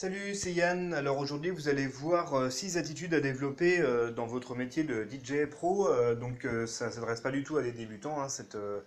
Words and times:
Salut, 0.00 0.34
c'est 0.34 0.54
Yann. 0.54 0.94
Alors 0.94 1.18
aujourd'hui, 1.18 1.50
vous 1.50 1.68
allez 1.68 1.86
voir 1.86 2.50
6 2.50 2.78
attitudes 2.78 3.12
à 3.12 3.20
développer 3.20 3.80
euh, 3.80 4.10
dans 4.10 4.26
votre 4.26 4.54
métier 4.54 4.82
de 4.82 5.04
DJ 5.04 5.44
pro. 5.44 5.90
Euh, 5.90 6.14
donc 6.14 6.46
euh, 6.46 6.66
ça 6.66 6.86
ne 6.86 6.90
s'adresse 6.90 7.20
pas 7.20 7.30
du 7.30 7.44
tout 7.44 7.58
à 7.58 7.62
des 7.62 7.72
débutants, 7.72 8.18
hein, 8.18 8.28
euh, 8.54 8.80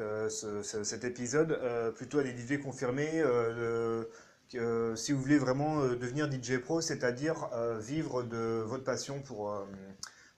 euh, 0.00 0.28
cet 0.28 1.04
épisode, 1.04 1.52
euh, 1.52 1.92
plutôt 1.92 2.18
à 2.18 2.24
des 2.24 2.36
DJ 2.36 2.60
confirmés. 2.60 3.22
euh, 3.22 4.96
si 4.96 5.12
vous 5.12 5.20
voulez 5.20 5.38
vraiment 5.38 5.82
euh, 5.82 5.94
devenir 5.94 6.28
DJ 6.28 6.58
pro, 6.58 6.80
c'est-à-dire 6.80 7.48
euh, 7.52 7.78
vivre 7.78 8.24
de 8.24 8.64
votre 8.66 8.82
passion 8.82 9.20
pour, 9.20 9.52
euh, 9.52 9.64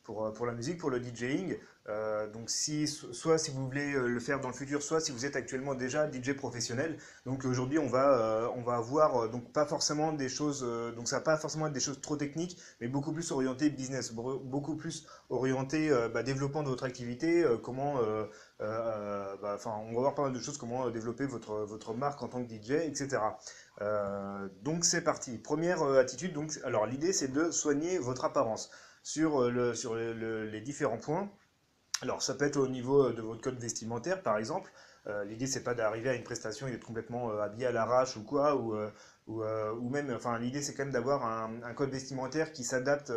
pour, 0.09 0.25
euh, 0.25 0.33
pour 0.33 0.47
la 0.47 0.55
musique, 0.55 0.79
pour 0.79 0.89
le 0.89 1.01
DJing. 1.05 1.59
Euh, 1.91 2.27
donc 2.31 2.49
si, 2.49 2.87
so- 2.87 3.13
soit 3.13 3.37
si 3.37 3.51
vous 3.51 3.67
voulez 3.67 3.93
euh, 3.93 4.07
le 4.09 4.21
faire 4.21 4.41
dans 4.41 4.49
le 4.49 4.55
futur, 4.55 4.83
soit 4.83 5.01
si 5.01 5.13
vous 5.13 5.27
êtes 5.27 5.37
actuellement 5.37 5.75
déjà 5.75 6.11
DJ 6.11 6.33
professionnel. 6.33 6.97
Donc 7.27 7.45
aujourd'hui, 7.45 7.79
on 7.79 7.89
va, 7.89 8.19
euh, 8.19 8.49
on 8.57 8.63
va 8.63 8.77
avoir 8.77 9.29
donc 9.29 9.53
pas 9.53 9.67
forcément 9.67 10.13
des 10.15 10.31
choses, 10.31 10.63
donc 10.97 11.09
ça 11.09 11.17
va 11.17 11.23
pas 11.23 11.37
forcément 11.37 11.69
des 11.69 11.81
choses 11.81 12.01
trop 12.01 12.17
techniques, 12.17 12.57
mais 12.81 12.89
beaucoup 12.89 13.13
plus 13.13 13.31
orienté 13.33 13.69
business, 13.69 14.13
beaucoup 14.13 14.77
plus 14.77 15.07
orienté 15.29 15.91
bah, 16.15 16.23
développement 16.23 16.63
de 16.63 16.69
votre 16.69 16.85
activité, 16.85 17.45
comment, 17.63 17.97
bah, 18.59 19.55
enfin, 19.55 19.73
on 19.89 19.93
va 19.95 20.01
voir 20.01 20.15
pas 20.15 20.23
mal 20.23 20.33
de 20.33 20.41
choses, 20.41 20.57
comment 20.59 20.89
développer 20.91 21.27
votre, 21.27 21.55
votre 21.67 21.93
marque 21.95 22.23
en 22.23 22.29
tant 22.29 22.43
que 22.45 22.49
DJ, 22.51 22.71
etc. 22.91 23.19
Donc 24.63 24.85
c'est 24.85 25.03
parti. 25.03 25.39
Première 25.39 25.83
attitude, 25.83 26.33
donc 26.33 26.59
alors 26.65 26.87
l'idée 26.87 27.13
c'est 27.13 27.29
de 27.33 27.51
soigner 27.51 27.99
votre 27.99 28.25
apparence 28.25 28.71
sur, 29.09 29.41
euh, 29.43 29.75
sur 29.75 29.95
le- 29.95 30.13
le- 30.13 30.45
les 30.47 30.61
différents 30.61 30.99
points. 30.99 31.31
Alors, 32.03 32.23
ça 32.23 32.35
peut 32.35 32.47
être 32.47 32.59
au 32.59 32.69
niveau 32.69 33.09
euh, 33.09 33.15
de 33.15 33.23
votre 33.23 33.41
code 33.43 33.59
vestimentaire, 33.61 34.23
par 34.23 34.39
exemple. 34.39 34.71
Euh, 35.09 35.25
l'idée, 35.25 35.47
c'est 35.47 35.65
pas 35.65 35.75
d'arriver 35.75 36.11
à 36.11 36.15
une 36.15 36.25
prestation 36.25 36.69
et 36.69 36.73
d'être 36.73 36.85
complètement 36.85 37.31
euh, 37.33 37.41
habillé 37.43 37.67
à 37.67 37.73
l'arrache 37.73 38.17
ou 38.17 38.25
quoi, 38.25 38.57
ou, 38.57 38.77
ou, 39.29 39.43
ou 39.45 39.91
même, 39.91 40.13
enfin, 40.15 40.39
l'idée, 40.39 40.63
c'est 40.63 40.75
quand 40.75 40.85
même 40.85 40.93
d'avoir 40.93 41.25
un, 41.27 41.63
un 41.63 41.75
code 41.75 41.91
vestimentaire 41.91 42.53
qui 42.53 42.65
s'adapte 42.65 43.13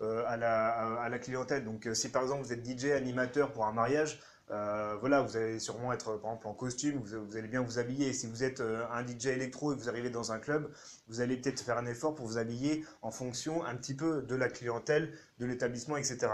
à 0.00 0.36
la, 0.36 1.00
à, 1.02 1.08
la 1.08 1.18
clientèle. 1.18 1.64
Donc, 1.64 1.88
si 1.94 2.10
par 2.10 2.22
exemple 2.22 2.42
vous 2.42 2.52
êtes 2.52 2.62
DJ 2.62 2.92
animateur 2.92 3.52
pour 3.52 3.64
un 3.66 3.72
mariage, 3.72 4.20
euh, 4.50 4.96
voilà, 5.00 5.22
vous 5.22 5.36
allez 5.36 5.58
sûrement 5.58 5.92
être 5.92 6.16
par 6.18 6.32
exemple 6.32 6.46
en 6.48 6.52
costume, 6.52 6.98
vous, 6.98 7.36
allez 7.36 7.48
bien 7.48 7.62
vous 7.62 7.78
habiller. 7.78 8.12
Si 8.12 8.26
vous 8.26 8.44
êtes 8.44 8.60
euh, 8.60 8.84
un 8.92 9.06
DJ 9.06 9.26
électro 9.26 9.72
et 9.72 9.76
vous 9.76 9.88
arrivez 9.88 10.10
dans 10.10 10.32
un 10.32 10.38
club, 10.38 10.70
vous 11.08 11.20
allez 11.20 11.36
peut-être 11.36 11.60
faire 11.60 11.78
un 11.78 11.86
effort 11.86 12.14
pour 12.14 12.26
vous 12.26 12.38
habiller 12.38 12.84
en 13.02 13.10
fonction 13.10 13.64
un 13.64 13.74
petit 13.74 13.94
peu 13.94 14.22
de 14.22 14.34
la 14.34 14.48
clientèle, 14.48 15.12
de 15.38 15.46
l'établissement, 15.46 15.96
etc. 15.96 16.28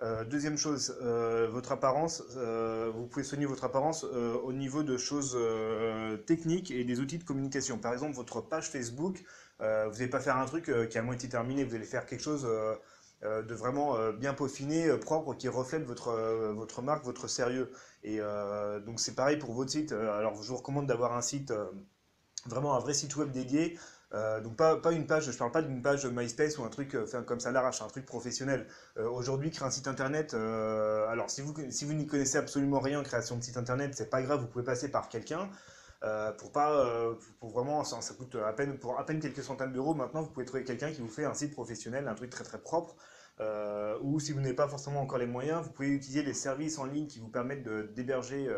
Euh, 0.00 0.24
deuxième 0.24 0.56
chose, 0.56 0.96
votre 1.50 1.72
apparence, 1.72 2.22
vous 2.36 3.06
pouvez 3.06 3.24
soigner 3.24 3.46
votre 3.46 3.64
apparence 3.64 4.04
au 4.04 4.52
niveau 4.52 4.82
de 4.82 4.96
choses 4.96 5.36
techniques 6.26 6.70
et 6.70 6.84
des 6.84 7.00
outils 7.00 7.18
de 7.18 7.24
communication. 7.24 7.78
Par 7.78 7.92
exemple, 7.94 8.14
votre 8.14 8.40
page 8.40 8.70
Facebook, 8.70 9.24
vous 9.58 9.64
n'allez 9.64 10.06
pas 10.06 10.20
faire 10.20 10.36
un 10.36 10.46
truc 10.46 10.66
qui 10.66 10.70
est 10.70 11.00
à 11.00 11.02
moitié 11.02 11.28
terminé, 11.28 11.64
vous 11.64 11.74
allez 11.74 11.84
faire 11.84 12.06
quelque 12.06 12.22
chose 12.22 12.46
de 13.22 13.54
vraiment 13.54 13.96
euh, 13.96 14.12
bien 14.12 14.34
peaufiné, 14.34 14.86
euh, 14.88 14.98
propre, 14.98 15.34
qui 15.34 15.48
reflète 15.48 15.84
votre, 15.84 16.08
euh, 16.08 16.52
votre 16.52 16.82
marque, 16.82 17.04
votre 17.04 17.28
sérieux. 17.28 17.70
Et 18.04 18.18
euh, 18.20 18.80
donc 18.80 19.00
c'est 19.00 19.14
pareil 19.14 19.36
pour 19.38 19.52
votre 19.52 19.70
site. 19.70 19.92
Euh, 19.92 20.16
Alors 20.18 20.40
je 20.42 20.48
vous 20.48 20.56
recommande 20.56 20.86
d'avoir 20.86 21.16
un 21.16 21.22
site, 21.22 21.50
euh, 21.50 21.66
vraiment 22.46 22.74
un 22.74 22.78
vrai 22.78 22.94
site 22.94 23.16
web 23.16 23.30
dédié. 23.32 23.78
Euh, 24.14 24.40
donc 24.40 24.56
pas, 24.56 24.76
pas 24.76 24.92
une 24.92 25.06
page, 25.06 25.30
je 25.30 25.36
parle 25.36 25.52
pas 25.52 25.60
d'une 25.60 25.82
page 25.82 26.06
MySpace 26.06 26.56
ou 26.56 26.64
un 26.64 26.70
truc 26.70 26.94
euh, 26.94 27.06
comme 27.26 27.40
ça 27.40 27.50
l'arrache, 27.52 27.82
un 27.82 27.88
truc 27.88 28.06
professionnel. 28.06 28.66
Euh, 28.96 29.08
Aujourd'hui, 29.10 29.50
créer 29.50 29.66
un 29.66 29.70
site 29.70 29.86
internet, 29.86 30.32
euh, 30.32 31.06
alors 31.08 31.28
si 31.28 31.42
vous, 31.42 31.54
si 31.70 31.84
vous 31.84 31.92
n'y 31.92 32.06
connaissez 32.06 32.38
absolument 32.38 32.80
rien 32.80 33.00
en 33.00 33.02
création 33.02 33.36
de 33.36 33.42
site 33.42 33.58
internet, 33.58 33.92
c'est 33.94 34.08
pas 34.08 34.22
grave, 34.22 34.40
vous 34.40 34.46
pouvez 34.46 34.64
passer 34.64 34.90
par 34.90 35.08
quelqu'un. 35.10 35.50
Euh, 36.04 36.32
pour 36.32 36.52
pas, 36.52 36.86
euh, 36.86 37.14
pour 37.40 37.50
vraiment, 37.50 37.82
ça, 37.82 38.14
coûte 38.14 38.36
à 38.36 38.52
peine, 38.52 38.78
pour 38.78 38.98
à 38.98 39.04
peine 39.04 39.20
quelques 39.20 39.42
centaines 39.42 39.72
d'euros. 39.72 39.94
Maintenant, 39.94 40.22
vous 40.22 40.30
pouvez 40.30 40.46
trouver 40.46 40.64
quelqu'un 40.64 40.92
qui 40.92 41.00
vous 41.00 41.08
fait 41.08 41.24
un 41.24 41.34
site 41.34 41.52
professionnel, 41.52 42.06
un 42.08 42.14
truc 42.14 42.30
très 42.30 42.44
très 42.44 42.60
propre. 42.60 42.96
Euh, 43.40 43.98
ou 44.02 44.18
si 44.20 44.32
vous 44.32 44.40
n'avez 44.40 44.54
pas 44.54 44.68
forcément 44.68 45.00
encore 45.00 45.18
les 45.18 45.26
moyens, 45.26 45.64
vous 45.64 45.70
pouvez 45.70 45.88
utiliser 45.88 46.22
les 46.22 46.34
services 46.34 46.78
en 46.78 46.84
ligne 46.84 47.06
qui 47.06 47.18
vous 47.20 47.28
permettent 47.28 47.68
d'héberger 47.94 48.48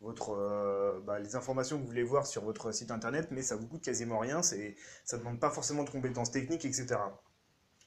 votre, 0.00 1.00
bah, 1.04 1.18
les 1.18 1.36
informations 1.36 1.76
que 1.76 1.82
vous 1.82 1.88
voulez 1.88 2.02
voir 2.02 2.26
sur 2.26 2.44
votre 2.44 2.72
site 2.72 2.90
internet, 2.90 3.28
mais 3.30 3.42
ça 3.42 3.56
vous 3.56 3.66
coûte 3.68 3.82
quasiment 3.82 4.18
rien. 4.18 4.42
C'est, 4.42 4.76
ça 5.04 5.18
demande 5.18 5.38
pas 5.40 5.50
forcément 5.50 5.84
de 5.84 5.90
compétences 5.90 6.30
techniques, 6.30 6.64
etc. 6.64 6.96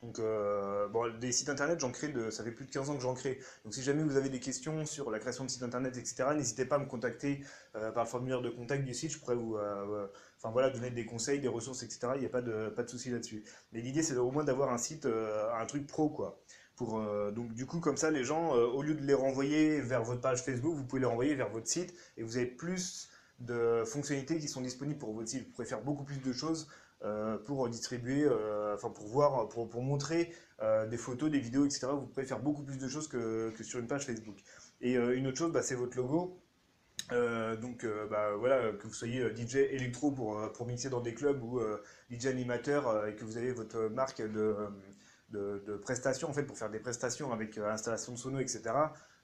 Donc, 0.03 0.19
euh, 0.19 0.89
bon, 0.89 1.17
des 1.17 1.31
sites 1.31 1.47
internet, 1.47 1.79
j'en 1.79 1.91
crée, 1.91 2.13
ça 2.29 2.43
fait 2.43 2.51
plus 2.51 2.65
de 2.65 2.71
15 2.71 2.89
ans 2.89 2.95
que 2.95 3.01
j'en 3.01 3.13
crée. 3.13 3.39
Donc, 3.63 3.73
si 3.73 3.81
jamais 3.81 4.03
vous 4.03 4.17
avez 4.17 4.29
des 4.29 4.41
questions 4.41 4.85
sur 4.85 5.09
la 5.09 5.17
création 5.17 5.45
de 5.45 5.49
sites 5.49 5.63
internet, 5.63 5.95
etc., 5.95 6.25
n'hésitez 6.35 6.65
pas 6.65 6.75
à 6.75 6.79
me 6.79 6.85
contacter 6.85 7.41
euh, 7.75 7.89
par 7.89 8.03
le 8.03 8.09
formulaire 8.09 8.41
de 8.41 8.49
contact 8.49 8.83
du 8.83 8.93
site. 8.93 9.13
Je 9.13 9.19
pourrais 9.19 9.35
vous, 9.35 9.55
euh, 9.55 10.07
enfin 10.37 10.51
voilà, 10.51 10.69
donner 10.71 10.89
des 10.89 11.05
conseils, 11.05 11.39
des 11.39 11.47
ressources, 11.47 11.83
etc. 11.83 11.99
Il 12.15 12.19
n'y 12.19 12.25
a 12.25 12.29
pas 12.29 12.41
de, 12.41 12.67
pas 12.67 12.83
de 12.83 12.89
souci 12.89 13.11
là-dessus. 13.11 13.45
Mais 13.71 13.79
l'idée, 13.79 14.03
c'est 14.03 14.17
au 14.17 14.29
moins 14.29 14.43
d'avoir 14.43 14.73
un 14.73 14.77
site, 14.77 15.05
un 15.07 15.65
truc 15.65 15.87
pro, 15.87 16.09
quoi. 16.09 16.37
Pour, 16.75 17.01
donc, 17.31 17.53
du 17.53 17.65
coup, 17.65 17.79
comme 17.79 17.97
ça, 17.97 18.11
les 18.11 18.25
gens, 18.25 18.51
au 18.51 18.81
lieu 18.81 18.95
de 18.95 19.05
les 19.05 19.13
renvoyer 19.13 19.79
vers 19.79 20.03
votre 20.03 20.19
page 20.19 20.43
Facebook, 20.43 20.75
vous 20.75 20.83
pouvez 20.83 20.99
les 20.99 21.07
renvoyer 21.07 21.35
vers 21.35 21.49
votre 21.49 21.67
site 21.67 21.93
et 22.17 22.23
vous 22.23 22.35
avez 22.35 22.47
plus 22.47 23.09
de 23.39 23.83
fonctionnalités 23.85 24.37
qui 24.39 24.47
sont 24.47 24.61
disponibles 24.61 24.99
pour 24.99 25.13
votre 25.13 25.29
site. 25.29 25.45
Vous 25.45 25.53
pouvez 25.53 25.67
faire 25.67 25.81
beaucoup 25.81 26.03
plus 26.03 26.19
de 26.19 26.33
choses 26.33 26.67
pour 27.45 27.67
distribuer, 27.69 28.23
euh, 28.23 28.75
enfin 28.75 28.89
pour 28.89 29.07
voir, 29.07 29.49
pour, 29.49 29.69
pour 29.69 29.81
montrer 29.81 30.33
euh, 30.61 30.85
des 30.87 30.97
photos, 30.97 31.29
des 31.29 31.39
vidéos, 31.39 31.65
etc. 31.65 31.87
Vous 31.91 32.07
pouvez 32.07 32.25
faire 32.25 32.39
beaucoup 32.39 32.63
plus 32.63 32.77
de 32.77 32.87
choses 32.87 33.07
que, 33.07 33.51
que 33.51 33.63
sur 33.63 33.79
une 33.79 33.87
page 33.87 34.05
Facebook. 34.05 34.37
Et 34.81 34.97
euh, 34.97 35.17
une 35.17 35.27
autre 35.27 35.37
chose, 35.37 35.51
bah, 35.51 35.61
c'est 35.61 35.75
votre 35.75 35.97
logo. 35.97 36.39
Euh, 37.11 37.57
donc 37.57 37.83
euh, 37.83 38.07
bah, 38.07 38.31
voilà, 38.37 38.71
que 38.71 38.87
vous 38.87 38.93
soyez 38.93 39.21
euh, 39.21 39.35
DJ 39.35 39.57
électro 39.57 40.11
pour, 40.11 40.39
euh, 40.39 40.47
pour 40.47 40.65
mixer 40.65 40.89
dans 40.89 41.01
des 41.01 41.13
clubs 41.13 41.43
ou 41.43 41.59
euh, 41.59 41.81
DJ 42.09 42.27
animateur 42.27 42.87
euh, 42.87 43.07
et 43.07 43.15
que 43.15 43.25
vous 43.25 43.35
avez 43.37 43.51
votre 43.51 43.89
marque 43.89 44.21
de, 44.21 44.39
euh, 44.39 44.69
de, 45.29 45.63
de 45.67 45.75
prestations 45.75 46.29
en 46.29 46.33
fait 46.33 46.43
pour 46.43 46.57
faire 46.57 46.69
des 46.69 46.79
prestations 46.79 47.33
avec 47.33 47.57
euh, 47.57 47.69
installation 47.69 48.13
de 48.13 48.17
sono, 48.17 48.39
etc. 48.39 48.61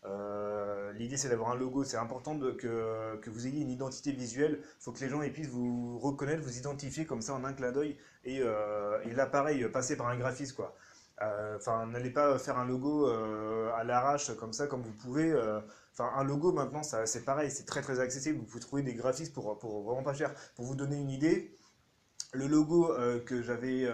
Euh, 0.06 0.94
l'idée 0.94 1.18
c'est 1.18 1.28
d'avoir 1.30 1.52
un 1.52 1.56
logo, 1.56 1.84
c'est 1.84 1.98
important 1.98 2.40
que, 2.40 3.18
que 3.18 3.30
vous 3.30 3.48
ayez 3.48 3.62
une 3.62 3.70
identité 3.70 4.12
visuelle, 4.14 4.60
il 4.62 4.82
faut 4.84 4.94
que 4.94 5.00
les 5.02 5.10
gens 5.10 5.22
ils 5.22 5.34
puissent 5.34 5.50
vous 5.50 6.00
reconnaître, 6.00 6.42
vous 6.42 6.58
identifier 6.58 7.06
comme 7.06 7.22
ça 7.22 7.34
en 7.34 7.44
un 7.44 7.52
clin 7.54 7.72
d'œil 7.74 7.98
et, 8.24 8.40
euh, 8.42 9.02
et 9.04 9.12
là 9.12 9.26
pareil, 9.28 9.68
passer 9.70 9.98
par 9.98 10.08
un 10.08 10.18
graphiste 10.18 10.56
quoi. 10.56 10.76
Euh, 11.22 11.58
Enfin, 11.58 11.86
n'allez 11.88 12.12
pas 12.12 12.40
faire 12.40 12.58
un 12.58 12.66
logo 12.66 13.08
euh, 13.10 13.72
à 13.76 13.84
l'arrache 13.84 14.34
comme 14.38 14.54
ça, 14.54 14.68
comme 14.68 14.82
vous 14.84 14.94
pouvez. 14.94 15.34
Enfin, 15.94 16.10
un 16.16 16.24
logo 16.24 16.54
maintenant, 16.54 16.82
c'est 16.84 17.26
pareil, 17.26 17.52
c'est 17.52 17.66
très 17.66 17.82
très 17.82 18.00
accessible. 18.00 18.40
Vous 18.40 18.46
pouvez 18.46 18.62
trouver 18.62 18.84
des 18.84 18.94
graphistes 18.94 19.34
pour, 19.34 19.60
pour 19.60 19.84
vraiment 19.84 20.04
pas 20.04 20.14
cher. 20.14 20.34
Pour 20.56 20.66
vous 20.66 20.76
donner 20.76 20.96
une 20.98 21.10
idée, 21.10 21.54
le 22.34 22.48
logo 22.48 22.94
que 23.26 23.42
j'avais, 23.42 23.86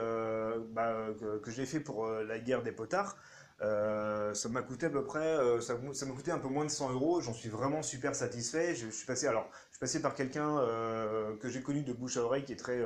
bah, 0.72 0.96
que, 1.20 1.40
que 1.40 1.52
j'ai 1.52 1.66
fait 1.66 1.80
pour 1.80 2.08
la 2.08 2.40
guerre 2.40 2.64
des 2.64 2.72
potards, 2.72 3.18
euh, 3.62 4.34
ça 4.34 4.50
m'a 4.50 4.62
coûté 4.62 4.88
à 4.88 4.90
peu 4.90 5.04
près, 5.06 5.20
euh, 5.20 5.62
ça, 5.62 5.76
m'a- 5.76 6.14
coûté 6.14 6.32
un 6.32 6.40
peu 6.40 6.50
moins 6.50 6.66
de 6.66 6.70
100 6.70 6.92
euros. 6.92 7.22
J'en 7.22 7.34
suis 7.34 7.50
vraiment 7.50 7.82
super 7.84 8.16
satisfait. 8.16 8.76
Je, 8.76 8.90
suis 8.90 9.06
passé, 9.06 9.28
alors, 9.28 9.50
je 9.70 9.76
suis 9.76 9.80
passé 9.80 10.02
par 10.02 10.14
quelqu'un 10.14 10.58
euh, 10.60 11.36
que 11.38 11.50
j'ai 11.50 11.62
connu 11.62 11.84
de 11.84 11.94
bouche 11.94 12.18
à 12.18 12.22
oreille 12.22 12.44
qui 12.44 12.54
est 12.54 12.58
très, 12.58 12.84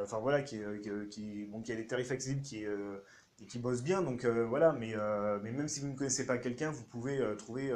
enfin 0.00 0.18
voilà, 0.18 0.42
qui, 0.42 0.60
qui, 1.10 1.44
bon, 1.44 1.62
qui 1.62 1.72
a 1.72 1.76
des 1.76 1.86
tarifs 1.86 2.10
accessibles, 2.10 2.42
qui, 2.42 2.64
et 2.64 3.46
qui 3.46 3.58
bosse 3.58 3.82
bien. 3.82 4.02
Donc 4.02 4.24
voilà, 4.24 4.72
mais, 4.72 4.94
mais 5.42 5.52
même 5.52 5.68
si 5.68 5.80
vous 5.80 5.88
ne 5.88 5.96
connaissez 5.96 6.26
pas 6.26 6.38
quelqu'un, 6.38 6.70
vous 6.70 6.84
pouvez 6.84 7.20
trouver 7.38 7.72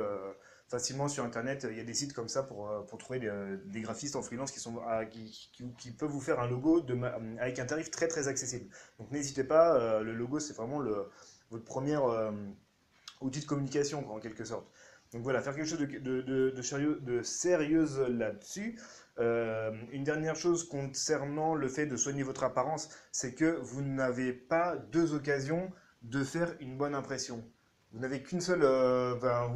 facilement 0.69 1.09
sur 1.09 1.25
Internet. 1.25 1.65
Il 1.71 1.77
y 1.77 1.81
a 1.81 1.85
des 1.85 1.95
sites 1.95 2.13
comme 2.13 2.29
ça 2.29 2.43
pour, 2.43 2.69
pour 2.89 2.99
trouver 2.99 3.21
des, 3.67 3.81
graphistes 3.83 4.17
en 4.17 4.23
freelance 4.23 4.51
qui, 4.51 4.59
sont, 4.59 4.81
ah, 4.85 5.05
qui, 5.05 5.53
qui, 5.79 5.93
peuvent 5.93 6.11
vous 6.11 6.21
faire 6.21 6.41
un 6.41 6.49
logo 6.49 6.85
avec 7.39 7.61
un 7.61 7.67
tarif 7.67 7.91
très 7.93 8.09
très 8.09 8.27
accessible. 8.27 8.67
Donc 8.99 9.13
n'hésitez 9.13 9.45
pas, 9.45 10.01
le 10.03 10.13
logo 10.13 10.41
c'est 10.41 10.55
vraiment 10.55 10.81
le, 10.81 11.07
votre 11.51 11.65
premier 11.65 11.97
euh, 11.97 12.33
outil 13.21 13.41
de 13.41 13.47
communication 13.47 14.11
en 14.13 14.19
quelque 14.21 14.45
sorte. 14.45 14.67
Donc 15.13 15.23
voilà, 15.23 15.41
faire 15.41 15.55
quelque 15.55 15.69
chose 15.69 15.79
de, 15.79 15.87
de, 15.87 16.21
de, 16.21 16.51
de 16.51 16.63
sérieux, 16.63 17.01
sérieuse 17.23 18.01
là-dessus. 18.01 18.79
Euh, 19.19 19.73
une 19.93 20.05
dernière 20.05 20.37
chose 20.37 20.69
concernant 20.69 21.55
le 21.55 21.69
fait 21.69 21.87
de 21.87 21.97
soigner 21.97 22.23
votre 22.23 22.43
apparence, 22.45 22.89
c'est 23.13 23.35
que 23.35 23.59
vous 23.63 23.83
n'avez 23.83 24.33
pas 24.33 24.77
deux 24.77 25.15
occasions 25.15 25.71
de 26.03 26.23
faire 26.25 26.55
une 26.61 26.77
bonne 26.77 26.95
impression. 26.95 27.45
Vous 27.93 28.01
n'avez 28.01 28.23
qu'une 28.23 28.41
seule. 28.41 28.63
euh, 28.63 29.15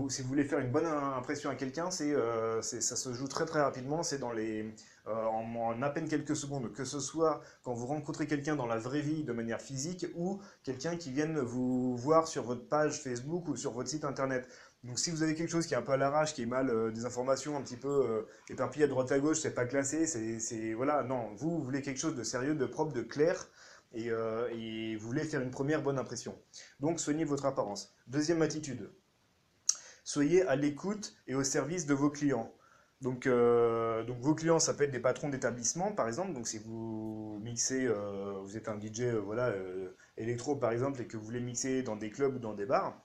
si 0.08 0.22
vous 0.22 0.28
voulez 0.28 0.44
faire 0.44 0.60
une 0.60 0.70
bonne 0.70 0.86
impression 0.86 1.50
à 1.50 1.56
quelqu'un, 1.56 1.90
c'est- 1.90 2.14
ça 2.62 2.96
se 2.96 3.12
joue 3.12 3.28
très 3.28 3.44
très 3.44 3.60
rapidement. 3.60 4.02
C'est 4.02 4.18
dans 4.18 4.32
les, 4.32 4.72
euh, 5.06 5.24
en, 5.24 5.80
à 5.82 5.90
peine 5.90 6.08
quelques 6.08 6.36
secondes. 6.36 6.72
Que 6.72 6.84
ce 6.84 7.00
soit 7.00 7.40
quand 7.62 7.72
vous 7.72 7.86
rencontrez 7.86 8.26
quelqu'un 8.26 8.56
dans 8.56 8.66
la 8.66 8.78
vraie 8.78 9.00
vie 9.00 9.24
de 9.24 9.32
manière 9.32 9.60
physique 9.60 10.06
ou 10.14 10.40
quelqu'un 10.62 10.96
qui 10.96 11.10
vienne 11.10 11.38
vous 11.38 11.96
voir 11.96 12.28
sur 12.28 12.42
votre 12.42 12.66
page 12.68 13.00
Facebook 13.00 13.48
ou 13.48 13.56
sur 13.56 13.72
votre 13.72 13.88
site 13.88 14.04
internet. 14.04 14.46
Donc 14.84 14.98
si 14.98 15.10
vous 15.10 15.22
avez 15.22 15.34
quelque 15.34 15.50
chose 15.50 15.66
qui 15.66 15.74
est 15.74 15.76
un 15.76 15.82
peu 15.82 15.92
à 15.92 15.96
l'arrache, 15.96 16.34
qui 16.34 16.42
est 16.42 16.46
mal, 16.46 16.70
euh, 16.70 16.90
des 16.90 17.04
informations 17.04 17.56
un 17.56 17.62
petit 17.62 17.76
peu 17.76 17.88
euh, 17.88 18.22
éparpillées 18.48 18.84
à 18.84 18.88
droite 18.88 19.12
à 19.12 19.18
gauche, 19.18 19.40
c'est 19.40 19.54
pas 19.54 19.66
classé, 19.66 20.06
c'est, 20.06 20.72
voilà, 20.74 21.02
non, 21.02 21.34
vous, 21.36 21.62
voulez 21.62 21.82
quelque 21.82 22.00
chose 22.00 22.14
de 22.14 22.22
sérieux, 22.22 22.54
de 22.54 22.66
propre, 22.66 22.92
de 22.92 23.02
clair, 23.02 23.48
et, 23.92 24.06
et 24.06 24.96
vous 24.96 25.06
voulez 25.06 25.24
faire 25.24 25.40
une 25.42 25.50
première 25.50 25.82
bonne 25.82 25.98
impression. 25.98 26.38
Donc 26.78 27.00
soignez 27.00 27.24
votre 27.24 27.44
apparence. 27.44 27.92
Deuxième 28.06 28.40
attitude, 28.40 28.90
soyez 30.04 30.46
à 30.46 30.56
l'écoute 30.56 31.14
et 31.26 31.34
au 31.34 31.44
service 31.44 31.86
de 31.86 31.94
vos 31.94 32.08
clients. 32.08 32.52
Donc, 33.00 33.26
euh, 33.26 34.04
donc 34.04 34.18
vos 34.20 34.34
clients, 34.34 34.58
ça 34.58 34.74
peut 34.74 34.84
être 34.84 34.90
des 34.90 35.00
patrons 35.00 35.28
d'établissement, 35.30 35.92
par 35.92 36.06
exemple. 36.08 36.32
Donc 36.34 36.46
si 36.46 36.58
vous 36.58 37.38
mixez, 37.42 37.86
euh, 37.86 38.38
vous 38.42 38.56
êtes 38.56 38.68
un 38.68 38.76
DJ 38.76 39.06
euh, 39.14 39.20
voilà, 39.20 39.54
électro, 40.18 40.56
par 40.56 40.72
exemple, 40.72 41.00
et 41.00 41.06
que 41.06 41.16
vous 41.16 41.24
voulez 41.24 41.40
mixer 41.40 41.82
dans 41.82 41.96
des 41.96 42.10
clubs 42.10 42.34
ou 42.36 42.38
dans 42.38 42.54
des 42.54 42.66
bars, 42.66 43.00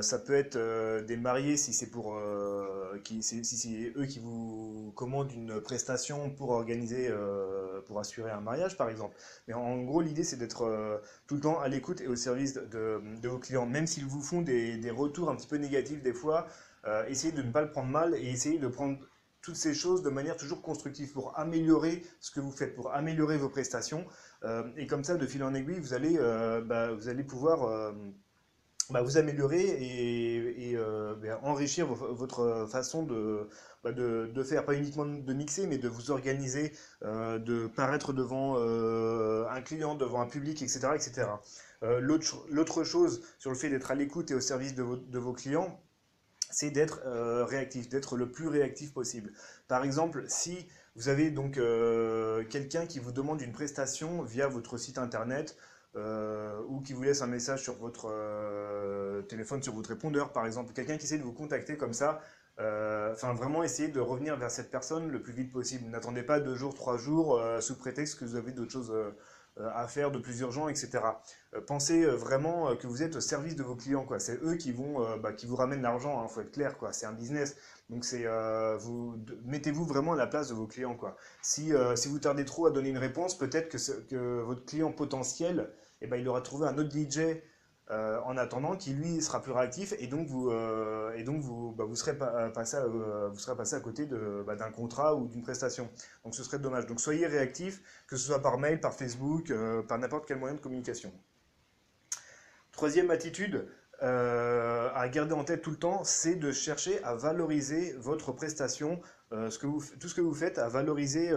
ça 0.00 0.18
peut 0.18 0.34
être 0.34 0.56
des 1.06 1.16
mariés 1.16 1.56
si 1.56 1.72
c'est 1.72 1.90
pour 1.90 2.18
qui, 3.04 3.22
si 3.22 3.44
c'est 3.44 3.92
eux 3.96 4.06
qui 4.06 4.18
vous 4.18 4.92
commandent 4.96 5.32
une 5.32 5.60
prestation 5.60 6.30
pour 6.30 6.50
organiser, 6.50 7.10
pour 7.86 7.98
assurer 8.00 8.30
un 8.30 8.40
mariage 8.40 8.76
par 8.76 8.88
exemple. 8.88 9.16
Mais 9.46 9.54
en 9.54 9.82
gros, 9.82 10.00
l'idée 10.00 10.24
c'est 10.24 10.36
d'être 10.36 11.00
tout 11.26 11.34
le 11.36 11.40
temps 11.40 11.60
à 11.60 11.68
l'écoute 11.68 12.00
et 12.00 12.08
au 12.08 12.16
service 12.16 12.54
de, 12.54 12.62
de- 12.66 13.00
de 13.20 13.28
vos 13.28 13.38
clients, 13.38 13.66
même 13.66 13.86
s'ils 13.86 14.06
vous 14.06 14.22
font 14.22 14.42
des, 14.42 14.76
des 14.78 14.90
retours 14.90 15.30
un 15.30 15.36
petit 15.36 15.46
peu 15.48 15.56
négatifs 15.56 16.02
des 16.02 16.12
fois. 16.14 16.46
Euh, 16.86 17.04
essayez 17.08 17.32
de 17.32 17.42
ne 17.42 17.50
pas 17.50 17.62
le 17.62 17.70
prendre 17.70 17.88
mal 17.90 18.14
et 18.14 18.28
essayez 18.28 18.58
de 18.58 18.68
prendre 18.68 18.98
toutes 19.40 19.56
ces 19.56 19.72
choses 19.72 20.02
de 20.02 20.10
manière 20.10 20.36
toujours 20.36 20.62
constructive 20.62 21.12
pour 21.12 21.38
améliorer 21.38 22.02
ce 22.20 22.30
que 22.30 22.40
vous 22.40 22.50
faites, 22.50 22.74
pour 22.74 22.92
améliorer 22.92 23.38
vos 23.38 23.48
prestations. 23.48 24.04
Euh, 24.44 24.64
et 24.76 24.86
comme 24.86 25.04
ça, 25.04 25.16
de 25.16 25.26
fil 25.26 25.42
en 25.44 25.54
aiguille, 25.54 25.78
vous 25.78 25.94
allez, 25.94 26.16
euh, 26.18 26.60
bah, 26.60 26.92
vous 26.92 27.08
allez 27.08 27.22
pouvoir 27.22 27.62
euh, 27.64 27.92
bah, 28.90 29.00
vous 29.02 29.16
améliorer 29.16 29.60
et, 29.62 30.76
ben, 31.22 31.38
enrichir 31.42 31.86
vo- 31.86 32.14
votre 32.14 32.66
façon 32.70 33.02
de, 33.04 33.48
bah, 33.84 33.90
faire, 34.44 34.64
pas 34.64 34.74
uniquement 34.74 35.06
de 35.06 35.32
mixer, 35.32 35.66
mais 35.66 35.78
de 35.78 35.88
vous 35.88 36.10
organiser, 36.10 36.72
de 37.02 37.66
paraître 37.68 38.12
devant 38.12 38.56
un 38.58 39.60
client, 39.62 39.94
devant 39.94 40.20
un 40.20 40.26
public, 40.26 40.62
etc. 40.62 40.88
etc. 40.94 41.26
L'autre, 41.82 42.24
cho- 42.24 42.44
l'autre 42.50 42.82
chose 42.84 43.22
sur 43.38 43.50
le 43.50 43.56
fait 43.56 43.68
d'être 43.70 43.90
à 43.90 43.94
l'écoute 43.94 44.30
et 44.30 44.34
au 44.34 44.40
service 44.40 44.74
de 44.74 44.82
vos 45.18 45.32
clients, 45.32 45.80
c'est 46.50 46.70
d'être 46.70 47.00
euh, 47.06 47.44
réactif, 47.44 47.88
d'être 47.88 48.16
le 48.16 48.30
plus 48.30 48.48
réactif 48.48 48.92
possible. 48.92 49.32
Par 49.68 49.84
exemple, 49.84 50.24
si 50.28 50.66
vous 50.96 51.08
avez 51.08 51.30
donc 51.30 51.58
euh, 51.58 52.44
quelqu'un 52.44 52.86
qui 52.86 52.98
vous 52.98 53.12
demande 53.12 53.40
une 53.40 53.52
prestation 53.52 54.22
via 54.22 54.48
votre 54.48 54.78
site 54.78 54.98
internet 54.98 55.56
euh, 55.96 56.60
ou 56.68 56.80
qui 56.80 56.92
vous 56.92 57.02
laisse 57.02 57.22
un 57.22 57.26
message 57.26 57.62
sur 57.62 57.74
votre 57.74 58.12
téléphone, 59.28 59.62
sur 59.62 59.74
votre 59.74 59.90
répondeur, 59.90 60.32
par 60.32 60.46
exemple, 60.46 60.72
quelqu'un 60.72 60.96
qui 60.96 61.04
essaie 61.04 61.18
de 61.18 61.22
vous 61.22 61.32
contacter 61.32 61.76
comme 61.76 61.92
ça, 61.92 62.20
enfin 62.58 63.34
vraiment 63.34 63.62
essayez 63.62 63.88
de 63.88 64.00
revenir 64.00 64.36
vers 64.36 64.50
cette 64.50 64.70
personne 64.70 65.08
le 65.08 65.22
plus 65.22 65.32
vite 65.32 65.52
possible. 65.52 65.88
N'attendez 65.88 66.22
pas 66.22 66.40
deux 66.40 66.56
jours, 66.56 66.74
trois 66.74 66.98
jours 66.98 67.40
sous 67.60 67.76
prétexte 67.76 68.18
que 68.18 68.24
vous 68.24 68.34
avez 68.34 68.52
d'autres 68.52 68.72
choses 68.72 68.92
à 69.74 69.86
faire, 69.88 70.10
de 70.10 70.18
plus 70.18 70.40
urgent, 70.40 70.68
etc. 70.68 71.00
Euh, 71.54 71.60
pensez 71.60 72.04
euh, 72.04 72.14
vraiment 72.14 72.70
euh, 72.70 72.74
que 72.74 72.86
vous 72.86 73.02
êtes 73.02 73.16
au 73.16 73.20
service 73.20 73.56
de 73.56 73.62
vos 73.62 73.74
clients, 73.74 74.04
quoi. 74.04 74.18
C'est 74.18 74.42
eux 74.42 74.56
qui 74.56 74.72
vont, 74.72 75.02
euh, 75.02 75.16
bah, 75.16 75.32
qui 75.32 75.46
vous 75.46 75.56
ramènent 75.56 75.82
l'argent, 75.82 76.24
il 76.24 76.32
faut 76.32 76.40
être 76.40 76.52
clair, 76.52 76.76
quoi. 76.78 76.92
C'est 76.92 77.06
un 77.06 77.12
business. 77.12 77.56
Donc 77.90 78.04
c'est, 78.04 78.26
euh, 78.26 78.76
vous, 78.76 79.16
mettez-vous 79.44 79.84
vraiment 79.84 80.12
à 80.12 80.16
la 80.16 80.26
place 80.26 80.48
de 80.48 80.54
vos 80.54 80.66
clients, 80.66 80.94
quoi. 80.94 81.16
Si, 81.42 81.72
euh, 81.72 81.96
si 81.96 82.08
vous 82.08 82.18
tardez 82.18 82.44
trop 82.44 82.66
à 82.66 82.70
donner 82.70 82.90
une 82.90 82.98
réponse, 82.98 83.36
peut-être 83.36 83.68
que, 83.68 84.00
que 84.08 84.40
votre 84.42 84.64
client 84.64 84.92
potentiel, 84.92 85.70
eh 86.00 86.06
ben, 86.06 86.16
il 86.16 86.28
aura 86.28 86.42
trouvé 86.42 86.68
un 86.68 86.76
autre 86.78 86.90
DJ 86.90 87.40
euh, 87.90 88.20
en 88.26 88.36
attendant 88.36 88.76
qui 88.76 88.92
lui 88.92 89.22
sera 89.22 89.40
plus 89.40 89.52
réactif 89.52 89.94
et 89.98 90.08
donc 90.08 90.28
vous, 90.28 90.50
serez 91.94 92.18
pas, 92.18 92.50
passé 92.50 92.76
à, 92.76 93.80
côté 93.80 94.06
bah, 94.46 94.56
d'un 94.56 94.70
contrat 94.70 95.14
ou 95.14 95.26
d'une 95.26 95.40
prestation. 95.40 95.88
Donc 96.22 96.34
ce 96.34 96.44
serait 96.44 96.58
dommage. 96.58 96.84
Donc 96.84 97.00
soyez 97.00 97.26
réactif, 97.26 97.80
que 98.06 98.16
ce 98.16 98.26
soit 98.26 98.42
par 98.42 98.58
mail, 98.58 98.80
par 98.80 98.92
Facebook, 98.92 99.50
euh, 99.50 99.82
par 99.82 99.96
n'importe 99.96 100.26
quel 100.28 100.38
moyen 100.38 100.54
de 100.54 100.60
communication. 100.60 101.10
Troisième 102.72 103.10
attitude 103.10 103.66
euh, 104.02 104.90
à 104.94 105.08
garder 105.08 105.32
en 105.32 105.44
tête 105.44 105.62
tout 105.62 105.70
le 105.70 105.78
temps, 105.78 106.04
c'est 106.04 106.34
de 106.34 106.52
chercher 106.52 107.02
à 107.04 107.14
valoriser 107.14 107.94
votre 107.98 108.32
prestation, 108.32 109.00
tout 109.30 109.50
ce 109.50 110.14
que 110.14 110.20
vous 110.20 110.34
faites, 110.34 110.58
à 110.58 110.68
valoriser 110.68 111.30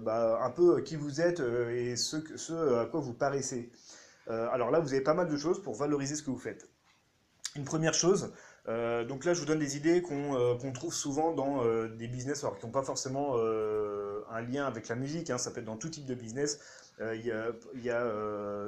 bah, 0.00 0.40
un 0.42 0.50
peu 0.50 0.80
qui 0.82 0.96
vous 0.96 1.20
êtes 1.20 1.38
et 1.38 1.94
ce 1.94 2.80
à 2.80 2.86
quoi 2.86 2.98
vous 2.98 3.14
paraissez. 3.14 3.70
Euh, 4.28 4.48
alors 4.50 4.70
là, 4.70 4.80
vous 4.80 4.92
avez 4.92 5.02
pas 5.02 5.14
mal 5.14 5.28
de 5.28 5.36
choses 5.36 5.62
pour 5.62 5.74
valoriser 5.74 6.16
ce 6.16 6.22
que 6.22 6.30
vous 6.30 6.38
faites. 6.38 6.68
Une 7.56 7.64
première 7.64 7.94
chose, 7.94 8.32
euh, 8.68 9.04
donc 9.04 9.24
là 9.24 9.32
je 9.32 9.38
vous 9.38 9.46
donne 9.46 9.60
des 9.60 9.76
idées 9.76 10.02
qu'on 10.02 10.34
euh, 10.34 10.72
trouve 10.72 10.92
souvent 10.92 11.32
dans 11.32 11.62
des 11.86 12.08
business, 12.08 12.42
alors 12.42 12.58
qui 12.58 12.66
n'ont 12.66 12.72
pas 12.72 12.82
forcément 12.82 13.36
un 13.36 14.40
lien 14.40 14.66
avec 14.66 14.88
la 14.88 14.96
musique, 14.96 15.30
hein, 15.30 15.38
ça 15.38 15.52
peut 15.52 15.60
être 15.60 15.66
dans 15.66 15.76
tout 15.76 15.88
type 15.88 16.04
de 16.06 16.14
business. 16.14 16.58
Il 17.00 17.24
y 17.24 17.30
a, 17.30 17.52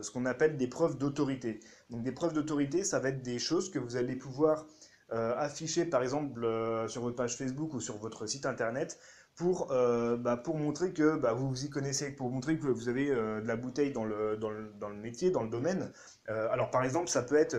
ce 0.02 0.10
qu'on 0.12 0.24
appelle 0.24 0.56
des 0.56 0.68
preuves 0.68 0.98
d'autorité. 0.98 1.58
Donc 1.90 2.04
des 2.04 2.12
preuves 2.12 2.32
d'autorité, 2.32 2.84
ça 2.84 3.00
va 3.00 3.08
être 3.08 3.22
des 3.22 3.40
choses 3.40 3.70
que 3.70 3.80
vous 3.80 3.96
allez 3.96 4.14
pouvoir 4.14 4.66
afficher 5.10 5.84
par 5.84 6.04
exemple 6.04 6.46
sur 6.88 7.02
votre 7.02 7.16
page 7.16 7.36
Facebook 7.36 7.74
ou 7.74 7.80
sur 7.80 7.96
votre 7.96 8.26
site 8.26 8.46
internet 8.46 9.00
pour, 9.36 9.70
euh, 9.70 10.16
bah, 10.16 10.36
pour 10.36 10.56
montrer 10.56 10.92
que 10.92 11.16
bah, 11.16 11.34
vous 11.34 11.48
vous 11.48 11.64
y 11.64 11.70
connaissez, 11.70 12.10
pour 12.10 12.30
montrer 12.30 12.58
que 12.58 12.66
vous 12.66 12.88
avez 12.88 13.10
euh, 13.10 13.42
de 13.42 13.46
la 13.46 13.56
bouteille 13.56 13.92
dans 13.92 14.04
le, 14.04 14.36
dans 14.38 14.50
le, 14.50 14.72
dans 14.80 14.88
le 14.88 14.96
métier, 14.96 15.30
dans 15.30 15.42
le 15.42 15.50
domaine. 15.50 15.92
Euh, 16.30 16.48
alors 16.50 16.70
par 16.70 16.82
exemple, 16.84 17.08
ça 17.08 17.22
peut 17.22 17.36
être, 17.36 17.56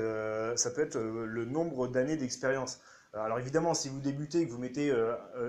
ça 0.57 0.71
peut 0.71 0.81
être 0.81 0.97
le 0.97 1.45
nombre 1.45 1.87
d'années 1.87 2.17
d'expérience. 2.17 2.79
Alors 3.13 3.39
évidemment, 3.39 3.73
si 3.73 3.89
vous 3.89 3.99
débutez 3.99 4.41
et 4.41 4.47
que 4.47 4.51
vous 4.51 4.59
mettez 4.59 4.93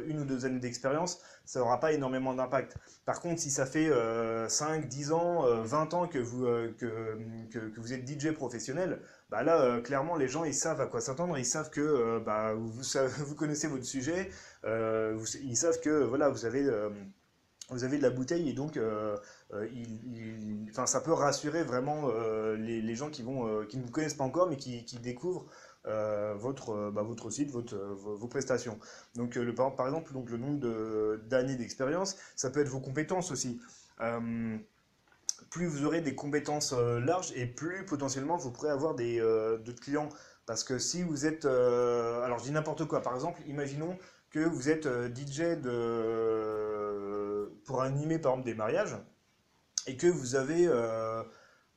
une 0.07 0.21
ou 0.21 0.25
deux 0.25 0.47
années 0.47 0.61
d'expérience, 0.61 1.21
ça 1.45 1.61
n'aura 1.61 1.81
pas 1.81 1.93
énormément 1.93 2.35
d'impact. 2.35 2.77
Par 3.05 3.21
contre, 3.21 3.41
si 3.41 3.51
ça 3.51 3.67
fait 3.67 3.89
euh, 3.89 4.49
5, 4.49 4.87
10 4.87 5.13
ans, 5.13 5.47
euh, 5.47 5.63
20 5.63 5.95
ans 5.95 6.07
que 6.07 6.19
vous, 6.19 6.45
que, 6.79 7.47
que 7.51 7.81
vous 7.81 7.93
êtes 7.93 8.07
DJ 8.07 8.33
professionnel, 8.33 9.01
bah 9.31 9.43
là, 9.43 9.61
euh, 9.61 9.81
clairement, 9.83 10.17
les 10.17 10.29
gens, 10.29 10.45
savent 10.55 10.81
à 10.81 10.87
quoi 10.87 11.01
s'attendre, 11.01 11.37
ils 11.37 11.45
savent 11.45 11.71
que 11.71 11.81
euh, 11.81 12.21
bah, 12.21 12.55
vous, 12.55 12.71
vous 12.71 13.35
connaissez 13.37 13.69
votre 13.69 13.85
sujet, 13.85 14.31
euh, 14.65 15.19
ils 15.43 15.57
savent 15.57 15.81
que 15.81 16.05
voilà, 16.05 16.31
vous 16.31 16.45
avez... 16.47 16.67
de 17.99 18.03
la 18.03 18.09
bouteille 18.11 18.49
et 18.49 18.55
donc 18.55 18.79
il- 19.71 20.71
ça 20.87 21.01
peut 21.03 21.13
rassurer 21.13 21.63
vraiment 21.63 22.11
les, 22.57 22.95
gens 22.95 23.11
qui, 23.11 23.23
ne 23.23 23.83
vous 23.83 23.91
connaissent 23.91 24.15
pas 24.15 24.25
encore 24.25 24.49
mais 24.49 24.57
qui, 24.57 24.83
découvrent 25.03 25.47
votre, 25.85 26.91
bah, 26.91 27.03
votre 27.03 27.29
site, 27.31 27.51
vos, 27.51 28.29
prestations. 28.29 28.79
Donc, 29.15 29.35
le, 29.35 29.55
par, 29.55 29.87
exemple, 29.87 30.15
donc, 30.15 30.31
le 30.31 30.39
nombre 30.39 30.59
de- 30.61 31.21
d'années 31.27 31.57
d'expérience, 31.57 32.17
ça 32.37 32.49
peut 32.51 32.61
être 32.61 32.69
vos 32.69 32.81
compétences 32.81 33.31
aussi. 33.31 33.61
Plus 35.51 35.67
vous 35.67 35.85
aurez 35.85 36.01
des 36.01 36.15
compétences 36.15 36.75
euh, 36.77 37.01
larges 37.01 37.33
et 37.35 37.47
plus 37.47 37.85
potentiellement 37.87 38.37
vous 38.37 38.51
pourrez 38.51 38.71
avoir 38.71 38.95
des, 38.95 39.21
euh, 39.21 39.57
d'autres 39.59 39.81
clients. 39.81 40.09
Parce 40.47 40.63
que 40.65 40.79
si 40.79 41.03
vous 41.03 41.27
êtes... 41.27 41.45
euh, 41.45 42.23
alors 42.23 42.39
je 42.39 42.45
dis 42.45 42.53
n'importe 42.53 42.85
quoi. 42.87 43.03
Par 43.03 43.15
exemple, 43.15 43.41
imaginons 43.47 43.99
que 44.31 44.41
vous 44.41 44.69
êtes 44.69 44.87
DJ 45.15 45.59
de, 45.61 47.51
pour 47.65 47.83
animer 47.83 48.19
par 48.19 48.33
exemple 48.33 48.47
des 48.47 48.55
mariages 48.55 48.97
et 49.87 49.97
que 49.97 50.07
vous 50.07 50.35
avez... 50.35 50.67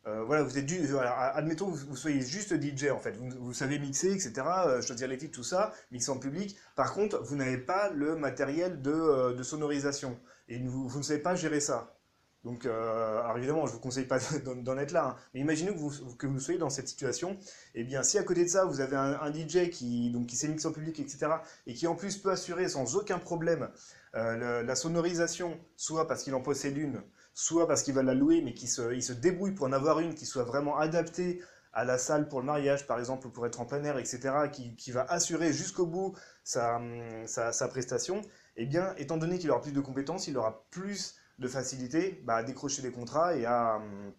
voilà, 0.05 0.43
vous 0.43 0.57
êtes 0.57 0.65
du, 0.65 0.85
voilà, 0.87 1.13
admettons 1.35 1.71
que 1.71 1.77
vous, 1.77 1.95
soyez 1.95 2.21
juste 2.21 2.53
DJ 2.61 2.89
en 2.91 2.99
fait, 2.99 3.15
vous, 3.15 3.29
vous 3.39 3.53
savez 3.53 3.79
mixer, 3.79 4.11
etc., 4.11 4.33
choisir 4.81 5.07
les 5.07 5.17
titres, 5.17 5.35
tout 5.35 5.43
ça, 5.43 5.71
mixer 5.91 6.11
en 6.11 6.17
public. 6.19 6.57
Par 6.75 6.93
contre, 6.93 7.21
vous 7.23 7.35
n'avez 7.37 7.57
pas 7.57 7.89
le 7.91 8.15
matériel 8.17 8.81
de, 8.81 9.31
de 9.33 9.43
sonorisation 9.43 10.19
et 10.49 10.59
vous, 10.59 10.89
vous 10.89 10.97
ne 10.97 11.03
savez 11.03 11.19
pas 11.21 11.35
gérer 11.35 11.61
ça. 11.61 12.00
Donc, 12.43 12.65
euh, 12.65 13.19
alors 13.19 13.38
évidemment, 13.38 13.67
je 13.67 13.74
vous 13.74 13.79
conseille 13.79 14.05
pas 14.05 14.17
d'en 14.45 14.77
être 14.77 14.91
là, 14.91 15.10
hein. 15.10 15.15
mais 15.33 15.41
imaginez 15.41 15.71
que 15.71 15.77
vous, 15.77 16.15
que 16.15 16.25
vous 16.25 16.39
soyez 16.39 16.60
dans 16.60 16.71
cette 16.71 16.88
situation. 16.88 17.38
Eh 17.75 17.83
bien, 17.83 18.01
si 18.01 18.17
à 18.17 18.24
côté 18.24 18.43
de 18.43 18.50
ça, 18.50 18.65
vous 18.65 18.81
avez 18.81 18.95
un, 18.95 19.31
DJ 19.31 19.69
qui, 19.69 20.15
qui 20.27 20.36
sait 20.36 20.48
mixer 20.48 20.67
en 20.67 20.71
public, 20.71 21.00
etc., 21.00 21.33
et 21.67 21.74
qui 21.74 21.86
en 21.86 21.95
plus 21.95 22.17
peut 22.17 22.31
assurer 22.31 22.67
sans 22.67 22.95
aucun 22.95 23.19
problème 23.19 23.69
euh, 24.15 24.63
la 24.63 24.75
sonorisation, 24.75 25.60
soit 25.77 26.07
parce 26.07 26.24
qu'il 26.24 26.33
en 26.33 26.41
possède 26.41 26.77
une, 26.77 27.03
soit 27.36 27.67
parce 27.67 27.83
qu'il 27.83 27.93
va 27.93 28.01
la 28.01 28.15
louer, 28.15 28.41
mais 28.41 28.53
qu'il 28.53 28.69
se, 28.69 28.93
il 28.93 29.03
se 29.03 29.13
débrouille 29.13 29.51
pour 29.51 29.67
en 29.67 29.71
avoir 29.71 30.00
une 30.00 30.15
qui 30.15 30.25
soit 30.25 30.43
vraiment 30.43 30.77
adaptée 30.77 31.41
à 31.74 31.86
la 31.86 31.98
salle 31.98 32.27
pour 32.27 32.39
le 32.39 32.45
mariage, 32.48 32.88
par 32.88 32.98
exemple, 32.98 33.27
ou 33.27 33.29
pour 33.29 33.45
être 33.45 33.62
en 33.62 33.65
plein 33.65 33.83
air, 33.83 34.00
etc., 34.00 34.19
qui, 34.51 34.75
qui 34.75 34.91
va 34.91 35.03
assurer 35.03 35.53
jusqu'au 35.53 35.86
bout 35.86 36.17
sa, 36.43 36.81
sa, 37.27 37.53
sa 37.53 37.67
prestation, 37.67 38.24
eh 38.57 38.65
bien, 38.65 38.93
étant 38.98 39.17
donné 39.17 39.38
qu'il 39.38 39.51
aura 39.51 39.62
plus 39.62 39.71
de 39.71 39.79
compétences, 39.79 40.27
il 40.27 40.38
aura 40.38 40.65
plus 40.71 41.15
de 41.41 41.50
facilité 41.50 42.21
bah, 42.25 42.36
à 42.38 42.43
décrocher 42.43 42.81
des 42.83 42.91
contrats 42.91 43.36
et, 43.36 43.45
à, 43.45 43.77
hum, 43.77 44.13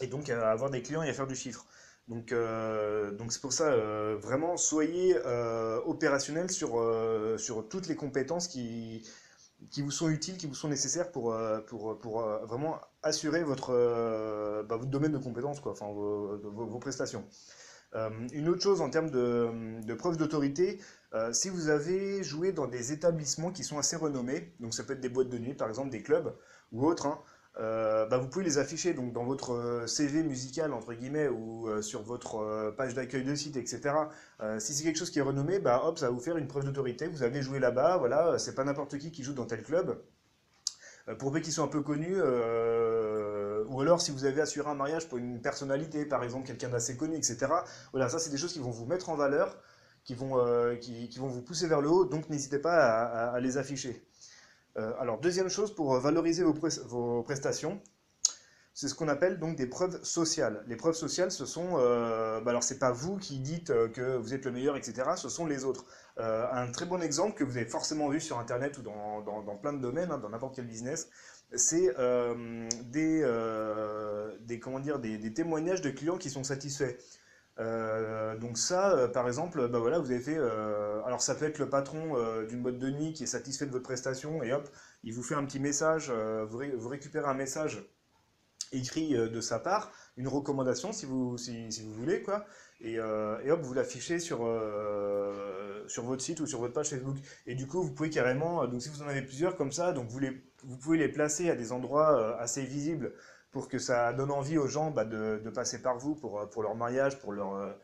et 0.00 0.06
donc 0.06 0.30
à 0.30 0.50
avoir 0.50 0.70
des 0.70 0.82
clients 0.82 1.02
et 1.02 1.10
à 1.10 1.14
faire 1.14 1.26
du 1.26 1.36
chiffre. 1.36 1.66
Donc, 2.08 2.32
euh, 2.32 3.12
donc 3.12 3.32
c'est 3.32 3.40
pour 3.40 3.52
ça, 3.52 3.64
euh, 3.72 4.16
vraiment, 4.20 4.56
soyez 4.56 5.16
euh, 5.26 5.80
opérationnel 5.86 6.50
sur, 6.50 6.80
euh, 6.80 7.38
sur 7.38 7.68
toutes 7.68 7.86
les 7.88 7.96
compétences 7.96 8.48
qui, 8.48 9.06
qui 9.70 9.82
vous 9.82 9.90
sont 9.90 10.08
utiles, 10.10 10.36
qui 10.38 10.46
vous 10.46 10.54
sont 10.54 10.68
nécessaires 10.68 11.10
pour, 11.12 11.32
euh, 11.32 11.60
pour, 11.60 11.98
pour 11.98 12.22
euh, 12.22 12.44
vraiment 12.46 12.80
assurer 13.02 13.44
votre, 13.44 13.70
euh, 13.74 14.62
bah, 14.64 14.76
votre 14.76 14.90
domaine 14.90 15.12
de 15.12 15.18
compétences, 15.18 15.60
quoi, 15.60 15.72
enfin, 15.72 15.88
vos, 15.92 16.38
vos- 16.38 16.66
vos 16.66 16.78
prestations. 16.78 17.24
Euh, 17.94 18.10
une 18.32 18.48
autre 18.48 18.62
chose 18.62 18.80
en 18.82 18.90
termes 18.90 19.10
de, 19.10 19.80
de 19.82 19.94
preuve 19.94 20.16
d'autorité, 20.18 20.80
euh, 21.14 21.32
si 21.32 21.48
vous 21.48 21.70
avez 21.70 22.22
joué 22.22 22.52
dans 22.52 22.66
des 22.66 22.92
établissements 22.92 23.50
qui 23.50 23.64
sont 23.64 23.78
assez 23.78 23.96
renommés, 23.96 24.52
donc 24.60 24.74
ça 24.74 24.84
peut 24.84 24.92
être 24.92 25.00
des 25.00 25.08
boîtes 25.08 25.30
de 25.30 25.38
nuit 25.38 25.54
par 25.54 25.68
exemple, 25.68 25.90
des 25.90 26.02
clubs 26.02 26.34
ou 26.72 26.86
autres, 26.86 27.06
hein, 27.06 27.18
euh, 27.58 28.06
bah, 28.06 28.18
vous 28.18 28.28
pouvez 28.28 28.44
les 28.44 28.58
afficher 28.58 28.92
donc 28.92 29.12
dans 29.14 29.24
votre 29.24 29.52
euh, 29.54 29.86
CV 29.86 30.22
musical 30.22 30.72
entre 30.74 30.92
guillemets 30.92 31.28
ou 31.28 31.82
sur 31.82 32.02
votre 32.02 32.74
page 32.76 32.94
d'accueil 32.94 33.24
de 33.24 33.34
site, 33.34 33.56
etc. 33.56 33.94
si 34.58 34.74
c'est 34.74 34.84
quelque 34.84 34.98
chose 34.98 35.10
qui 35.10 35.18
est 35.18 35.22
renommé, 35.22 35.58
bah 35.58 35.82
hop, 35.84 35.98
ça 35.98 36.06
va 36.06 36.12
vous 36.12 36.20
faire 36.20 36.36
une 36.36 36.48
preuve 36.48 36.64
d'autorité. 36.64 37.08
Vous 37.08 37.22
avez 37.22 37.42
joué 37.42 37.58
là-bas, 37.58 37.96
voilà, 37.98 38.38
c'est 38.38 38.54
pas 38.54 38.64
n'importe 38.64 38.98
qui 38.98 39.10
qui 39.10 39.22
joue 39.22 39.34
dans 39.34 39.46
tel 39.46 39.62
club. 39.62 40.02
pour 41.18 41.32
peu 41.32 41.40
qu'ils 41.40 41.52
soient 41.52 41.64
un 41.64 41.68
peu 41.68 41.82
connus, 41.82 42.20
ou 42.20 43.80
alors 43.80 44.00
si 44.00 44.10
vous 44.12 44.24
avez 44.24 44.40
assuré 44.40 44.68
un 44.70 44.74
mariage 44.74 45.08
pour 45.08 45.18
une 45.18 45.40
personnalité, 45.40 46.04
par 46.06 46.22
exemple 46.24 46.46
quelqu'un 46.46 46.68
d'assez 46.68 46.96
connu, 46.96 47.16
etc. 47.16 47.46
Voilà, 47.92 48.08
ça 48.08 48.18
c'est 48.18 48.30
des 48.30 48.38
choses 48.38 48.52
qui 48.52 48.60
vont 48.60 48.70
vous 48.70 48.86
mettre 48.86 49.10
en 49.10 49.16
valeur, 49.16 49.56
qui 50.08 50.14
vont, 50.14 50.38
qui, 50.80 51.18
vont 51.18 51.28
vous 51.28 51.42
pousser 51.42 51.66
vers 51.66 51.82
le 51.82 51.90
haut, 51.90 52.06
donc 52.06 52.30
n'hésitez 52.30 52.58
pas 52.58 53.30
à 53.30 53.40
les 53.40 53.58
afficher. 53.58 54.08
Euh, 54.78 54.92
alors, 54.98 55.18
deuxième 55.18 55.48
chose 55.48 55.74
pour 55.74 55.94
euh, 55.94 56.00
valoriser 56.00 56.44
vos, 56.44 57.22
prestations, 57.22 57.80
c'est 58.74 58.88
ce 58.88 58.94
qu'on 58.94 59.08
appelle 59.08 59.40
donc 59.40 59.56
des 59.56 59.66
preuves 59.66 60.02
sociales. 60.04 60.62
Les 60.68 60.76
preuves 60.76 60.94
sociales, 60.94 61.32
ce 61.32 61.46
sont, 61.46 61.72
euh, 61.74 62.40
bah 62.40 62.50
alors 62.50 62.62
c'est 62.62 62.78
pas 62.78 62.92
vous 62.92 63.16
qui 63.16 63.40
dites 63.40 63.72
que 63.92 64.16
vous 64.16 64.34
êtes 64.34 64.44
le 64.44 64.52
meilleur, 64.52 64.76
etc. 64.76 65.10
Ce 65.16 65.28
sont 65.28 65.46
les 65.46 65.64
autres. 65.64 65.84
un 66.16 66.70
très 66.70 66.86
bon 66.86 67.02
exemple 67.02 67.34
que 67.34 67.42
vous 67.42 67.56
avez 67.56 67.66
forcément 67.66 68.08
vu 68.08 68.20
sur 68.20 68.38
Internet 68.38 68.78
ou 68.78 68.82
dans, 68.82 69.56
plein 69.60 69.72
de 69.72 69.80
domaines, 69.80 70.12
hein, 70.12 70.18
dans 70.18 70.28
n'importe 70.28 70.54
quel 70.54 70.66
business, 70.66 71.08
c'est 71.56 71.92
des, 72.84 73.22
des, 74.42 75.18
des, 75.18 75.34
témoignages 75.34 75.82
de 75.82 75.90
clients 75.90 76.18
qui 76.18 76.30
sont 76.30 76.44
satisfaits. 76.44 76.96
Euh, 77.60 78.36
donc 78.36 78.56
ça, 78.56 78.92
euh, 78.92 79.08
par 79.08 79.26
exemple, 79.26 79.68
bah 79.68 79.78
voilà, 79.78 79.98
vous 79.98 80.10
avez 80.10 80.20
fait. 80.20 80.36
Euh, 80.36 81.02
alors 81.04 81.20
ça 81.20 81.34
peut 81.34 81.44
être 81.44 81.58
le 81.58 81.68
patron 81.68 82.14
d'une 82.48 82.62
boîte 82.62 82.78
de 82.78 82.90
nuit 82.90 83.12
qui 83.12 83.24
est 83.24 83.26
satisfait 83.26 83.66
de 83.66 83.72
votre 83.72 83.84
prestation 83.84 84.42
et 84.42 84.52
hop, 84.52 84.68
il 85.02 85.14
vous 85.14 85.22
fait 85.22 85.34
un 85.34 85.44
petit 85.44 85.60
message. 85.60 86.10
Vous, 86.10 86.88
récupérez 86.88 87.28
un 87.28 87.34
message 87.34 87.82
écrit 88.70 89.14
de 89.14 89.40
sa 89.40 89.58
part, 89.58 89.90
une 90.16 90.28
recommandation 90.28 90.92
si 90.92 91.06
vous 91.06 91.38
si, 91.38 91.68
vous 91.82 91.94
voulez 91.94 92.22
quoi, 92.22 92.44
et, 92.80 93.00
hop 93.00 93.60
vous 93.62 93.74
l'affichez 93.74 94.20
sur 94.20 94.38
sur 95.86 96.04
votre 96.04 96.22
site 96.22 96.40
ou 96.40 96.46
sur 96.46 96.60
votre 96.60 96.74
page 96.74 96.90
Facebook. 96.90 97.16
Et 97.46 97.54
du 97.54 97.66
coup 97.66 97.82
vous 97.82 97.92
pouvez 97.92 98.10
carrément, 98.10 98.66
donc 98.66 98.82
si 98.82 98.88
vous 98.88 99.02
en 99.02 99.08
avez 99.08 99.22
plusieurs 99.22 99.56
comme 99.56 99.72
ça, 99.72 99.92
donc 99.92 100.08
vous 100.08 100.18
les 100.18 100.42
vous 100.64 100.76
pouvez 100.76 100.98
les 100.98 101.08
placer 101.08 101.50
à 101.50 101.56
des 101.56 101.72
endroits 101.72 102.38
assez 102.38 102.62
visibles 102.62 103.12
pour 103.50 103.68
que 103.68 103.78
ça 103.78 104.12
donne 104.12 104.30
envie 104.30 104.58
aux 104.58 104.68
gens 104.68 104.90
bah, 104.90 105.04
de, 105.04 105.50
passer 105.54 105.80
par 105.80 105.98
vous 105.98 106.14
pour, 106.14 106.48
pour 106.50 106.62
leur 106.62 106.74
mariage, 106.74 107.18
pour 107.18 107.32
leur, 107.32 107.76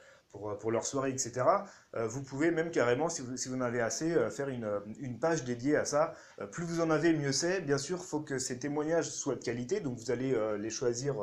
pour, 0.61 0.85
soirée, 0.85 1.11
etc. 1.11 1.47
Euh, 1.95 2.07
vous 2.07 2.23
pouvez 2.23 2.51
même 2.51 2.71
carrément, 2.71 3.09
si 3.09 3.23
vous, 3.23 3.37
si 3.37 3.49
vous 3.49 3.55
en 3.57 3.61
avez 3.61 3.81
assez, 3.81 4.13
euh, 4.13 4.31
faire 4.31 4.49
une, 4.49 4.69
une, 4.99 5.19
page 5.19 5.45
dédiée 5.45 5.77
à 5.77 5.85
ça. 5.85 6.15
Euh, 6.41 6.47
plus 6.47 6.65
vous 6.65 6.81
en 6.81 6.91
avez, 6.91 7.13
mieux 7.13 7.33
c'est. 7.33 7.61
Bien 7.61 7.79
sûr, 7.79 7.99
il 8.01 8.07
faut 8.07 8.21
que 8.21 8.39
ces 8.39 8.59
témoignages 8.59 9.11
soient 9.11 9.37
de 9.37 9.45
qualité, 9.45 9.81
donc 9.81 9.97
vous 9.99 10.11
allez 10.11 10.35
les 10.59 10.71
choisir. 10.71 11.17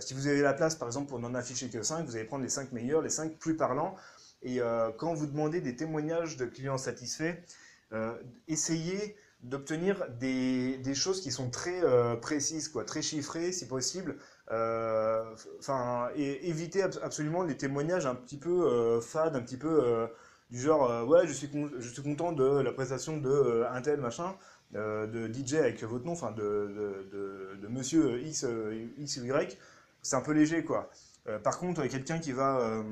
si 0.00 0.14
vous 0.14 0.26
avez 0.26 0.42
la 0.42 0.54
place, 0.54 0.74
par 0.74 0.88
exemple, 0.88 1.08
pour 1.08 1.20
n'en 1.20 1.34
afficher 1.34 1.68
que 1.68 1.82
5, 1.82 2.04
vous 2.06 2.16
allez 2.16 2.24
prendre 2.24 2.42
les 2.42 2.50
5 2.50 2.72
meilleurs, 2.72 3.02
les 3.02 3.10
5 3.10 3.38
plus 3.38 3.56
parlants. 3.56 3.94
Et 4.42 4.60
quand 4.98 5.14
vous 5.14 5.26
demandez 5.26 5.60
des 5.60 5.76
témoignages 5.76 6.36
de 6.36 6.46
clients 6.46 6.78
satisfaits, 6.78 7.36
essayez 8.48 9.16
d'obtenir 9.44 10.06
des, 10.18 10.78
des, 10.78 10.94
choses 10.94 11.20
qui 11.20 11.30
sont 11.30 11.50
très 11.50 11.82
euh, 11.84 12.16
précises, 12.16 12.68
quoi, 12.68 12.84
très 12.84 13.02
chiffrées 13.02 13.52
si 13.52 13.68
possible. 13.68 14.16
Euh, 14.50 15.22
enfin, 15.58 16.08
et 16.16 16.48
éviter 16.48 16.82
absolument 16.82 17.42
les 17.42 17.56
témoignages 17.56 18.06
un 18.06 18.14
petit 18.14 18.38
peu 18.38 18.66
euh, 18.66 19.00
fades, 19.00 19.36
un 19.36 19.42
petit 19.42 19.56
peu 19.56 20.08
du 20.50 20.60
genre 20.60 21.06
ouais, 21.08 21.26
je 21.26 21.32
suis, 21.32 21.50
je 21.78 21.88
suis 21.88 22.02
content 22.02 22.32
de 22.32 22.44
la 22.44 22.72
prestation 22.72 23.18
de 23.18 23.64
un 23.70 23.82
tel 23.82 24.00
machin, 24.00 24.34
de 24.72 25.30
DJ 25.32 25.54
avec 25.54 25.82
votre 25.84 26.04
nom, 26.04 26.12
enfin 26.12 26.32
de, 26.32 27.04
de, 27.12 27.58
de, 27.60 27.68
monsieur 27.68 28.20
X, 28.22 28.46
X 28.98 29.16
Y. 29.16 29.58
C'est 30.02 30.16
un 30.16 30.20
peu 30.20 30.32
léger 30.32 30.64
quoi. 30.64 30.90
par 31.42 31.58
contre, 31.58 31.86
quelqu'un 31.86 32.18
qui 32.18 32.32
va 32.32 32.82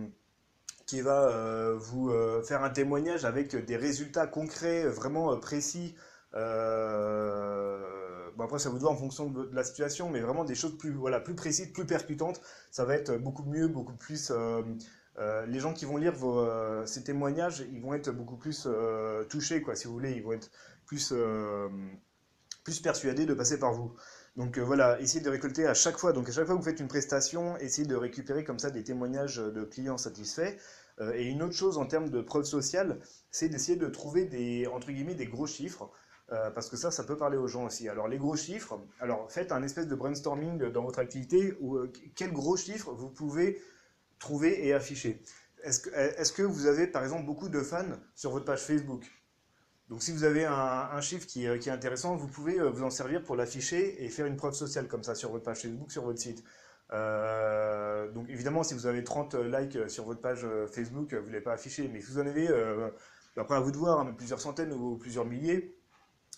qui 0.86 1.00
va 1.00 1.74
vous 1.74 2.12
faire 2.44 2.62
un 2.62 2.70
témoignage 2.70 3.24
avec 3.24 3.54
des 3.54 3.76
résultats 3.76 4.26
concrets, 4.26 4.84
vraiment 4.86 5.36
précis, 5.38 5.94
euh, 6.34 8.30
bon 8.36 8.44
après 8.44 8.58
ça 8.58 8.70
vous 8.70 8.78
doit 8.78 8.90
en 8.90 8.96
fonction 8.96 9.30
de, 9.30 9.50
la 9.52 9.64
situation, 9.64 10.08
mais 10.10 10.20
vraiment 10.20 10.44
des 10.44 10.54
choses 10.54 10.76
plus, 10.78 10.92
voilà, 10.92 11.20
plus 11.20 11.34
précises, 11.34 11.72
plus 11.72 11.86
percutantes, 11.86 12.40
ça 12.70 12.84
va 12.84 12.94
être 12.94 13.16
beaucoup 13.18 13.44
mieux, 13.44 13.68
beaucoup 13.68 13.96
plus... 13.96 14.30
Euh, 14.30 14.62
euh, 15.18 15.44
les 15.44 15.60
gens 15.60 15.74
qui 15.74 15.84
vont 15.84 15.98
lire 15.98 16.14
ces 16.86 17.04
témoignages, 17.04 17.64
ils 17.70 17.82
vont 17.82 17.92
être 17.92 18.10
beaucoup 18.10 18.36
plus 18.36 18.66
touchés, 19.28 19.60
quoi, 19.60 19.76
si 19.76 19.86
vous 19.86 19.92
voulez, 19.92 20.12
ils 20.12 20.22
vont 20.22 20.32
être 20.32 20.50
plus, 20.86 21.12
plus 22.64 22.80
persuadés 22.80 23.26
de 23.26 23.34
passer 23.34 23.58
par 23.58 23.74
vous. 23.74 23.94
Donc 24.36 24.58
voilà, 24.58 24.98
essayez 25.02 25.22
de 25.22 25.28
récolter 25.28 25.66
à 25.66 25.74
chaque 25.74 25.98
fois, 25.98 26.14
donc 26.14 26.30
à 26.30 26.32
chaque 26.32 26.46
fois 26.46 26.54
que 26.54 26.60
vous 26.60 26.64
faites 26.64 26.80
une 26.80 26.88
prestation, 26.88 27.58
essayez 27.58 27.86
de 27.86 27.94
récupérer 27.94 28.42
comme 28.42 28.58
ça 28.58 28.70
des 28.70 28.82
témoignages 28.82 29.36
de 29.36 29.64
clients 29.64 29.98
satisfaits. 29.98 30.56
et 31.12 31.24
une 31.24 31.42
autre 31.42 31.54
chose 31.54 31.76
en 31.76 31.84
termes 31.84 32.08
de 32.08 32.22
preuve 32.22 32.44
sociale, 32.44 32.98
c'est 33.30 33.50
d'essayer 33.50 33.76
de 33.76 33.88
trouver 33.88 34.24
des, 34.24 34.66
entre 34.66 34.90
guillemets, 34.92 35.14
des 35.14 35.26
gros 35.26 35.46
chiffres. 35.46 35.90
Euh, 36.32 36.50
parce 36.50 36.70
que 36.70 36.76
ça, 36.76 36.90
ça 36.90 37.04
peut 37.04 37.16
parler 37.16 37.36
aux 37.36 37.46
gens 37.46 37.66
aussi. 37.66 37.88
Alors 37.88 38.08
les 38.08 38.16
gros 38.16 38.36
chiffres, 38.36 38.80
alors 39.00 39.30
faites 39.30 39.52
un 39.52 39.62
espèce 39.62 39.86
de 39.86 39.94
brainstorming 39.94 40.70
dans 40.70 40.82
votre 40.82 40.98
activité 40.98 41.54
où 41.60 41.76
euh, 41.76 41.92
quels 42.14 42.32
gros 42.32 42.56
chiffres 42.56 42.90
vous 42.92 43.10
pouvez 43.10 43.60
trouver 44.18 44.66
et 44.66 44.72
afficher. 44.72 45.20
Est-ce 45.62 46.32
que, 46.32 46.42
vous 46.42 46.66
avez 46.66 46.86
par 46.86 47.02
exemple 47.02 47.26
beaucoup 47.26 47.48
de 47.48 47.60
fans 47.60 47.98
sur 48.14 48.30
votre 48.30 48.46
page 48.46 48.62
Facebook? 48.62 49.04
Donc 49.90 50.02
si 50.02 50.10
vous 50.10 50.24
avez 50.24 50.46
un, 50.46 51.00
chiffre 51.02 51.26
qui, 51.26 51.46
qui, 51.60 51.68
est 51.68 51.72
intéressant, 51.72 52.16
vous 52.16 52.28
pouvez 52.28 52.58
euh, 52.58 52.70
vous 52.70 52.82
en 52.82 52.90
servir 52.90 53.22
pour 53.22 53.36
l'afficher 53.36 54.02
et 54.02 54.08
faire 54.08 54.24
une 54.24 54.36
preuve 54.36 54.54
sociale 54.54 54.88
comme 54.88 55.02
ça 55.02 55.14
sur 55.14 55.30
votre 55.30 55.44
page 55.44 55.60
Facebook, 55.60 55.92
sur 55.92 56.04
votre 56.04 56.18
site. 56.18 56.42
donc 56.90 58.30
évidemment, 58.30 58.62
si 58.62 58.72
vous 58.72 58.86
avez 58.86 59.04
30 59.04 59.34
likes 59.34 59.90
sur 59.90 60.04
votre 60.04 60.22
page 60.22 60.46
Facebook, 60.72 61.12
vous 61.12 61.26
ne 61.26 61.32
l'avez 61.32 61.44
pas 61.44 61.52
affiché, 61.52 61.88
mais 61.92 62.00
si 62.00 62.10
vous 62.10 62.18
en 62.18 62.26
avez, 62.26 62.48
après 63.36 63.56
à 63.56 63.60
vous 63.60 63.70
de 63.70 63.76
voir, 63.76 64.00
hein, 64.00 64.14
plusieurs 64.16 64.40
centaines 64.40 64.72
ou 64.72 64.96
plusieurs 64.96 65.26
milliers, 65.26 65.76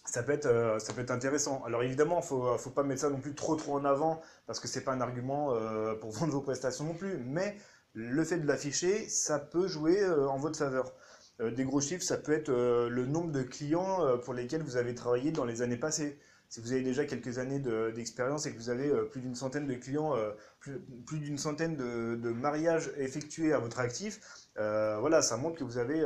ça 0.05 0.23
peut 0.23 0.33
être, 0.33 0.47
euh, 0.47 0.79
ça 0.79 0.93
peut 0.93 1.01
être 1.01 1.11
intéressant. 1.11 1.63
Alors 1.65 1.83
évidemment, 1.83 2.21
il 2.21 2.53
ne 2.53 2.59
faut, 2.59 2.71
pas 2.71 2.83
mettre 2.83 3.03
ça 3.03 3.11
non 3.11 3.21
plus 3.21 3.35
trop 3.35 3.57
trop 3.57 3.75
en 3.75 3.85
avant, 3.85 4.21
parce 4.47 4.61
que 4.61 4.69
ce 4.69 4.79
n'est 4.79 4.85
pas 4.85 4.93
un 4.93 5.01
argument 5.01 5.55
euh, 5.55 5.95
pour 5.95 6.11
vendre 6.19 6.33
vos 6.33 6.41
prestations 6.41 6.85
non 6.85 6.95
plus, 6.95 7.19
mais 7.19 7.57
le 7.95 8.25
fait 8.25 8.39
de 8.39 8.47
l'afficher, 8.47 9.09
ça 9.09 9.39
peut 9.39 9.69
jouer 9.69 10.03
euh, 10.03 10.29
en 10.29 10.37
votre 10.37 10.59
faveur. 10.59 10.93
des 11.41 11.65
gros 11.65 11.81
chiffres, 11.81 12.05
ça 12.05 12.17
peut 12.17 12.33
être 12.33 12.51
le 12.51 13.07
nombre 13.07 13.33
de 13.33 13.43
clients 13.43 14.19
pour 14.25 14.35
lesquels 14.35 14.63
vous 14.63 14.77
avez 14.77 14.95
travaillé 14.95 15.33
dans 15.33 15.45
les 15.45 15.63
années 15.63 15.77
passées. 15.77 16.19
Si 16.49 16.61
vous 16.61 16.73
avez 16.73 16.83
déjà 16.83 17.05
quelques 17.05 17.39
années 17.39 17.59
d'expérience 17.93 18.47
et 18.47 18.53
que 18.53 18.57
vous 18.57 18.71
avez 18.71 18.89
plus 19.11 19.21
d'une 19.21 19.35
centaine 19.35 19.67
de 19.67 19.75
clients, 19.75 20.15
plus, 20.61 21.19
d'une 21.19 21.39
centaine 21.39 21.77
de, 21.77 22.15
de, 22.15 22.31
mariages 22.31 22.93
effectués 22.99 23.53
à 23.53 23.59
votre 23.59 23.81
actif, 23.81 24.21
voilà, 24.55 25.23
ça 25.23 25.37
montre 25.37 25.59
que 25.59 25.65
vous 25.65 25.79
avez 25.79 26.05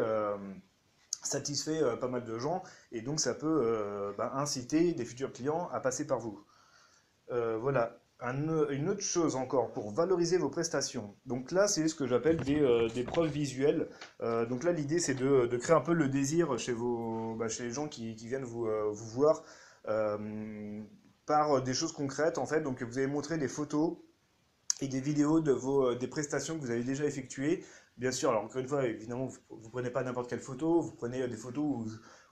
satisfait 1.22 1.82
euh, 1.82 1.96
pas 1.96 2.08
mal 2.08 2.25
de 2.25 2.38
gens 2.38 2.62
et 2.92 3.02
donc 3.02 3.20
ça 3.20 3.34
peut 3.34 3.62
euh, 3.64 4.12
bah, 4.16 4.32
inciter 4.34 4.92
des 4.92 5.04
futurs 5.04 5.32
clients 5.32 5.68
à 5.72 5.80
passer 5.80 6.06
par 6.06 6.18
vous. 6.18 6.44
Euh, 7.30 7.58
voilà, 7.58 7.98
une 8.22 8.88
autre 8.88 9.02
chose 9.02 9.37
encore 9.37 9.72
pour 9.72 9.92
valoriser 9.92 10.38
vos 10.38 10.48
prestations. 10.48 11.14
Donc 11.26 11.52
là, 11.52 11.68
c'est 11.68 11.87
ce 11.88 11.94
que 11.94 12.06
j'appelle 12.06 12.38
des, 12.38 13.04
preuves 13.04 13.30
visuelles. 13.30 13.88
donc 14.20 14.64
là, 14.64 14.72
l'idée, 14.72 14.98
c'est 14.98 15.14
de, 15.14 15.56
créer 15.58 15.76
un 15.76 15.82
peu 15.82 15.92
le 15.92 16.08
désir 16.08 16.58
chez, 16.58 16.72
vos, 16.72 17.37
bah, 17.37 17.48
chez 17.48 17.64
les 17.64 17.70
gens 17.70 17.87
qui, 17.87 18.14
viennent 18.14 18.44
vous, 18.44 18.66
voir 18.92 19.44
par 21.26 21.62
des 21.62 21.75
choses 21.75 21.92
concrètes, 21.92 22.38
en 22.38 22.46
fait. 22.46 22.62
Donc 22.62 22.82
vous 22.82 22.98
allez 22.98 23.06
montrer 23.06 23.37
des 23.38 23.46
photos 23.46 23.98
et 24.80 24.88
des 24.88 25.00
vidéos 25.00 25.40
des 25.40 26.08
prestations 26.08 26.56
que 26.56 26.62
vous 26.62 26.70
avez 26.70 26.84
déjà 26.84 27.04
effectuées 27.04 27.62
Bien 27.99 28.12
sûr, 28.12 28.31
alors 28.31 28.45
encore 28.45 28.61
une 28.61 28.69
fois, 28.69 28.87
évidemment, 28.87 29.26
vous 29.26 29.64
ne 29.64 29.71
prenez 29.71 29.90
pas 29.90 30.05
n'importe 30.05 30.31
quelle 30.31 30.38
photo, 30.38 30.81
vous 30.81 30.93
prenez 30.93 31.26
des 31.26 31.37
photos 31.37 31.64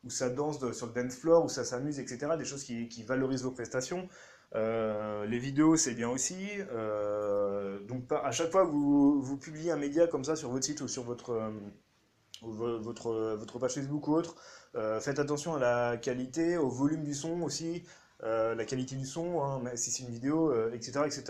où, 0.04 0.10
ça 0.10 0.30
danse 0.30 0.60
sur 0.72 0.86
le 0.86 0.92
dance 0.92 1.16
floor, 1.16 1.44
où 1.44 1.48
ça 1.48 1.64
s'amuse, 1.64 1.98
etc. 1.98 2.36
Des 2.38 2.44
choses 2.44 2.62
qui, 2.62 3.02
valorisent 3.02 3.42
vos 3.42 3.50
prestations. 3.50 4.08
Euh, 4.54 5.26
les 5.26 5.40
vidéos, 5.40 5.76
c'est 5.76 5.94
bien 5.94 6.08
aussi. 6.08 6.36
Euh, 6.70 7.80
donc, 7.80 8.04
à 8.12 8.30
chaque 8.30 8.52
fois 8.52 8.64
que 8.64 8.70
vous, 8.70 9.36
publiez 9.38 9.72
un 9.72 9.76
média 9.76 10.06
comme 10.06 10.22
ça 10.22 10.36
sur 10.36 10.50
votre 10.50 10.64
site 10.64 10.80
ou 10.82 10.88
sur 10.88 11.02
votre, 11.02 11.30
euh, 11.30 11.50
votre, 12.42 13.34
votre 13.34 13.58
page 13.58 13.74
Facebook 13.74 14.06
ou 14.06 14.14
autre, 14.14 14.36
faites 15.00 15.18
attention 15.18 15.56
à 15.56 15.58
la 15.58 15.96
qualité, 15.96 16.58
au 16.58 16.68
volume 16.68 17.02
du 17.02 17.14
son 17.14 17.42
aussi, 17.42 17.82
la 18.22 18.64
qualité 18.64 18.94
du 18.94 19.06
son, 19.06 19.42
hein, 19.42 19.62
si 19.74 19.90
c'est 19.90 20.04
une 20.04 20.10
vidéo, 20.10 20.54
etc., 20.70 21.00
etc. 21.06 21.24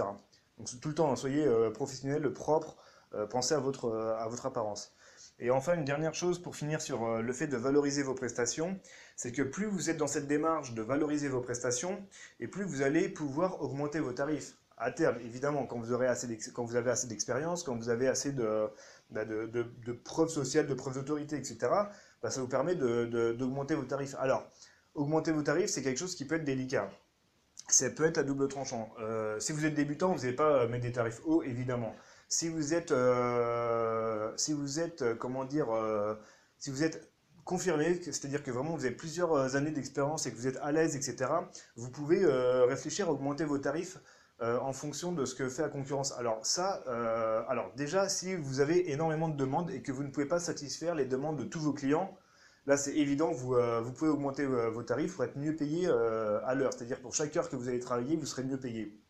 Donc, 0.59 0.69
tout 0.81 0.89
le 0.89 0.95
temps, 0.95 1.17
soyez 1.17 1.49
professionnel, 1.73 2.31
propre. 2.35 2.77
Euh, 3.17 3.27
pensez 3.27 3.55
à 3.55 3.59
votre, 3.59 3.87
euh, 3.87 4.17
à 4.17 4.29
votre 4.29 4.47
apparence. 4.47 4.93
Et 5.39 5.51
enfin, 5.51 5.75
une 5.75 5.85
dernière 5.85 6.15
chose 6.15 6.39
pour 6.39 6.57
finir 6.57 6.81
sur 6.81 7.05
euh, 7.05 7.23
le 7.23 7.33
fait 7.33 7.47
de 7.47 7.57
valoriser 7.57 8.03
vos 8.03 8.15
prestations, 8.15 8.79
c'est 9.17 9.33
que 9.33 9.43
plus 9.43 9.67
vous 9.67 9.91
êtes 9.91 9.97
dans 9.97 10.07
cette 10.07 10.27
démarche 10.27 10.75
de 10.75 10.83
valoriser 10.83 11.29
vos 11.29 11.41
prestations, 11.41 12.03
et 12.41 12.49
plus 12.49 12.65
vous 12.65 12.83
allez 12.83 13.09
pouvoir 13.09 13.63
augmenter 13.63 14.01
vos 14.01 14.13
tarifs. 14.13 14.57
À 14.79 14.91
terme, 14.91 15.17
évidemment, 15.25 15.65
quand 15.65 15.79
vous, 15.79 15.93
aurez 15.93 16.07
assez 16.07 16.39
quand 16.53 16.65
vous 16.65 16.77
avez 16.77 16.91
assez 16.91 17.07
d'expérience, 17.07 17.63
quand 17.63 17.75
vous 17.77 17.89
avez 17.89 18.09
assez 18.09 18.33
de, 18.33 18.69
bah, 19.11 19.25
de, 19.25 19.93
preuves 20.05 20.29
sociales, 20.29 20.67
de 20.67 20.75
preuves 20.75 20.97
d'autorité, 20.97 21.37
etc., 21.37 21.57
bah, 22.23 22.31
ça 22.31 22.43
vous 22.43 22.49
permet 22.49 22.75
d'augmenter 22.75 23.75
vos 23.75 23.85
tarifs. 23.85 24.15
Alors, 24.19 24.47
augmenter 24.95 25.33
vos 25.33 25.41
tarifs, 25.41 25.71
c'est 25.71 25.83
quelque 25.83 25.97
chose 25.97 26.15
qui 26.15 26.27
peut 26.27 26.35
être 26.35 26.45
délicat. 26.45 26.91
ça 27.69 27.89
peut 27.89 28.05
être 28.05 28.19
à 28.19 28.23
double 28.23 28.49
tranchant. 28.49 28.91
Si 29.39 29.53
vous 29.53 29.65
êtes 29.65 29.75
débutant, 29.75 30.13
vous 30.13 30.21
n'allez 30.21 30.37
pas 30.37 30.67
mettre 30.67 30.83
des 30.83 30.93
tarifs 30.93 31.23
hauts, 31.25 31.43
évidemment. 31.43 31.95
Si 32.29 32.49
vous 32.49 32.75
êtes, 32.75 32.91
euh, 32.91 34.33
si 34.37 34.53
vous 34.53 34.81
êtes, 34.81 35.03
euh, 35.03 35.15
comment 35.15 35.45
dire, 35.45 35.69
si 36.59 36.71
vous 36.71 36.83
êtes 36.83 37.13
confirmé, 37.45 38.01
c'est-à-dire 38.03 38.43
que 38.43 38.51
vraiment 38.51 38.77
vous 38.77 38.85
avez 38.85 38.95
plusieurs 38.95 39.55
années 39.57 39.71
d'expérience 39.71 40.27
et 40.27 40.33
que 40.33 40.37
vous 40.37 40.49
êtes 40.49 40.59
à 40.59 40.73
l'aise, 40.73 40.97
etc., 40.97 41.31
vous 41.77 41.91
pouvez 41.91 42.25
réfléchir 42.67 43.09
à 43.09 43.13
augmenter 43.13 43.45
vos 43.45 43.59
tarifs 43.59 43.99
en 44.41 44.73
fonction 44.73 45.13
de 45.13 45.25
ce 45.25 45.35
que 45.35 45.49
fait 45.49 45.63
la 45.63 45.69
concurrence. 45.69 46.13
Alors 46.13 46.45
ça, 46.45 46.83
alors 47.49 47.73
déjà, 47.77 48.09
si 48.09 48.35
vous 48.35 48.61
avez 48.61 48.91
énormément 48.91 49.29
de 49.29 49.37
demandes 49.37 49.71
et 49.71 49.83
que 49.83 49.93
vous 49.93 50.03
ne 50.03 50.11
pouvez 50.11 50.27
pas 50.27 50.41
satisfaire 50.41 50.95
les 50.95 51.07
demandes 51.07 51.39
de 51.39 51.45
tous 51.45 51.61
vos 51.61 51.73
clients, 51.73 52.19
Là, 52.67 52.77
c'est 52.77 52.97
évident, 52.97 53.31
vous, 53.31 53.55
euh, 53.55 53.81
vous 53.81 53.93
pouvez 53.93 54.11
augmenter 54.11 54.43
euh, 54.43 54.71
vos 54.71 54.83
tarifs 54.83 55.15
pour 55.15 55.23
être 55.25 55.37
mieux 55.37 55.55
payé 55.55 55.87
euh, 55.87 56.41
à 56.45 56.55
l'heure. 56.57 56.73
C'est-à-dire 56.73 57.01
pour 57.01 57.15
chaque 57.15 57.37
heure 57.37 57.49
que 57.49 57.55
vous 57.55 57.69
allez 57.69 57.79
travailler, 57.79 58.17
vous 58.17 58.27
serez 58.27 58.43
mieux 58.43 58.59
payé. 58.59 59.01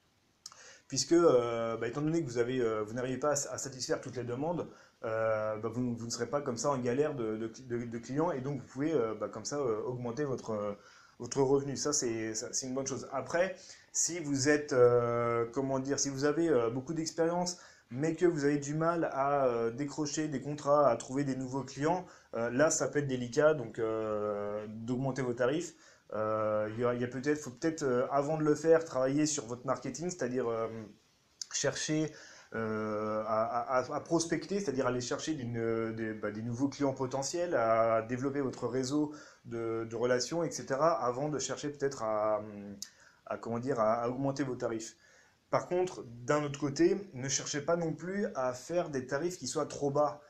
Puisque, 0.88 1.14
bah, 1.14 1.86
étant 1.88 2.00
donné 2.00 2.22
que 2.22 2.26
vous 2.26 2.38
avez, 2.38 2.60
vous 2.84 2.92
n'arrivez 2.94 3.18
pas 3.18 3.32
à, 3.32 3.58
satisfaire 3.58 4.00
toutes 4.00 4.16
les 4.16 4.24
demandes, 4.24 4.68
bah, 5.02 5.60
vous, 5.64 5.80
ne 5.80 6.10
serez 6.10 6.26
pas 6.26 6.40
comme 6.40 6.56
ça 6.56 6.70
en 6.70 6.78
galère 6.78 7.14
de, 7.14 7.98
clients 7.98 8.30
et 8.30 8.40
donc 8.40 8.60
vous 8.60 8.66
pouvez 8.66 8.94
bah, 9.18 9.28
comme 9.28 9.44
ça 9.44 9.60
augmenter 9.60 10.24
votre, 10.24 10.76
votre 11.18 11.42
revenu. 11.42 11.76
Ça, 11.76 11.92
c'est 11.92 12.34
une 12.62 12.74
bonne 12.74 12.86
chose. 12.86 13.08
Après, 13.12 13.56
si 13.92 14.20
vous 14.20 14.48
êtes, 14.48 14.74
comment 15.52 15.80
dire, 15.80 15.98
si 15.98 16.08
vous 16.08 16.24
avez 16.24 16.50
beaucoup 16.70 16.94
d'expérience, 16.94 17.58
mais 17.90 18.14
que 18.14 18.26
vous 18.26 18.44
avez 18.44 18.58
du 18.58 18.74
mal 18.74 19.08
à 19.12 19.46
euh, 19.46 19.70
décrocher 19.70 20.28
des 20.28 20.40
contrats, 20.40 20.88
à 20.88 20.96
trouver 20.96 21.24
des 21.24 21.36
nouveaux 21.36 21.62
clients, 21.62 22.04
euh, 22.34 22.50
là 22.50 22.70
ça 22.70 22.88
peut 22.88 22.98
être 22.98 23.06
délicat 23.06 23.54
donc 23.54 23.78
euh, 23.78 24.66
d'augmenter 24.68 25.22
vos 25.22 25.34
tarifs. 25.34 25.74
Il 26.12 26.78
y 26.78 27.04
a, 27.04 27.08
peut-être, 27.08 27.38
faut 27.38 27.50
peut-être 27.50 28.08
avant 28.10 28.38
de 28.38 28.44
le 28.44 28.54
faire 28.54 28.84
travailler 28.84 29.26
sur 29.26 29.46
votre 29.46 29.66
marketing, 29.66 30.10
c'est-à-dire 30.10 30.46
chercher 31.52 32.12
à, 32.52 34.02
prospecter, 34.04 34.60
c'est-à-dire 34.60 34.86
aller 34.86 35.00
chercher 35.00 35.34
bah, 35.34 36.30
des, 36.30 36.42
nouveaux 36.42 36.68
clients 36.68 36.94
potentiels, 36.94 37.54
à 37.54 38.02
développer 38.02 38.40
votre 38.40 38.66
réseau 38.66 39.12
de, 39.44 39.94
relations, 39.94 40.42
etc. 40.44 40.66
avant 40.80 41.28
de 41.28 41.38
chercher 41.38 41.70
peut-être 41.70 42.02
à, 42.02 42.40
comment 43.40 43.58
dire, 43.58 43.80
à 43.80 44.08
augmenter 44.08 44.44
vos 44.44 44.56
tarifs. 44.56 44.96
Par 45.50 45.66
contre, 45.66 46.04
d'un 46.04 46.42
autre 46.42 46.58
côté, 46.58 47.08
ne 47.14 47.28
cherchez 47.28 47.60
pas 47.60 47.76
non 47.76 47.92
plus 47.92 48.26
à 48.34 48.52
faire 48.52 48.90
des 48.90 49.06
tarifs 49.06 49.38
qui 49.38 49.46
soient 49.46 49.66
trop 49.66 49.90
bas. 49.90 50.20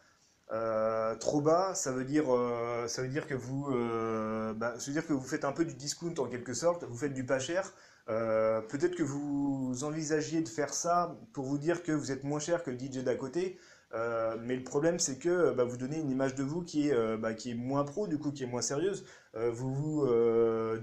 Euh, 0.52 1.16
trop 1.16 1.40
bas, 1.40 1.74
ça 1.74 1.92
veut 1.92 2.04
dire, 2.04 2.32
euh, 2.32 2.86
ça 2.86 3.02
veut 3.02 3.08
dire 3.08 3.26
que 3.26 3.34
vous, 3.34 3.66
euh, 3.72 4.54
bah, 4.54 4.74
dire 4.86 5.06
que 5.06 5.12
vous 5.12 5.26
faites 5.26 5.44
un 5.44 5.52
peu 5.52 5.64
du 5.64 5.74
discount 5.74 6.14
en 6.18 6.26
quelque 6.26 6.54
sorte. 6.54 6.84
Vous 6.84 6.96
faites 6.96 7.14
du 7.14 7.24
pas 7.24 7.38
cher. 7.38 7.72
Peut-être 8.06 8.94
que 8.94 9.02
vous 9.02 9.82
envisagiez 9.82 10.40
de 10.40 10.48
faire 10.48 10.72
ça 10.72 11.16
pour 11.32 11.44
vous 11.44 11.58
dire 11.58 11.82
que 11.82 11.90
vous 11.92 12.12
êtes 12.12 12.22
moins 12.22 12.38
cher 12.38 12.62
que 12.62 12.70
le 12.70 12.78
DJ 12.78 13.02
d'à 13.02 13.16
côté. 13.16 13.58
mais 13.92 14.56
le 14.56 14.62
problème, 14.64 14.98
c'est 15.00 15.18
que 15.18 15.52
bah, 15.52 15.64
vous 15.64 15.76
donnez 15.76 15.98
une 15.98 16.10
image 16.10 16.34
de 16.36 16.44
vous 16.44 16.62
qui 16.62 16.88
est, 16.88 17.16
bah, 17.16 17.34
qui 17.34 17.50
est 17.50 17.54
moins 17.54 17.84
pro, 17.84 18.06
du 18.06 18.18
coup, 18.18 18.30
qui 18.30 18.44
est 18.44 18.46
moins 18.46 18.62
sérieuse. 18.62 19.04
vous 19.34 19.74
vous 19.74 20.06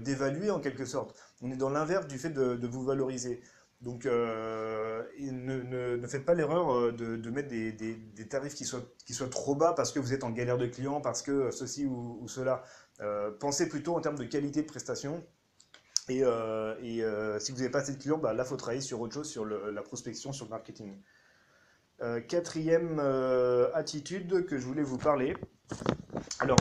dévaluez 0.00 0.50
en 0.50 0.60
quelque 0.60 0.84
sorte. 0.84 1.16
On 1.42 1.50
est 1.50 1.56
dans 1.56 1.70
l'inverse 1.70 2.06
du 2.06 2.18
fait 2.18 2.30
de 2.30 2.66
vous 2.66 2.84
valoriser. 2.84 3.40
Donc, 3.84 4.06
euh, 4.06 5.02
ne, 5.20 6.06
faites 6.06 6.24
pas 6.24 6.32
l'erreur 6.32 6.72
euh, 6.72 6.92
de, 6.92 7.30
mettre 7.30 7.48
des, 7.48 8.28
tarifs 8.30 8.54
qui 8.54 8.64
soient, 8.64 8.80
qui 9.04 9.12
soient 9.12 9.28
trop 9.28 9.54
bas 9.54 9.74
parce 9.74 9.92
que 9.92 9.98
vous 9.98 10.14
êtes 10.14 10.24
en 10.24 10.30
galère 10.30 10.56
de 10.56 10.66
clients, 10.66 11.02
parce 11.02 11.20
que 11.20 11.50
ceci 11.50 11.84
ou, 11.84 12.26
cela. 12.26 12.62
Euh, 13.00 13.30
pensez 13.38 13.68
plutôt 13.68 13.94
en 13.94 14.00
termes 14.00 14.16
de 14.16 14.24
qualité 14.24 14.62
de 14.62 14.66
prestation. 14.66 15.22
Et, 16.08 16.20
si 16.20 17.52
vous 17.52 17.58
n'avez 17.58 17.70
pas 17.70 17.80
assez 17.80 17.92
de 17.92 18.00
clients, 18.00 18.18
bah, 18.18 18.32
là, 18.32 18.44
il 18.44 18.48
faut 18.48 18.56
travailler 18.56 18.80
sur 18.80 19.00
autre 19.00 19.12
chose, 19.12 19.28
sur 19.28 19.44
la 19.44 19.82
prospection, 19.82 20.32
sur 20.32 20.46
le 20.46 20.50
marketing. 20.50 20.96
quatrième 22.26 23.00
attitude 23.74 24.46
que 24.46 24.56
je 24.56 24.64
voulais 24.64 24.82
vous 24.82 24.98
parler, 24.98 25.36
alors 26.40 26.58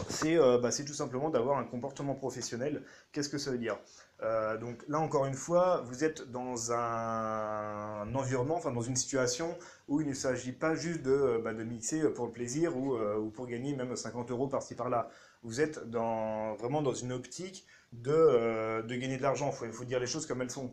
bah, 0.61 0.71
c'est 0.71 0.85
tout 0.85 0.93
simplement 0.93 1.29
d'avoir 1.29 1.57
un 1.57 1.63
comportement 1.63 2.15
professionnel. 2.15 2.83
Qu'est-ce 3.11 3.29
que 3.29 3.37
ça 3.37 3.51
veut 3.51 3.57
dire? 3.57 3.77
Euh, 4.21 4.57
donc 4.57 4.83
là, 4.87 4.99
encore 4.99 5.25
une 5.25 5.33
fois, 5.33 5.81
vous 5.85 6.03
êtes 6.03 6.31
dans 6.31 6.71
un, 6.71 8.13
environnement, 8.15 8.55
enfin 8.55 8.71
dans 8.71 8.81
une 8.81 8.95
situation 8.95 9.57
où 9.89 9.99
il 9.99 10.07
ne 10.07 10.13
s'agit 10.13 10.53
pas 10.53 10.75
juste 10.75 11.01
de, 11.01 11.11
euh, 11.11 11.39
bah, 11.43 11.53
de, 11.53 11.63
mixer 11.63 12.01
pour 12.13 12.27
le 12.27 12.31
plaisir 12.31 12.77
ou, 12.77 12.95
euh, 12.95 13.17
ou, 13.17 13.29
pour 13.29 13.47
gagner 13.47 13.75
même 13.75 13.95
50 13.95 14.31
euros 14.31 14.47
par-ci 14.47 14.75
par-là. 14.75 15.09
Vous 15.43 15.59
êtes 15.59 15.89
dans, 15.89 16.55
vraiment 16.55 16.81
dans 16.81 16.93
une 16.93 17.11
optique 17.11 17.65
de, 17.91 18.81
de 18.81 18.95
gagner 18.95 19.17
de 19.17 19.21
l'argent. 19.23 19.53
Il 19.63 19.73
faut, 19.73 19.83
dire 19.83 19.99
les 19.99 20.07
choses 20.07 20.25
comme 20.25 20.41
elles 20.41 20.51
sont. 20.51 20.71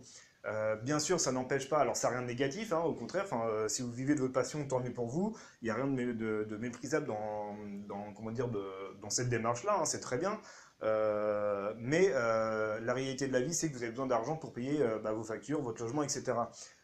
Bien 0.82 0.98
sûr, 0.98 1.20
ça 1.20 1.32
n'empêche 1.32 1.68
pas, 1.68 1.78
alors 1.78 1.96
ça 1.96 2.08
n'a 2.08 2.14
rien 2.14 2.22
de 2.22 2.28
négatif, 2.28 2.72
hein, 2.72 2.80
au 2.80 2.94
contraire, 2.94 3.26
si 3.68 3.82
vous 3.82 3.92
vivez 3.92 4.14
de 4.14 4.20
votre 4.20 4.32
passion, 4.32 4.66
tant 4.66 4.80
mieux 4.80 4.92
pour 4.92 5.06
vous, 5.06 5.36
il 5.60 5.66
n'y 5.66 5.70
a 5.70 5.74
rien 5.74 5.86
de, 5.86 6.56
méprisable 6.58 7.06
dans, 7.06 8.12
comment 8.16 8.30
dire, 8.30 8.48
dans 8.48 9.10
cette 9.10 9.28
démarche-là, 9.28 9.78
hein, 9.80 9.84
c'est 9.84 10.00
très 10.00 10.18
bien. 10.18 10.40
Euh, 10.82 11.74
mais 11.78 12.10
euh, 12.14 12.80
la 12.80 12.94
réalité 12.94 13.28
de 13.28 13.32
la 13.32 13.40
vie, 13.40 13.52
c'est 13.52 13.68
que 13.68 13.76
vous 13.76 13.82
avez 13.82 13.90
besoin 13.90 14.06
d'argent 14.06 14.36
pour 14.36 14.52
payer 14.52 14.80
euh, 14.80 14.98
bah, 14.98 15.12
vos 15.12 15.22
factures, 15.22 15.60
votre 15.60 15.82
logement, 15.82 16.02
etc. 16.02 16.32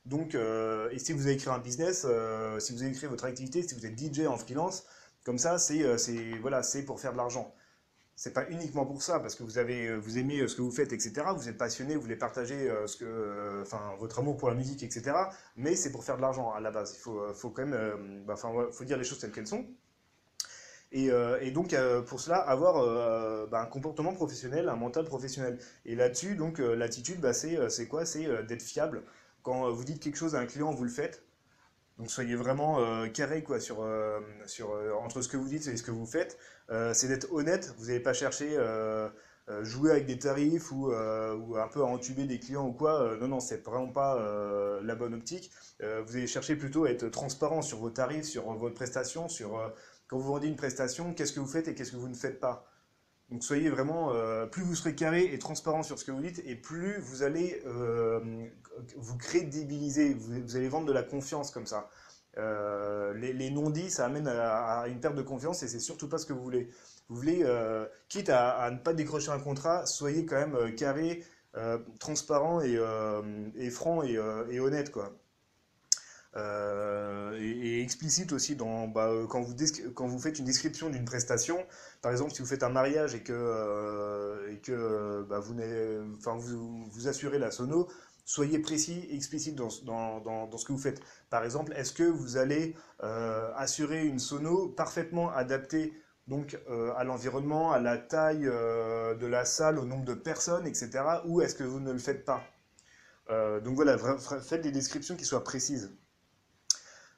Donc, 0.04 0.34
et 0.34 0.98
si 0.98 1.12
vous 1.12 1.26
avez 1.26 1.36
créé 1.36 1.52
un 1.52 1.58
business, 1.58 2.06
si 2.58 2.72
vous 2.72 2.82
avez 2.82 2.92
créé 2.92 3.08
votre 3.08 3.24
activité, 3.24 3.62
si 3.62 3.74
vous 3.74 3.86
êtes 3.86 3.98
DJ 3.98 4.26
en 4.26 4.36
freelance, 4.36 4.86
comme 5.24 5.38
ça, 5.38 5.58
c'est 5.58 5.82
voilà, 6.40 6.60
pour 6.86 7.00
faire 7.00 7.12
de 7.12 7.16
l'argent. 7.16 7.52
C'est 8.16 8.32
pas 8.32 8.48
uniquement 8.48 8.86
pour 8.86 9.02
ça, 9.02 9.20
parce 9.20 9.34
que 9.34 9.42
vous, 9.42 9.58
avez, 9.58 9.94
vous 9.96 10.18
aimez 10.18 10.48
ce 10.48 10.56
que 10.56 10.62
vous 10.62 10.70
faites, 10.70 10.92
etc. 10.92 11.26
Vous 11.36 11.48
êtes 11.50 11.58
passionné, 11.58 11.96
vous 11.96 12.00
voulez 12.00 12.16
partager 12.16 12.72
ce 12.86 12.96
que, 12.96 13.60
enfin, 13.60 13.94
votre 13.98 14.18
amour 14.18 14.38
pour 14.38 14.48
la 14.48 14.54
musique, 14.54 14.82
etc. 14.82 15.12
Mais 15.56 15.76
c'est 15.76 15.92
pour 15.92 16.02
faire 16.02 16.16
de 16.16 16.22
l'argent 16.22 16.50
à 16.52 16.60
la 16.60 16.70
base. 16.70 16.94
Il 16.96 17.00
faut, 17.00 17.20
faut 17.34 17.50
quand 17.50 17.66
même, 17.66 18.24
bah, 18.26 18.32
enfin, 18.32 18.50
faut 18.72 18.84
dire 18.84 18.96
les 18.96 19.04
choses 19.04 19.18
telles 19.18 19.32
qu'elles 19.32 19.46
sont. 19.46 19.66
Euh, 20.94 21.38
et, 21.40 21.50
donc, 21.50 21.72
euh, 21.72 22.02
pour 22.02 22.20
cela, 22.20 22.36
avoir 22.36 22.78
euh, 22.78 23.46
bah, 23.46 23.60
un 23.60 23.66
comportement 23.66 24.12
professionnel, 24.12 24.68
un 24.68 24.76
mental 24.76 25.04
professionnel. 25.04 25.58
Et 25.84 25.94
là-dessus, 25.94 26.36
donc, 26.36 26.58
l'attitude, 26.58 27.20
bah, 27.20 27.32
c'est 27.32 27.88
quoi? 27.88 28.06
C'est 28.06 28.44
d'être 28.46 28.62
fiable. 28.62 29.02
Quand 29.42 29.70
vous 29.70 29.84
dites 29.84 30.02
quelque 30.02 30.16
chose 30.16 30.34
à 30.34 30.40
un 30.40 30.46
client, 30.46 30.72
vous 30.72 30.84
le 30.84 30.90
faites. 30.90 31.25
Donc, 31.98 32.10
soyez 32.10 32.36
vraiment 32.36 32.78
carré 33.08 33.42
quoi, 33.42 33.58
sur, 33.58 33.86
sur, 34.46 34.70
entre 35.00 35.22
ce 35.22 35.28
que 35.28 35.36
vous 35.36 35.48
dites 35.48 35.66
et 35.66 35.76
ce 35.76 35.82
que 35.82 35.90
vous 35.90 36.06
faites. 36.06 36.38
c'est 36.92 37.08
d'être 37.08 37.32
honnête. 37.32 37.74
Vous 37.78 37.86
n'allez 37.86 38.00
pas 38.00 38.12
chercher 38.12 38.58
jouer 39.62 39.92
avec 39.92 40.04
des 40.06 40.18
tarifs 40.18 40.70
ou, 40.72 40.88
ou, 40.88 41.56
un 41.56 41.68
peu 41.68 41.80
à 41.80 41.86
entuber 41.86 42.24
des 42.24 42.38
clients 42.38 42.66
ou 42.66 42.72
quoi. 42.72 43.16
non, 43.18 43.28
non, 43.28 43.40
c'est 43.40 43.64
vraiment 43.64 43.88
pas 43.88 44.20
la 44.82 44.94
bonne 44.94 45.14
optique. 45.14 45.50
vous 45.80 46.16
allez 46.16 46.26
chercher 46.26 46.56
plutôt 46.56 46.84
à 46.84 46.90
être 46.90 47.08
transparent 47.08 47.62
sur 47.62 47.78
vos 47.78 47.90
tarifs, 47.90 48.26
sur 48.26 48.52
votre 48.52 48.74
prestation, 48.74 49.30
sur 49.30 49.58
quand 50.08 50.18
vous 50.18 50.28
vendez 50.28 50.46
une 50.46 50.56
prestation, 50.56 51.14
qu'est-ce 51.14 51.32
que 51.32 51.40
vous 51.40 51.48
faites 51.48 51.68
et 51.68 51.74
qu'est-ce 51.74 51.92
que 51.92 51.96
vous 51.96 52.08
ne 52.08 52.14
faites 52.14 52.40
pas. 52.40 52.68
Donc 53.30 53.42
soyez 53.42 53.68
vraiment, 53.70 54.12
euh, 54.12 54.46
plus 54.46 54.62
vous 54.62 54.76
serez 54.76 54.94
carré 54.94 55.24
et 55.32 55.38
transparent 55.38 55.82
sur 55.82 55.98
ce 55.98 56.04
que 56.04 56.12
vous 56.12 56.20
dites, 56.20 56.40
et 56.46 56.54
plus 56.54 57.00
vous 57.00 57.22
allez 57.24 57.60
euh, 57.66 58.20
vous 58.96 59.18
crédibiliser, 59.18 60.14
vous, 60.14 60.56
allez 60.56 60.68
vendre 60.68 60.86
de 60.86 60.92
la 60.92 61.02
confiance 61.02 61.50
comme 61.50 61.66
ça. 61.66 61.88
Euh, 62.38 63.14
les, 63.14 63.50
non-dits, 63.50 63.90
ça 63.90 64.04
amène 64.04 64.28
à, 64.28 64.84
une 64.88 65.00
perte 65.00 65.16
de 65.16 65.22
confiance 65.22 65.62
et 65.62 65.68
c'est 65.68 65.80
surtout 65.80 66.08
pas 66.08 66.18
ce 66.18 66.26
que 66.26 66.32
vous 66.32 66.42
voulez. 66.42 66.68
Vous 67.08 67.16
voulez, 67.16 67.44
quitte 68.08 68.30
à, 68.30 68.70
ne 68.70 68.78
pas 68.78 68.92
décrocher 68.92 69.30
un 69.30 69.40
contrat, 69.40 69.86
soyez 69.86 70.26
quand 70.26 70.36
même 70.36 70.74
carré, 70.74 71.24
transparent 71.98 72.60
et, 72.60 73.70
franc 73.70 74.02
et, 74.02 74.20
et 74.50 74.60
honnête 74.60 74.92
quoi. 74.92 75.16
Euh, 76.36 77.38
et, 77.40 77.82
explicite 77.82 78.32
aussi 78.32 78.56
dans, 78.56 78.88
bah, 78.88 79.08
euh, 79.08 79.26
quand, 79.26 79.40
vous 79.42 80.18
faites 80.18 80.38
une 80.38 80.44
description 80.44 80.90
d'une 80.90 81.04
prestation. 81.04 81.64
Par 82.02 82.12
exemple, 82.12 82.32
si 82.32 82.42
vous 82.42 82.48
faites 82.48 82.62
un 82.62 82.68
mariage 82.68 83.14
et 83.14 83.22
que, 83.22 83.32
euh, 83.32 84.52
et 84.52 84.60
bah, 85.28 85.38
vous, 85.38 87.08
assurez 87.08 87.38
la 87.38 87.50
sono, 87.50 87.88
soyez 88.24 88.58
précis, 88.58 89.06
explicite 89.10 89.54
dans, 89.54 89.68
dans, 89.84 90.46
dans, 90.46 90.58
ce 90.58 90.64
que 90.66 90.72
vous 90.72 90.78
faites. 90.78 91.00
Par 91.30 91.44
exemple, 91.44 91.72
est-ce 91.74 91.92
que 91.92 92.02
vous 92.04 92.36
allez 92.36 92.74
assurer 93.56 94.04
une 94.04 94.18
sono 94.18 94.68
parfaitement 94.68 95.30
adaptée 95.30 95.92
donc 96.26 96.58
à 96.96 97.04
l'environnement, 97.04 97.70
à 97.72 97.78
la 97.78 97.98
taille 97.98 98.42
de 98.46 99.26
la 99.26 99.44
salle, 99.44 99.78
au 99.78 99.84
nombre 99.84 100.04
de 100.04 100.14
personnes, 100.14 100.66
etc. 100.66 100.90
Ou 101.26 101.40
est-ce 101.40 101.54
que 101.54 101.64
vous 101.64 101.80
ne 101.80 101.92
le 101.92 101.98
faites 101.98 102.24
pas? 102.24 102.42
Donc 103.28 103.76
voilà, 103.76 103.96
faites 103.98 104.62
des 104.62 104.72
descriptions 104.72 105.16
qui 105.16 105.24
soient 105.24 105.44
précises. 105.44 105.96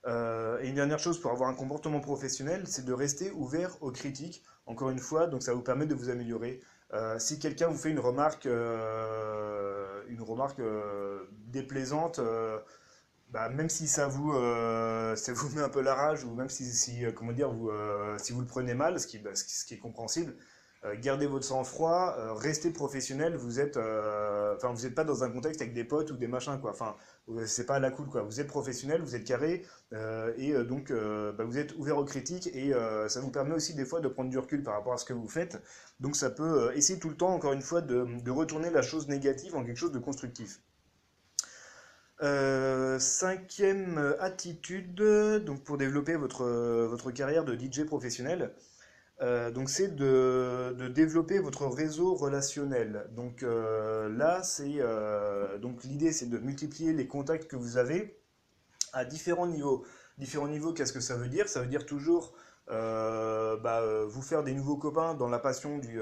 Euh, 0.08 0.58
et 0.62 0.68
une 0.68 0.74
dernière 0.74 0.98
chose 0.98 1.20
pour 1.20 1.30
avoir 1.30 1.50
un 1.50 1.54
comportement 1.54 2.00
professionnel, 2.00 2.62
c'est 2.66 2.84
de 2.84 2.92
rester 2.92 3.30
ouvert 3.32 3.76
aux 3.82 3.92
critiques. 3.92 4.42
Encore 4.66 4.90
une 4.90 4.98
fois, 4.98 5.26
donc 5.26 5.42
ça 5.42 5.54
vous 5.54 5.62
permet 5.62 5.86
de 5.86 5.94
vous 5.94 6.08
améliorer. 6.08 6.60
Euh, 6.94 7.18
si 7.18 7.38
quelqu'un 7.38 7.68
vous 7.68 7.76
fait 7.76 7.90
une 7.90 8.00
remarque, 8.00 8.46
euh, 8.46 10.02
déplaisante, 11.46 12.20
bah, 13.30 13.48
même 13.50 13.68
si 13.68 13.88
ça 13.88 14.06
vous, 14.06 14.32
ça 14.32 15.32
met 15.54 15.62
un 15.62 15.68
peu 15.68 15.82
la 15.82 15.94
rage, 15.94 16.24
ou 16.24 16.34
même 16.34 16.48
si, 16.48 17.04
comment 17.14 17.32
dire, 17.32 17.50
vous, 17.50 17.70
si 18.18 18.32
vous 18.32 18.40
le 18.40 18.46
prenez 18.46 18.74
mal, 18.74 18.98
ce 19.00 19.06
qui, 19.06 19.18
bah, 19.18 19.34
ce 19.34 19.64
qui 19.64 19.74
est 19.74 19.78
compréhensible, 19.78 20.34
euh, 20.84 20.94
gardez 20.96 21.26
votre 21.26 21.44
sang-froid, 21.44 22.14
euh, 22.18 22.32
restez 22.34 22.70
professionnel, 22.70 23.34
vous 23.34 23.58
êtes, 23.58 23.76
euh, 23.76 24.54
enfin 24.54 24.72
vous 24.72 24.82
n'êtes 24.82 24.94
pas 24.94 25.02
dans 25.02 25.24
un 25.24 25.30
contexte 25.30 25.60
avec 25.60 25.74
des 25.74 25.82
potes 25.82 26.12
ou 26.12 26.16
des 26.16 26.28
machins 26.28 26.60
quoi. 26.60 26.70
Enfin, 26.70 26.94
c'est 27.46 27.66
pas 27.66 27.76
à 27.76 27.78
la 27.80 27.90
cool 27.90 28.06
quoi. 28.06 28.22
Vous 28.22 28.40
êtes 28.40 28.46
professionnel, 28.46 29.02
vous 29.02 29.16
êtes 29.16 29.24
carré 29.24 29.64
et 30.36 30.52
donc 30.64 30.92
bah, 30.92 31.44
vous 31.44 31.58
êtes 31.58 31.74
ouvert 31.76 31.98
aux 31.98 32.04
critiques 32.04 32.48
et 32.54 32.72
ça 33.08 33.20
vous 33.20 33.30
permet 33.30 33.54
aussi 33.54 33.74
des 33.74 33.84
fois 33.84 34.00
de 34.00 34.08
prendre 34.08 34.30
du 34.30 34.38
recul 34.38 34.62
par 34.62 34.74
rapport 34.74 34.92
à 34.92 34.98
ce 34.98 35.04
que 35.04 35.12
vous 35.12 35.28
faites. 35.28 35.60
Donc 36.00 36.16
ça 36.16 36.30
peut 36.30 36.70
essayer 36.74 36.98
tout 36.98 37.08
le 37.08 37.16
temps 37.16 37.34
encore 37.34 37.52
une 37.52 37.62
fois 37.62 37.80
de, 37.80 38.30
retourner 38.30 38.70
la 38.70 38.82
chose 38.82 39.08
négative 39.08 39.56
en 39.56 39.64
quelque 39.64 39.76
chose 39.76 39.92
de 39.92 39.98
constructif. 39.98 40.60
cinquième 42.98 44.14
attitude, 44.20 44.94
donc 45.44 45.64
pour 45.64 45.76
développer 45.76 46.14
votre, 46.16 46.44
votre 46.86 47.10
carrière 47.10 47.44
de 47.44 47.54
DJ 47.54 47.84
professionnel, 47.84 48.54
euh, 49.20 49.50
donc 49.50 49.68
c'est 49.68 49.96
de, 49.96 50.88
développer 50.88 51.38
votre 51.38 51.66
réseau 51.66 52.14
relationnel. 52.14 53.08
Donc 53.16 53.42
euh, 53.42 54.08
là, 54.08 54.42
c'est 54.42 54.76
euh, 54.78 55.58
donc 55.58 55.82
l'idée, 55.84 56.12
c'est 56.12 56.26
de 56.26 56.38
multiplier 56.38 56.92
les 56.92 57.06
contacts 57.08 57.48
que 57.48 57.56
vous 57.56 57.76
avez 57.78 58.20
à 58.92 59.04
différents 59.04 59.46
niveaux. 59.46 59.84
Différents 60.18 60.48
niveaux, 60.48 60.72
qu'est-ce 60.72 60.92
que 60.92 61.00
ça 61.00 61.16
veut 61.16 61.28
dire? 61.28 61.48
Ça 61.48 61.60
veut 61.60 61.66
dire 61.66 61.86
toujours 61.86 62.34
bah, 62.68 63.82
vous 64.06 64.20
faire 64.20 64.44
des 64.44 64.52
nouveaux 64.52 64.76
copains 64.76 65.14
dans 65.14 65.28
la 65.28 65.38
passion 65.38 65.78
du, 65.78 66.00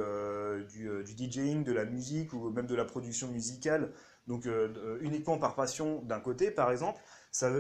du, 0.68 1.04
du, 1.04 1.30
DJing, 1.30 1.62
de 1.62 1.72
la 1.72 1.84
musique 1.84 2.32
ou 2.32 2.50
même 2.50 2.66
de 2.66 2.74
la 2.74 2.84
production 2.84 3.28
musicale. 3.28 3.92
Donc 4.26 4.48
uniquement 5.00 5.38
par 5.38 5.54
passion 5.54 6.02
d'un 6.02 6.18
côté, 6.18 6.50
par 6.50 6.72
exemple 6.72 7.00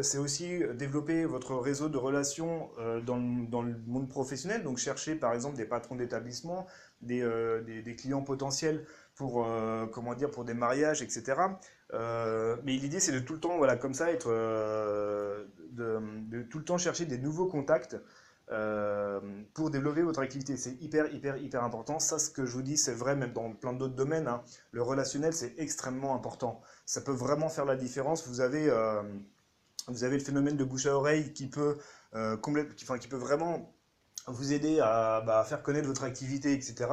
c'est 0.02 0.16
aussi 0.16 0.62
développer 0.74 1.26
votre 1.26 1.54
réseau 1.54 1.90
de 1.90 1.98
relations 1.98 2.70
euh, 2.78 3.02
dans, 3.02 3.16
le, 3.16 3.74
monde 3.86 4.08
professionnel, 4.08 4.62
donc 4.62 4.78
chercher 4.78 5.16
par 5.16 5.34
exemple 5.34 5.56
des 5.56 5.66
patrons 5.66 5.96
d'établissement, 5.96 6.66
des, 7.02 7.20
euh, 7.20 7.62
clients 7.98 8.22
potentiels 8.22 8.86
pour, 9.16 9.44
euh, 9.46 9.84
comment 9.86 10.14
dire, 10.14 10.30
pour 10.30 10.46
des 10.46 10.54
mariages, 10.54 11.02
etc. 11.02 11.42
mais 11.92 12.72
l'idée 12.72 13.00
c'est 13.00 13.12
de 13.12 13.18
tout 13.18 13.34
le 13.34 13.40
temps, 13.40 13.58
voilà, 13.58 13.76
comme 13.76 13.92
ça, 13.92 14.10
être, 14.10 14.30
de, 15.72 16.42
tout 16.50 16.58
le 16.58 16.64
temps 16.64 16.78
chercher 16.78 17.04
des 17.04 17.18
nouveaux 17.18 17.46
contacts 17.46 17.98
pour 19.52 19.70
développer 19.70 20.02
votre 20.02 20.20
activité. 20.20 20.56
C'est 20.56 20.80
hyper, 20.80 21.12
hyper, 21.12 21.36
hyper 21.36 21.62
important. 21.64 21.98
Ça, 21.98 22.18
ce 22.18 22.30
que 22.30 22.46
je 22.46 22.52
vous 22.52 22.62
dis, 22.62 22.78
c'est 22.78 22.94
vrai 22.94 23.14
même 23.14 23.32
dans 23.32 23.52
plein 23.52 23.74
d'autres 23.74 23.94
domaines. 23.94 24.28
Hein. 24.28 24.42
Le 24.70 24.82
relationnel, 24.82 25.34
c'est 25.34 25.54
extrêmement 25.58 26.14
important. 26.14 26.62
Ça 26.86 27.00
peut 27.02 27.12
vraiment 27.12 27.48
faire 27.48 27.64
la 27.66 27.76
différence. 27.76 28.26
Vous 28.26 28.40
avez 28.40 28.70
vous 29.88 30.04
avez 30.04 30.16
le 30.18 30.22
phénomène 30.22 30.56
de 30.56 30.64
bouche 30.64 30.86
à 30.86 30.96
oreille 30.96 31.32
qui 31.32 31.48
peut, 31.48 31.78
euh, 32.14 32.36
qui, 32.76 33.08
peut 33.08 33.16
vraiment 33.16 33.74
vous 34.26 34.52
aider 34.52 34.80
à, 34.80 35.22
bah, 35.24 35.44
faire 35.44 35.62
connaître 35.62 35.86
votre 35.86 36.04
activité, 36.04 36.52
etc. 36.52 36.90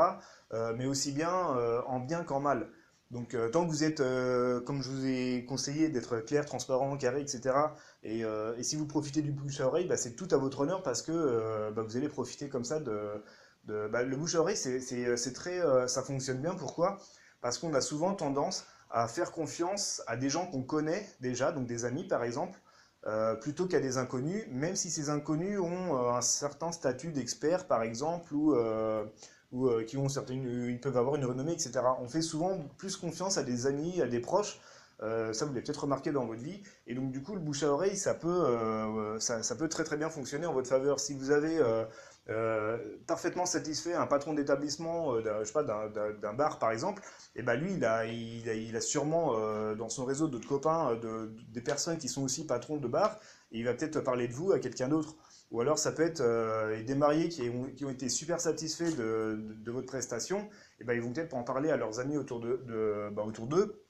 Euh, 0.54 0.74
mais 0.78 0.86
aussi 0.86 1.12
bien 1.12 1.58
euh, 1.58 1.82
en 1.88 2.00
bien 2.00 2.24
qu'en 2.24 2.40
mal. 2.40 2.70
Donc 3.12 3.38
tant 3.52 3.64
que 3.64 3.70
vous 3.70 3.84
êtes, 3.84 4.00
comme 4.66 4.82
je 4.82 4.90
vous 4.90 5.06
ai 5.06 5.46
conseillé, 5.46 5.90
d'être 5.90 6.18
clair, 6.22 6.46
transparent, 6.48 6.98
carré, 6.98 7.22
etc. 7.22 7.56
Et, 8.02 8.24
si 8.64 8.76
vous 8.76 8.88
profitez 8.88 9.22
du 9.22 9.32
bouche 9.32 9.62
à 9.62 9.68
oreille, 9.68 9.86
bah, 9.86 9.98
c'est 9.98 10.16
tout 10.16 10.28
à 10.32 10.38
votre 10.38 10.62
honneur 10.62 10.82
parce 10.82 11.04
que 11.04 11.70
bah, 11.72 11.84
vous 11.84 11.96
allez 11.96 12.10
profiter 12.10 12.50
comme 12.50 12.64
ça 12.64 12.80
de... 12.80 13.22
le 13.68 14.16
bouche 14.16 14.34
à 14.34 14.40
oreille, 14.40 14.58
c'est 14.58 15.34
très, 15.34 15.88
ça 15.88 16.02
fonctionne 16.02 16.40
bien. 16.42 16.56
Pourquoi? 16.56 16.98
Parce 17.40 17.60
qu'on 17.60 17.76
a 17.76 17.82
souvent 17.82 18.16
tendance 18.16 18.66
à 18.90 19.08
faire 19.08 19.32
confiance 19.32 20.02
à 20.08 20.18
des 20.18 20.32
gens 20.32 20.48
qu'on 20.48 20.64
connaît 20.64 21.08
déjà, 21.20 21.52
donc 21.52 21.68
des 21.68 21.86
amis 21.86 22.08
par 22.08 22.24
exemple, 22.24 22.60
euh, 23.06 23.36
plutôt 23.36 23.66
qu'à 23.66 23.82
des 23.82 23.98
inconnus, 23.98 24.46
même 24.50 24.78
si 24.78 24.90
ces 24.90 25.10
inconnus 25.10 25.60
ont 25.60 25.98
euh, 25.98 26.12
un 26.12 26.22
certain 26.22 26.72
statut 26.72 27.12
d'expert, 27.12 27.68
par 27.68 27.84
exemple, 27.84 28.34
ou, 28.34 28.54
euh, 28.54 29.04
qui 29.86 29.98
ont 29.98 30.08
certaines, 30.08 30.70
ils 30.70 30.80
peuvent 30.80 30.98
avoir 30.98 31.16
une 31.16 31.26
renommée, 31.26 31.52
etc. 31.52 31.82
On 32.00 32.08
fait 32.08 32.22
souvent 32.22 32.58
plus 32.78 32.96
confiance 32.96 33.38
à 33.38 33.44
des 33.44 33.68
amis, 33.68 34.02
à 34.02 34.08
des 34.08 34.20
proches. 34.20 34.60
ça, 35.00 35.46
vous 35.46 35.54
l'avez 35.54 35.62
peut-être 35.62 35.84
remarqué 35.84 36.12
dans 36.12 36.26
votre 36.26 36.42
vie. 36.42 36.64
Et 36.88 36.96
donc, 36.96 37.12
du 37.12 37.22
coup, 37.22 37.36
le 37.36 37.42
bouche 37.42 37.64
à 37.64 37.68
oreille, 37.68 37.98
ça 37.98 38.14
peut, 38.14 39.18
ça, 39.20 39.56
peut 39.56 39.68
très 39.68 39.84
très 39.84 39.98
bien 39.98 40.10
fonctionner 40.10 40.46
en 40.46 40.54
votre 40.54 40.70
faveur. 40.70 41.00
Si 41.00 41.14
vous 41.14 41.32
avez 41.32 41.62
euh, 42.30 42.78
parfaitement 43.06 43.46
satisfait 43.46 43.94
un 43.94 44.08
patron 44.08 44.34
d'établissement, 44.34 45.16
euh, 45.16 46.14
d'un 46.22 46.34
bar 46.34 46.58
par 46.58 46.72
exemple, 46.72 47.04
et 47.36 47.44
ben 47.44 47.56
lui, 47.56 47.74
il 47.74 47.84
a, 47.84 47.98
a, 48.00 48.82
sûrement 48.82 49.34
euh, 49.36 49.76
dans 49.76 49.90
son 49.90 50.06
réseau 50.06 50.30
d'autres 50.30 50.48
copains, 50.48 50.96
de, 50.96 51.34
des 51.50 51.62
personnes 51.62 51.98
qui 51.98 52.08
sont 52.08 52.24
aussi 52.24 52.46
patrons 52.46 52.78
de 52.78 52.88
bar, 52.88 53.20
et 53.52 53.60
il 53.60 53.66
va 53.66 53.74
peut-être 53.74 54.00
parler 54.00 54.30
de 54.30 54.34
vous 54.34 54.54
à 54.54 54.60
quelqu'un 54.60 54.88
d'autre. 54.88 55.16
Ou 55.52 55.62
alors 55.62 55.78
ça 55.78 55.92
peut 55.92 56.04
être 56.04 56.24
des 56.84 56.96
mariés 56.96 57.30
qui 57.30 57.44
ont, 57.50 57.90
été 57.90 58.10
super 58.10 58.40
satisfaits 58.40 58.96
de, 58.96 59.72
votre 59.72 59.86
prestation, 59.86 60.50
et 60.80 60.84
ben 60.84 60.94
ils 60.94 61.02
vont 61.02 61.12
peut-être 61.12 61.36
en 61.36 61.44
parler 61.44 61.70
à 61.70 61.78
leurs 61.78 62.00
amis 62.00 62.18
autour 62.18 62.40
de, 62.40 63.10
bah, 63.12 63.24
autour 63.24 63.48
d'eux 63.48 63.83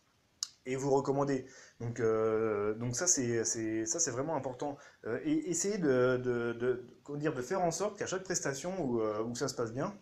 et 0.65 0.75
vous 0.75 0.89
recommander. 0.91 1.45
Donc, 1.79 1.99
euh, 1.99 2.73
donc 2.75 2.95
ça, 2.95 3.07
c'est, 3.07 3.43
ça, 3.43 3.99
c'est 3.99 4.11
vraiment 4.11 4.35
important. 4.35 4.77
Euh, 5.05 5.19
et 5.23 5.49
essayez 5.49 5.77
de, 5.77 6.17
de, 6.17 6.53
de, 6.53 7.17
dire, 7.17 7.33
de 7.33 7.41
faire 7.41 7.61
en 7.61 7.71
sorte 7.71 7.97
qu'à 7.97 8.05
chaque 8.05 8.23
prestation 8.23 8.73
où, 8.83 9.01
euh, 9.01 9.33
ça 9.35 9.47
se 9.47 9.55
passe 9.55 9.73
bien, 9.73 9.93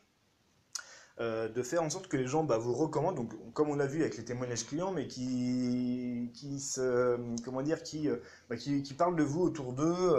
de 1.19 1.61
faire 1.61 1.83
en 1.83 1.89
sorte 1.91 2.07
que 2.07 2.17
les 2.17 2.25
gens 2.25 2.43
bah, 2.43 2.57
vous 2.57 2.73
recommandent, 2.73 3.15
donc, 3.15 3.53
comme 3.53 3.69
on 3.69 3.79
a 3.79 3.85
vu 3.85 4.01
avec 4.01 4.17
les 4.17 4.25
témoignages 4.25 4.65
clients, 4.65 4.91
mais 4.91 5.07
qui, 5.07 6.31
qui, 6.33 6.59
se, 6.59 7.15
comment 7.45 7.61
dire, 7.61 7.83
qui, 7.83 8.09
bah, 8.49 8.55
qui, 8.55 8.81
qui, 8.81 8.95
parlent 8.95 9.15
de 9.15 9.21
vous 9.21 9.41
autour 9.41 9.73
d'eux. 9.73 10.15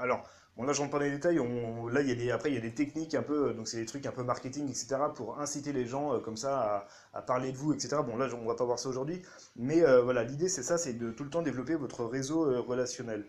alors, 0.00 0.26
Bon, 0.56 0.62
là, 0.62 0.72
je 0.72 0.78
rentre 0.80 0.92
pas 0.92 0.98
dans 0.98 1.04
les 1.04 1.10
détails. 1.10 1.36
Là, 1.36 2.00
il 2.00 2.22
y 2.22 2.30
a 2.30 2.34
après, 2.34 2.50
il 2.50 2.54
y 2.54 2.58
a 2.58 2.60
des 2.60 2.74
techniques 2.74 3.14
un 3.14 3.22
peu, 3.22 3.52
donc 3.54 3.66
c'est 3.66 3.78
des 3.78 3.86
trucs 3.86 4.06
un 4.06 4.12
peu 4.12 4.22
marketing, 4.22 4.68
etc., 4.68 4.96
pour 5.14 5.40
inciter 5.40 5.72
les 5.72 5.84
gens 5.84 6.14
euh, 6.14 6.20
comme 6.20 6.36
ça 6.36 6.86
à, 7.12 7.22
parler 7.22 7.50
de 7.50 7.56
vous, 7.56 7.72
etc. 7.72 7.96
Bon, 8.06 8.16
là, 8.16 8.28
on 8.40 8.46
va 8.46 8.54
pas 8.54 8.64
voir 8.64 8.78
ça 8.78 8.88
aujourd'hui, 8.88 9.20
mais 9.56 9.82
euh, 9.84 10.02
voilà, 10.02 10.22
l'idée 10.22 10.48
c'est 10.48 10.62
ça, 10.62 10.78
c'est 10.78 10.92
de 10.92 11.10
tout 11.10 11.24
le 11.24 11.30
temps 11.30 11.42
développer 11.42 11.74
votre 11.74 12.04
réseau 12.04 12.46
euh, 12.46 12.60
relationnel. 12.60 13.26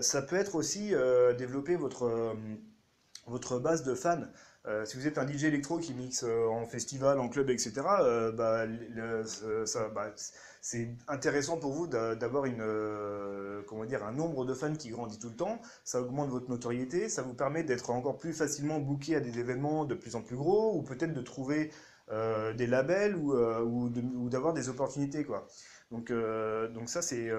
ça 0.00 0.22
peut 0.22 0.36
être 0.36 0.56
aussi 0.56 0.92
développer 1.38 1.76
votre 1.76 3.58
base 3.60 3.84
de 3.84 3.94
fans. 3.94 4.26
Si 4.84 4.96
vous 4.96 5.06
êtes 5.06 5.18
un 5.18 5.26
DJ 5.26 5.44
électro 5.44 5.78
qui 5.78 5.94
mixe 5.94 6.24
en 6.24 6.66
festival, 6.66 7.18
en 7.20 7.28
club, 7.28 7.50
etc., 7.50 7.72
bah, 8.34 8.66
ça, 9.64 9.88
bah, 9.88 10.12
c'est 10.60 10.88
intéressant 11.06 11.58
pour 11.58 11.72
vous 11.72 11.86
d'avoir 11.86 12.44
une 12.44 12.60
euh, 12.60 13.62
comment 13.66 13.84
dire 13.84 14.04
un 14.04 14.12
nombre 14.12 14.44
de 14.44 14.54
fans 14.54 14.74
qui 14.74 14.90
grandit 14.90 15.18
tout 15.18 15.28
le 15.28 15.36
temps. 15.36 15.60
Ça 15.84 16.00
augmente 16.02 16.30
votre 16.30 16.50
notoriété, 16.50 17.08
ça 17.08 17.22
vous 17.22 17.34
permet 17.34 17.62
d'être 17.62 17.90
encore 17.90 18.18
plus 18.18 18.32
facilement 18.32 18.80
booké 18.80 19.16
à 19.16 19.20
des 19.20 19.38
événements 19.38 19.84
de 19.84 19.94
plus 19.94 20.16
en 20.16 20.22
plus 20.22 20.36
gros, 20.36 20.76
ou 20.76 20.82
peut-être 20.82 21.12
de 21.12 21.20
trouver 21.22 21.70
euh, 22.10 22.52
des 22.54 22.66
labels 22.66 23.16
ou, 23.16 23.34
euh, 23.34 23.62
ou 23.62 24.28
d'avoir 24.28 24.52
des 24.52 24.68
opportunités 24.68 25.24
quoi. 25.24 25.46
Donc 25.90 26.12
donc 26.12 26.88
ça 26.88 27.02
c'est 27.02 27.30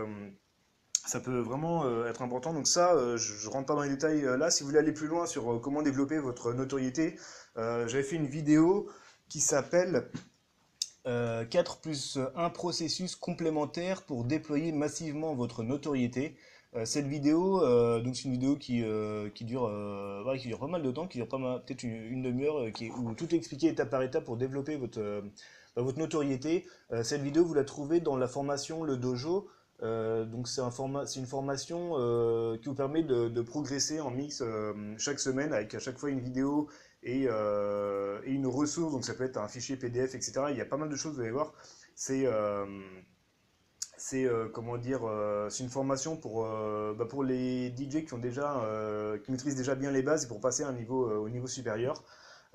ça 1.10 1.20
peut 1.20 1.40
vraiment 1.40 2.06
être 2.06 2.22
important. 2.22 2.54
Donc 2.54 2.68
ça, 2.68 2.96
je, 3.18 3.46
ne 3.48 3.52
rentre 3.52 3.66
pas 3.66 3.76
dans 3.76 3.82
les 3.82 3.90
détails 3.90 4.22
là. 4.38 4.52
Si 4.52 4.64
vous 4.64 4.70
voulez 4.70 4.80
aller 4.80 4.94
plus 4.94 5.08
loin 5.08 5.26
sur 5.26 5.60
comment 5.62 5.82
développer 5.82 6.20
votre 6.20 6.54
notoriété, 6.54 7.18
j'avais 7.56 8.04
fait 8.04 8.16
une 8.16 8.28
vidéo 8.28 8.88
qui 9.30 9.40
s'appelle 9.42 10.10
4 11.06 11.08
euh, 11.08 11.82
plus 11.82 12.20
1 12.36 12.50
processus 12.50 13.16
complémentaire 13.16 14.04
pour 14.04 14.26
déployer 14.26 14.72
massivement 14.72 15.34
votre 15.34 15.64
notoriété. 15.64 16.36
Euh, 16.76 16.86
cette 16.86 17.08
vidéo, 17.08 17.64
euh, 17.64 18.00
donc 18.00 18.16
c'est 18.16 18.26
une 18.26 18.34
vidéo 18.34 18.56
qui, 18.56 18.84
qui, 19.34 19.46
dure, 19.46 19.72
qui 20.38 20.48
dure 20.48 20.60
pas 20.60 20.68
mal 20.68 20.84
de 20.84 20.92
temps, 20.92 21.08
qui 21.08 21.18
dure 21.18 21.28
peut-être 21.28 21.84
une, 21.84 22.22
demi-heure, 22.22 22.68
où 22.98 23.14
tout 23.14 23.34
est 23.34 23.38
expliqué 23.38 23.68
étape 23.68 23.90
par 23.90 24.04
étape 24.04 24.26
pour 24.26 24.38
développer 24.38 24.76
votre, 24.76 25.24
bah, 25.76 25.82
votre 25.82 25.98
notoriété. 25.98 26.66
cette 27.04 27.22
vidéo, 27.22 27.46
vous 27.46 27.54
la 27.54 27.64
trouvez 27.64 28.02
dans 28.02 28.18
la 28.18 28.28
formation 28.28 28.84
Le 28.84 28.98
Dojo. 28.98 29.48
Donc 29.82 30.48
c'est 30.48 30.62
une 30.62 31.26
formation 31.26 31.94
qui 32.62 32.68
vous 32.68 32.76
permet 32.76 33.04
de, 33.04 33.42
progresser 33.42 34.00
en 34.00 34.12
mix 34.12 34.44
chaque 34.98 35.20
semaine 35.20 35.54
avec 35.54 35.74
à 35.76 35.80
chaque 35.80 35.98
fois 35.98 36.10
une 36.10 36.20
vidéo 36.20 36.70
euh, 37.08 38.22
et, 38.26 38.32
une 38.32 38.48
ressource, 38.48 38.92
donc 38.92 39.06
ça 39.06 39.14
peut 39.14 39.24
être 39.24 39.38
un 39.38 39.48
fichier 39.48 39.78
PDF, 39.78 40.16
etc. 40.16 40.44
Il 40.50 40.58
y 40.58 40.62
a 40.62 40.66
pas 40.66 40.78
mal 40.78 40.90
de 40.90 40.96
choses, 40.96 41.16
vous 41.16 41.22
allez 41.22 41.32
voir. 41.32 41.54
C'est 41.96 42.26
euh, 42.26 42.66
euh, 44.14 44.50
comment 44.50 44.78
dire, 44.78 45.02
c'est 45.50 45.64
une 45.64 45.70
formation 45.70 46.18
pour, 46.18 46.44
bah, 46.44 47.06
pour 47.06 47.24
les 47.24 47.70
DJ 47.76 48.06
qui 48.06 48.14
ont 48.14 48.20
déjà, 48.20 48.64
qui 49.24 49.32
maîtrisent 49.32 49.56
déjà 49.56 49.76
bien 49.76 49.92
les 49.92 50.04
bases 50.04 50.26
et 50.26 50.28
pour 50.28 50.42
passer 50.42 50.64
un 50.64 50.74
niveau, 50.74 51.10
au 51.10 51.30
niveau 51.30 51.48
supérieur. 51.48 52.04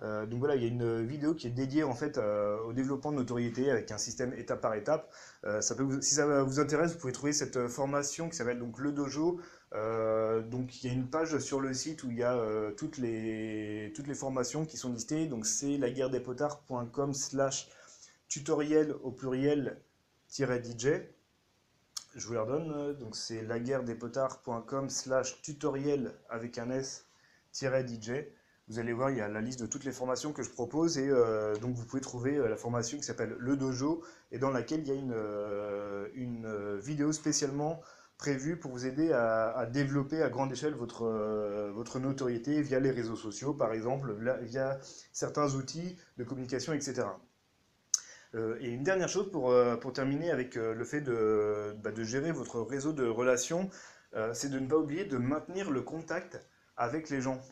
Donc 0.02 0.38
voilà, 0.38 0.56
il 0.56 0.62
y 0.62 0.64
a 0.64 0.68
une 0.68 1.06
vidéo 1.06 1.34
qui 1.34 1.46
est 1.46 1.50
dédiée 1.50 1.84
en 1.84 1.94
fait 1.94 2.18
au 2.18 2.72
développement 2.72 3.12
de 3.12 3.16
notoriété 3.16 3.70
avec 3.70 3.90
un 3.92 3.98
système 3.98 4.34
étape 4.34 4.60
par 4.60 4.74
étape. 4.74 5.10
peut 5.42 6.00
si 6.00 6.14
ça 6.14 6.42
vous 6.42 6.60
intéresse, 6.60 6.92
vous 6.92 6.98
pouvez 6.98 7.12
trouver 7.12 7.32
cette 7.32 7.68
formation 7.68 8.28
qui 8.28 8.36
s'appelle 8.36 8.58
donc 8.58 8.78
le 8.78 8.92
dojo 8.92 9.40
euh, 9.74 10.40
donc 10.42 10.82
il 10.82 10.86
y 10.86 10.90
a 10.90 10.92
une 10.94 11.08
page 11.08 11.38
sur 11.38 11.60
le 11.60 11.74
site 11.74 12.04
où 12.04 12.10
il 12.10 12.18
y 12.18 12.22
a 12.22 12.34
euh, 12.36 12.70
toutes, 12.72 12.98
les, 12.98 13.92
toutes 13.94 14.06
les 14.06 14.14
formations 14.14 14.64
qui 14.64 14.76
sont 14.76 14.92
listées. 14.92 15.26
Donc 15.26 15.46
c'est 15.46 15.76
laguerredespotards.com 15.78 17.12
slash 17.12 17.68
tutoriel 18.28 18.94
au 19.02 19.10
pluriel 19.10 19.80
DJ. 20.28 20.88
Je 22.14 22.26
vous 22.26 22.34
la 22.34 22.42
redonne. 22.42 22.96
Donc 22.98 23.16
c'est 23.16 23.42
laguerredespotards.com 23.42 24.90
slash 24.90 25.42
tutoriel 25.42 26.14
avec 26.28 26.58
un 26.58 26.70
S 26.70 27.06
DJ. 27.52 28.26
Vous 28.68 28.78
allez 28.78 28.94
voir, 28.94 29.10
il 29.10 29.18
y 29.18 29.20
a 29.20 29.28
la 29.28 29.42
liste 29.42 29.60
de 29.60 29.66
toutes 29.66 29.84
les 29.84 29.92
formations 29.92 30.32
que 30.32 30.42
je 30.42 30.48
propose 30.48 30.96
et 30.96 31.08
euh, 31.10 31.54
donc 31.56 31.74
vous 31.74 31.84
pouvez 31.84 32.00
trouver 32.00 32.36
euh, 32.36 32.48
la 32.48 32.56
formation 32.56 32.96
qui 32.96 33.04
s'appelle 33.04 33.36
Le 33.38 33.56
Dojo 33.56 34.02
et 34.32 34.38
dans 34.38 34.48
laquelle 34.48 34.80
il 34.80 34.88
y 34.88 34.90
a 34.90 34.94
une, 34.94 35.12
euh, 35.14 36.08
une 36.14 36.78
vidéo 36.78 37.12
spécialement 37.12 37.82
prévue 38.16 38.56
pour 38.58 38.70
vous 38.70 38.86
aider 38.86 39.12
à, 39.12 39.66
développer 39.70 40.22
à 40.22 40.30
grande 40.30 40.50
échelle 40.50 40.74
votre, 40.74 41.04
votre 41.74 41.98
notoriété 41.98 42.62
via 42.62 42.80
les 42.80 42.92
réseaux 42.92 43.16
sociaux 43.16 43.52
par 43.52 43.72
exemple, 43.74 44.14
via 44.42 44.78
certains 45.12 45.52
outils 45.56 45.98
de 46.16 46.24
communication, 46.24 46.72
etc. 46.72 47.08
et 48.60 48.70
une 48.70 48.84
dernière 48.84 49.08
chose 49.08 49.30
pour, 49.32 49.52
pour 49.80 49.92
terminer 49.92 50.30
avec 50.30 50.54
le 50.54 50.84
fait 50.84 51.00
de, 51.00 51.74
bah, 51.82 51.90
de 51.90 52.04
gérer 52.04 52.30
votre 52.30 52.60
réseau 52.60 52.92
de 52.92 53.04
relations, 53.04 53.68
c'est 54.32 54.48
de 54.48 54.60
ne 54.60 54.68
pas 54.68 54.76
oublier 54.76 55.04
de 55.04 55.18
maintenir 55.18 55.72
le 55.72 55.82
contact 55.82 56.40
avec 56.76 57.10
les 57.10 57.20
gens. 57.20 57.42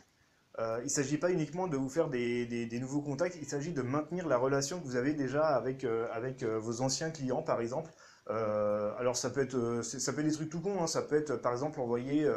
Euh, 0.58 0.78
il 0.80 0.84
ne 0.84 0.90
s'agit 0.90 1.16
pas 1.16 1.30
uniquement 1.30 1.66
de 1.66 1.76
vous 1.76 1.88
faire 1.88 2.08
des, 2.08 2.68
nouveaux 2.80 3.00
contacts, 3.00 3.36
il 3.40 3.46
s'agit 3.46 3.72
de 3.72 3.80
maintenir 3.82 4.28
la 4.28 4.36
relation 4.36 4.80
que 4.80 4.84
vous 4.84 4.96
avez 4.96 5.14
déjà 5.14 5.46
avec, 5.46 5.84
euh, 5.84 6.06
euh, 6.42 6.58
vos 6.58 6.82
anciens 6.82 7.10
clients, 7.10 7.42
par 7.42 7.60
exemple. 7.60 7.90
alors 8.28 9.16
ça 9.16 9.30
peut 9.30 9.40
être, 9.40 9.82
ça 9.82 10.12
peut 10.12 10.20
être 10.20 10.26
des 10.26 10.34
trucs 10.34 10.50
tout 10.50 10.60
cons, 10.60 10.82
hein. 10.82 10.86
ça 10.86 11.02
peut 11.02 11.16
être 11.16 11.36
par 11.36 11.52
exemple 11.52 11.80
envoyer 11.80 12.30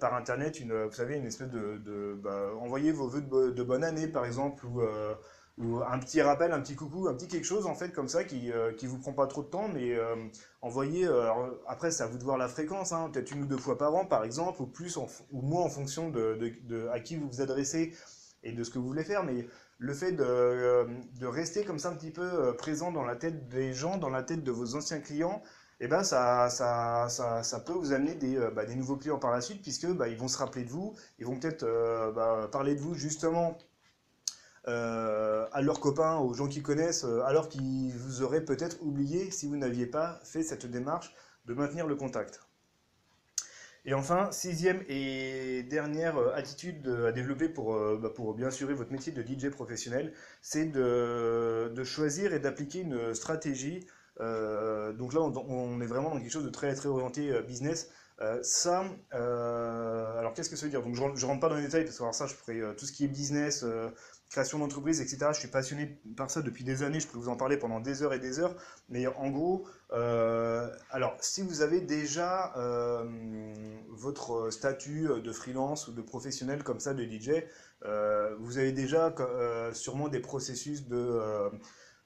par 0.00 0.14
internet 0.14 0.60
vous 0.60 0.92
savez, 0.92 1.16
une 1.16 1.26
espèce 1.26 1.48
de, 1.48 2.14
bah, 2.20 2.50
envoyer 2.60 2.92
vos 2.92 3.08
vœux 3.08 3.22
de, 3.22 3.62
bonne 3.62 3.84
année, 3.84 4.08
par 4.08 4.26
exemple, 4.26 4.66
ou 5.58 5.80
un 5.82 5.98
petit 5.98 6.22
rappel, 6.22 6.52
un 6.52 6.60
petit 6.60 6.76
coucou, 6.76 7.08
un 7.08 7.14
petit 7.14 7.26
quelque 7.26 7.44
chose 7.44 7.66
en 7.66 7.74
fait 7.74 7.90
comme 7.92 8.08
ça 8.08 8.24
qui, 8.24 8.52
euh, 8.52 8.72
qui 8.72 8.86
vous 8.86 8.98
prend 8.98 9.12
pas 9.12 9.26
trop 9.26 9.42
de 9.42 9.48
temps, 9.48 9.68
mais 9.68 9.94
euh, 9.96 10.14
envoyez. 10.62 11.06
Euh, 11.06 11.30
après, 11.66 11.90
c'est 11.90 12.04
à 12.04 12.06
vous 12.06 12.18
de 12.18 12.24
voir 12.24 12.38
la 12.38 12.48
fréquence, 12.48 12.92
hein, 12.92 13.10
peut-être 13.12 13.32
une 13.32 13.42
ou 13.42 13.46
deux 13.46 13.56
fois 13.56 13.76
par 13.76 13.94
an 13.94 14.04
par 14.06 14.24
exemple, 14.24 14.62
ou 14.62 14.66
plus 14.66 14.96
ou 14.96 15.08
moins 15.42 15.62
en 15.62 15.68
fonction 15.68 16.10
de, 16.10 16.38
de, 16.62 16.88
à 16.88 17.00
qui 17.00 17.16
vous 17.16 17.28
vous 17.28 17.40
adressez 17.40 17.92
et 18.44 18.52
de 18.52 18.62
ce 18.62 18.70
que 18.70 18.78
vous 18.78 18.86
voulez 18.86 19.04
faire. 19.04 19.24
Mais 19.24 19.46
le 19.78 19.94
fait 19.94 20.12
de, 20.12 20.86
de 21.18 21.26
rester 21.26 21.64
comme 21.64 21.78
ça 21.78 21.90
un 21.90 21.96
petit 21.96 22.12
peu 22.12 22.54
présent 22.56 22.92
dans 22.92 23.04
la 23.04 23.16
tête 23.16 23.48
des 23.48 23.72
gens, 23.72 23.98
dans 23.98 24.10
la 24.10 24.22
tête 24.22 24.44
de 24.44 24.52
vos 24.52 24.76
anciens 24.76 25.00
clients, 25.00 25.42
eh 25.80 25.88
ben 25.88 26.04
ça, 26.04 26.50
ça, 26.50 27.08
ça, 27.08 27.42
ça, 27.42 27.60
peut 27.60 27.72
vous 27.72 27.92
amener 27.92 28.14
des, 28.14 28.36
bah, 28.54 28.64
des 28.64 28.74
nouveaux 28.74 28.96
clients 28.96 29.18
par 29.18 29.30
la 29.32 29.40
suite, 29.40 29.62
puisque 29.62 29.86
bah, 29.88 30.08
ils 30.08 30.16
vont 30.16 30.28
se 30.28 30.38
rappeler 30.38 30.64
de 30.64 30.70
vous, 30.70 30.94
ils 31.18 31.26
vont 31.26 31.38
peut-être 31.38 31.64
bah, 32.14 32.48
parler 32.50 32.74
de 32.76 32.80
vous 32.80 32.94
justement 32.94 33.58
euh, 34.68 35.46
à 35.52 35.62
leurs 35.62 35.80
copains, 35.80 36.18
aux 36.18 36.34
gens 36.34 36.46
qui 36.46 36.60
connaissent, 36.60 37.04
euh, 37.04 37.22
alors 37.22 37.48
qu'ils 37.48 37.90
vous 37.96 38.20
auraient 38.22 38.44
peut-être 38.44 38.76
oublié 38.82 39.30
si 39.30 39.46
vous 39.46 39.56
n'aviez 39.56 39.86
pas 39.86 40.20
fait 40.24 40.42
cette 40.42 40.66
démarche 40.66 41.14
de 41.46 41.54
maintenir 41.54 41.86
le 41.86 41.96
contact. 41.96 42.40
Et 43.86 43.94
enfin, 43.94 44.30
sixième 44.30 44.82
et 44.86 45.62
dernière 45.62 46.18
euh, 46.18 46.34
attitude 46.34 46.86
à 47.06 47.12
développer 47.12 47.48
pour, 47.48 47.74
bah, 47.98 48.10
pour 48.14 48.34
bien 48.34 48.48
assurer 48.48 48.74
votre 48.74 48.92
métier 48.92 49.10
de 49.10 49.22
DJ 49.22 49.48
professionnel, 49.48 50.12
c'est 50.42 50.66
de, 50.66 51.82
choisir 51.84 52.34
et 52.34 52.38
d'appliquer 52.38 52.80
une 52.80 53.14
stratégie. 53.14 53.86
donc 54.18 55.14
là, 55.14 55.20
on, 55.20 55.80
est 55.80 55.86
vraiment 55.86 56.10
dans 56.10 56.20
quelque 56.20 56.30
chose 56.30 56.44
de 56.44 56.50
très, 56.50 56.74
très 56.74 56.88
orienté 56.88 57.40
business. 57.42 57.90
ça, 58.42 58.84
alors 59.12 60.34
qu'est-ce 60.34 60.50
que 60.50 60.56
ça 60.56 60.66
veut 60.66 60.70
dire? 60.70 60.82
Donc 60.82 60.94
je 60.94 61.02
ne 61.02 61.26
rentre 61.26 61.40
pas 61.40 61.48
dans 61.48 61.54
les 61.54 61.62
détails 61.62 61.84
parce 61.84 61.98
que 61.98 62.12
ça, 62.12 62.26
je 62.26 62.34
ferai 62.34 62.60
tout 62.76 62.84
ce 62.84 62.92
qui 62.92 63.04
est 63.04 63.08
business, 63.08 63.64
création 64.28 64.58
d'entreprise, 64.58 65.00
etc. 65.00 65.30
Je 65.32 65.38
suis 65.38 65.48
passionné 65.48 66.00
par 66.16 66.30
ça 66.30 66.42
depuis 66.42 66.64
des 66.64 66.82
années, 66.82 67.00
je 67.00 67.08
peux 67.08 67.18
vous 67.18 67.28
en 67.28 67.36
parler 67.36 67.56
pendant 67.56 67.80
des 67.80 68.02
heures 68.02 68.12
et 68.12 68.18
des 68.18 68.38
heures. 68.38 68.54
Mais 68.88 69.06
en 69.06 69.30
gros, 69.30 69.66
euh, 69.92 70.70
alors 70.90 71.16
si 71.20 71.42
vous 71.42 71.62
avez 71.62 71.80
déjà 71.80 72.54
euh, 72.56 73.04
votre 73.88 74.50
statut 74.50 75.08
de 75.08 75.32
freelance 75.32 75.88
ou 75.88 75.92
de 75.92 76.02
professionnel 76.02 76.62
comme 76.62 76.80
ça 76.80 76.92
de 76.92 77.04
DJ, 77.04 77.42
euh, 77.84 78.34
vous 78.38 78.58
avez 78.58 78.72
déjà 78.72 79.14
sûrement 79.72 80.08
des 80.08 80.20
processus 80.20 80.86
de 80.88 81.20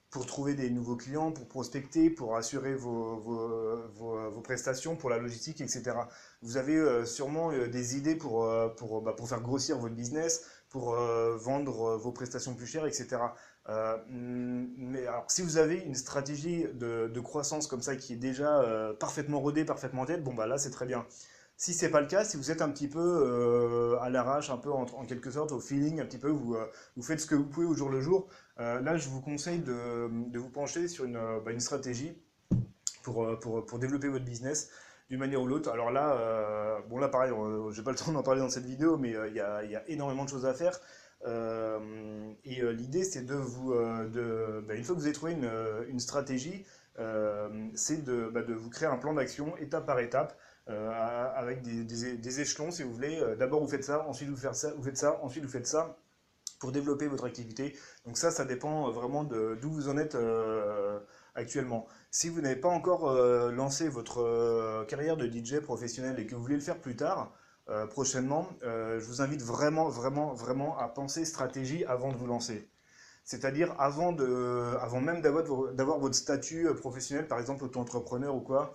pour 0.09 0.27
trouver 0.27 0.53
des 0.53 0.69
nouveaux 0.69 0.95
clients, 0.95 1.31
pour 1.31 1.47
prospecter, 1.47 2.11
pour 2.11 2.37
assurer 2.37 2.75
vos, 2.75 3.17
vos, 3.17 3.89
vos, 4.29 4.41
prestations, 4.41 4.95
pour 4.95 5.09
la 5.09 5.17
logistique, 5.17 5.59
etc. 5.59 5.95
Vous 6.43 6.57
avez 6.57 7.03
sûrement 7.07 7.51
des 7.51 7.97
idées 7.97 8.15
pour, 8.15 8.47
pour, 8.77 9.01
bah, 9.01 9.13
pour 9.17 9.27
faire 9.27 9.41
grossir 9.41 9.79
votre 9.79 9.95
business, 9.95 10.45
pour 10.73 10.95
euh, 10.95 11.37
vendre 11.37 11.91
euh, 11.91 11.97
vos 11.97 12.11
prestations 12.11 12.55
plus 12.55 12.65
chères, 12.65 12.87
etc. 12.87 13.17
Euh, 13.69 13.95
mais 14.09 15.05
alors, 15.05 15.29
si 15.29 15.43
vous 15.43 15.57
avez 15.57 15.77
une 15.77 15.93
stratégie 15.93 16.65
de, 16.73 17.19
croissance 17.19 17.67
comme 17.67 17.83
ça 17.83 17.95
qui 17.95 18.13
est 18.13 18.17
déjà 18.17 18.65
parfaitement 18.99 19.39
rodée, 19.39 19.63
parfaitement 19.63 20.05
tête, 20.05 20.23
bon 20.23 20.33
bah 20.33 20.47
là 20.47 20.57
c'est 20.57 20.71
très 20.71 20.85
bien. 20.85 21.05
Si 21.55 21.73
c'est 21.73 21.89
pas 21.89 22.01
le 22.01 22.07
cas, 22.07 22.25
si 22.25 22.35
vous 22.35 22.51
êtes 22.51 22.61
un 22.61 22.69
petit 22.69 22.89
peu 22.89 23.97
à 24.01 24.09
l'arrache, 24.09 24.49
un 24.49 24.57
peu 24.57 24.71
en, 24.71 24.85
quelque 25.05 25.31
sorte 25.31 25.51
au 25.51 25.59
feeling, 25.59 26.01
un 26.01 26.05
petit 26.05 26.17
peu, 26.17 26.29
vous, 26.29 26.57
faites 27.01 27.21
ce 27.21 27.27
que 27.27 27.35
vous 27.35 27.45
pouvez 27.45 27.65
au 27.65 27.75
jour 27.75 27.89
le 27.89 28.01
jour, 28.01 28.27
là 28.57 28.97
je 28.97 29.07
vous 29.07 29.21
conseille 29.21 29.59
de, 29.59 30.09
vous 30.37 30.49
pencher 30.49 30.87
sur 30.87 31.05
une, 31.05 31.19
bah, 31.45 31.57
stratégie 31.59 32.17
pour, 33.03 33.79
développer 33.79 34.09
votre 34.09 34.25
business 34.25 34.69
d'une 35.13 35.19
manière 35.19 35.43
ou 35.43 35.45
l'autre. 35.45 35.69
Alors 35.69 35.91
là, 35.91 36.15
euh, 36.15 36.79
bon 36.89 36.97
là 36.97 37.07
pareil, 37.07 37.31
j'ai 37.71 37.83
pas 37.83 37.91
le 37.91 37.97
temps 38.03 38.11
d'en 38.11 38.23
parler 38.23 38.41
dans 38.41 38.49
cette 38.49 38.65
vidéo, 38.65 38.97
mais 38.97 39.15
euh, 39.15 39.27
il 39.27 39.35
y, 39.35 39.39
a, 39.41 39.87
énormément 39.87 40.25
de 40.25 40.29
choses 40.29 40.47
à 40.47 40.55
faire. 40.55 40.79
Euh, 41.27 42.33
et 42.43 42.63
l'idée, 42.73 43.03
c'est 43.03 43.21
de 43.21 43.35
vous, 43.35 43.75
de, 43.75 44.63
bah, 44.67 44.73
une 44.73 44.83
fois 44.83 44.95
que 44.95 44.99
vous 44.99 45.05
avez 45.05 45.13
trouvé 45.13 45.33
une, 45.87 45.99
stratégie, 45.99 46.65
c'est 47.75 48.03
de, 48.03 48.27
bah, 48.33 48.41
de, 48.41 48.55
vous 48.55 48.71
créer 48.71 48.89
un 48.89 48.97
plan 48.97 49.13
d'action 49.13 49.55
étape 49.57 49.85
par 49.85 49.99
étape. 49.99 50.35
avec 50.65 51.61
des, 51.61 52.39
échelons 52.41 52.71
si 52.71 52.81
vous 52.81 52.91
voulez. 52.91 53.21
D'abord 53.37 53.61
vous 53.61 53.69
faites 53.69 53.83
ça, 53.83 54.07
ensuite 54.07 54.29
vous 54.29 54.35
faites 54.35 54.55
ça, 54.55 54.73
vous 54.75 54.83
faites 54.83 54.97
ça, 54.97 55.19
ensuite 55.21 55.43
vous 55.43 55.51
faites 55.51 55.67
ça 55.67 55.95
pour 56.59 56.71
développer 56.71 57.05
votre 57.05 57.25
activité. 57.25 57.75
Donc 58.07 58.17
ça, 58.17 58.31
ça 58.31 58.45
dépend 58.45 58.89
vraiment 58.89 59.23
d'où 59.23 59.69
vous 59.69 59.89
en 59.89 59.97
êtes 59.97 60.17
actuellement. 61.35 61.85
Si 62.15 62.29
vous 62.29 62.41
n'avez 62.41 62.55
pas 62.55 62.69
encore 62.69 63.09
euh, 63.09 63.51
lancé 63.51 63.89
votre 63.89 64.21
euh, 64.21 64.85
carrière 64.85 65.17
de 65.17 65.25
DJ 65.25 65.59
professionnel 65.59 66.19
et 66.19 66.27
que 66.27 66.35
vous 66.35 66.43
voulez 66.43 66.53
le 66.53 66.61
faire 66.61 66.77
plus 66.79 66.95
tard, 66.95 67.33
euh, 67.69 67.87
prochainement, 67.87 68.47
je 68.61 69.03
vous 69.03 69.23
invite 69.23 69.41
vraiment, 69.41 69.89
vraiment, 69.89 70.31
vraiment 70.31 70.77
à 70.77 70.87
penser 70.89 71.25
stratégie 71.25 71.83
avant 71.85 72.11
de 72.11 72.17
vous 72.17 72.27
lancer. 72.27 72.69
C'est-à-dire 73.23 73.73
avant, 73.79 74.15
avant 74.79 75.01
même 75.01 75.21
d'avoir 75.21 75.97
votre 75.97 76.13
statut 76.13 76.67
professionnel, 76.75 77.27
par 77.27 77.39
exemple 77.39 77.63
auto-entrepreneur 77.63 78.35
ou 78.35 78.41
quoi, 78.41 78.73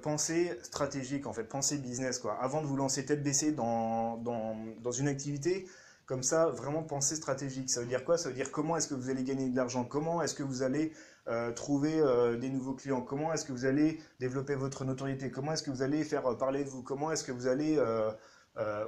pensez 0.00 0.58
stratégique 0.64 1.26
en 1.26 1.32
fait, 1.32 1.44
pensez 1.44 1.78
business 1.78 2.18
quoi. 2.18 2.34
Avant 2.40 2.62
de 2.62 2.66
vous 2.66 2.76
lancer 2.76 3.04
tête 3.04 3.22
baissée 3.22 3.52
dans, 3.52 4.16
dans, 4.16 4.90
une 4.90 5.08
activité, 5.08 5.68
comme 6.06 6.22
ça, 6.22 6.46
vraiment 6.46 6.82
penser 6.82 7.14
stratégique. 7.14 7.70
Ça 7.70 7.80
veut 7.80 7.86
dire 7.86 8.04
quoi? 8.04 8.18
Ça 8.18 8.30
veut 8.30 8.34
dire 8.34 8.50
comment 8.50 8.76
est-ce 8.76 8.88
que 8.88 8.94
vous 8.94 9.08
allez 9.08 9.24
gagner 9.24 9.48
de 9.50 9.56
l'argent? 9.56 9.84
Comment 9.84 10.20
est-ce 10.22 10.34
que 10.34 10.42
vous 10.42 10.62
allez 10.62 10.92
euh, 11.28 11.52
trouver 11.52 12.00
euh, 12.00 12.36
des 12.36 12.48
nouveaux 12.48 12.74
clients 12.74 13.00
Comment 13.00 13.32
est-ce 13.32 13.44
que 13.44 13.52
vous 13.52 13.64
allez 13.64 14.00
développer 14.18 14.56
votre 14.56 14.84
notoriété? 14.84 15.30
Comment 15.30 15.52
est-ce 15.52 15.62
que 15.62 15.70
vous 15.70 15.82
allez 15.82 16.02
faire 16.02 16.26
euh, 16.26 16.34
parler 16.34 16.64
de 16.64 16.68
vous? 16.68 16.82
Comment 16.82 17.12
est-ce 17.12 17.22
que 17.22 17.30
vous 17.30 17.46
allez 17.46 17.76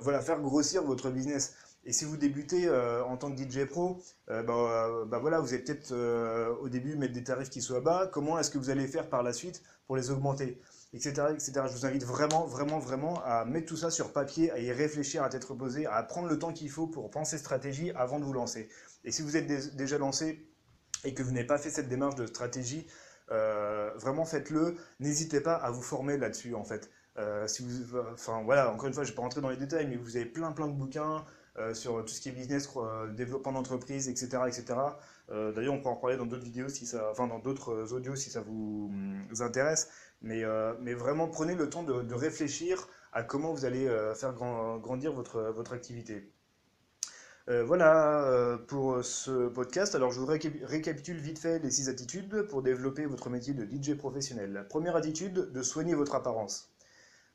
voilà, 0.01 0.21
faire 0.21 0.41
grossir 0.41 0.83
votre 0.83 1.11
business? 1.11 1.55
Et 1.87 1.93
si 1.93 2.05
vous 2.07 2.17
débutez 2.17 2.69
en 2.71 3.17
tant 3.17 3.31
que 3.31 3.41
DJ 3.41 3.67
pro, 3.67 4.03
bah, 4.27 4.45
bah, 5.07 5.19
voilà, 5.19 5.39
vous 5.41 5.55
allez 5.55 5.63
peut-être 5.63 5.95
au 6.61 6.69
début 6.69 6.97
mettre 6.97 7.13
des 7.13 7.23
tarifs 7.23 7.51
qui 7.51 7.61
soient 7.61 7.81
bas. 7.81 8.09
Comment 8.13 8.39
est-ce 8.39 8.51
que 8.51 8.59
vous 8.59 8.71
allez 8.71 8.89
faire 8.89 9.09
par 9.09 9.23
la 9.23 9.33
suite 9.33 9.63
pour 9.87 9.97
les 9.97 10.11
augmenter? 10.11 10.61
Etc., 10.93 11.11
etc. 11.33 11.53
Je 11.67 11.73
vous 11.73 11.87
invite 11.87 12.05
vraiment, 12.05 12.47
vraiment, 12.47 12.79
vraiment 12.79 13.23
à 13.25 13.45
mettre 13.45 13.67
tout 13.67 13.77
ça 13.77 13.91
sur 13.91 14.13
papier, 14.13 14.51
à 14.51 14.59
y 14.59 14.73
réfléchir 14.73 15.23
à 15.23 15.29
tête 15.29 15.45
reposée, 15.45 15.87
à 15.87 16.03
prendre 16.03 16.29
le 16.29 16.39
temps 16.39 16.53
qu'il 16.53 16.71
faut 16.71 16.87
pour 16.87 17.11
penser 17.11 17.37
stratégie 17.37 17.91
avant 17.93 18.19
de 18.19 18.25
vous 18.25 18.33
lancer. 18.33 18.69
Et 19.05 19.11
si 19.11 19.23
vous 19.23 19.37
êtes 19.37 19.77
déjà 19.77 19.99
lancé, 19.99 20.54
et 21.05 21.15
que 21.15 21.23
vous 21.23 21.33
n'avez 21.33 21.47
pas 21.47 21.59
fait 21.59 21.71
cette 21.71 21.89
démarche 21.89 22.17
de 22.17 22.27
stratégie, 22.27 22.87
euh, 23.31 23.91
vraiment 23.97 24.25
faites-le. 24.25 24.77
N'hésitez 25.01 25.41
pas 25.41 25.55
à 25.55 25.71
vous 25.71 25.83
former 25.83 26.17
là-dessus, 26.17 26.55
en 26.55 26.65
fait. 26.65 26.91
Euh, 27.17 27.47
si 27.47 27.63
vous, 27.65 27.99
enfin 28.13 28.43
voilà, 28.45 28.73
encore 28.73 28.89
une 28.89 28.95
fois, 28.95 29.05
je 29.05 29.09
ne 29.09 29.13
vais 29.13 29.17
pas 29.17 29.23
rentrer 29.23 29.41
dans 29.41 29.51
les 29.51 29.57
détails, 29.57 29.87
mais 29.87 29.97
vous 29.97 30.17
avez 30.17 30.27
plein 30.27 30.53
plein 30.53 30.67
de 30.67 30.73
bouquins 30.73 31.25
euh, 31.59 31.73
sur 31.75 32.05
tout 32.05 32.13
ce 32.13 32.21
qui 32.21 32.29
est 32.29 32.33
business, 32.33 32.69
développement 33.15 33.53
d'entreprise, 33.53 34.09
etc., 34.09 34.43
etc. 34.49 34.75
D'ailleurs, 35.29 35.75
on 35.75 35.81
peut 35.81 35.89
en 35.89 35.97
parler 35.97 36.17
dans 36.17 36.27
d'autres 36.27 36.45
vidéos, 36.45 36.69
si 36.69 36.87
ça, 36.87 37.09
enfin 37.11 37.27
dans 37.27 37.39
d'autres 37.39 37.93
audios 37.93 38.17
si 38.17 38.31
ça 38.31 38.41
vous, 38.43 38.91
intéresse. 39.41 39.89
Mais, 40.23 40.43
mais, 40.81 40.95
vraiment, 40.95 41.29
prenez 41.29 41.55
le 41.55 41.69
temps 41.71 41.83
de, 41.83 42.03
de, 42.03 42.15
réfléchir 42.15 42.89
à 43.13 43.23
comment 43.23 43.53
vous 43.53 43.65
allez 43.65 43.87
faire 44.17 44.35
grandir 44.35 45.13
votre, 45.13 45.41
votre 45.41 45.73
activité. 45.73 46.31
Euh, 47.51 47.63
voilà 47.63 48.25
euh, 48.25 48.57
pour 48.57 49.05
ce 49.05 49.49
podcast. 49.49 49.95
Alors 49.95 50.11
je 50.11 50.19
vous 50.19 50.27
récapitule 50.27 51.19
vite 51.19 51.39
fait 51.39 51.59
les 51.59 51.71
six 51.71 51.91
attitudes 51.91 52.43
pour 52.49 52.63
développer 52.63 53.05
votre 53.05 53.29
métier 53.29 53.53
de 53.53 53.67
DJ 53.67 53.99
professionnel. 53.99 54.65
première 54.71 54.97
attitude, 54.97 55.53
de 55.53 55.63
soigner 55.63 55.95
votre 55.95 56.15
apparence. 56.15 56.73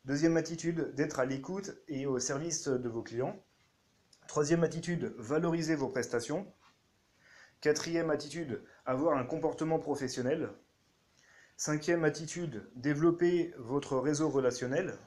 Deuxième 0.06 0.36
attitude, 0.38 0.96
d'être 0.96 1.20
à 1.20 1.26
l'écoute 1.26 1.78
et 1.88 2.08
au 2.08 2.18
service 2.18 2.68
de 2.68 2.90
vos 2.90 3.04
clients. 3.04 3.40
Troisième 4.28 4.64
attitude, 4.64 5.14
valoriser 5.20 5.76
vos 5.76 5.90
prestations. 5.90 6.52
Quatrième 7.62 8.10
attitude, 8.10 8.64
avoir 8.88 9.16
un 9.16 9.26
comportement 9.26 9.78
professionnel. 9.78 10.50
Cinquième 11.56 12.04
attitude, 12.04 12.68
développer 12.76 13.54
votre 13.60 13.98
réseau 13.98 14.30
relationnel. 14.30 14.98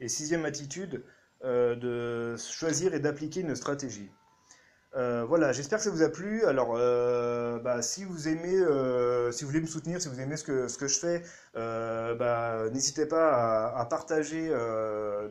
Et 0.00 0.08
sixième 0.08 0.44
attitude, 0.44 1.02
de 1.44 2.36
choisir 2.36 2.94
et 2.94 3.00
d'appliquer 3.00 3.40
une 3.40 3.54
stratégie. 3.56 4.10
Euh, 4.94 5.24
voilà, 5.26 5.52
j'espère 5.52 5.78
que 5.78 5.84
ça 5.84 5.90
vous 5.90 6.02
a 6.02 6.10
plu. 6.10 6.44
Alors, 6.44 6.74
euh, 6.76 7.58
bah, 7.58 7.80
si 7.80 8.04
vous 8.04 8.28
aimez, 8.28 8.54
euh, 8.54 9.32
si 9.32 9.44
vous 9.44 9.50
voulez 9.50 9.62
me 9.62 9.66
soutenir, 9.66 10.02
si 10.02 10.08
vous 10.08 10.20
aimez 10.20 10.36
ce 10.36 10.44
que, 10.44 10.66
je 10.68 10.98
fais, 10.98 11.22
bah, 11.54 12.68
n'hésitez 12.72 13.06
pas 13.06 13.72
à, 13.74 13.84
partager 13.86 14.50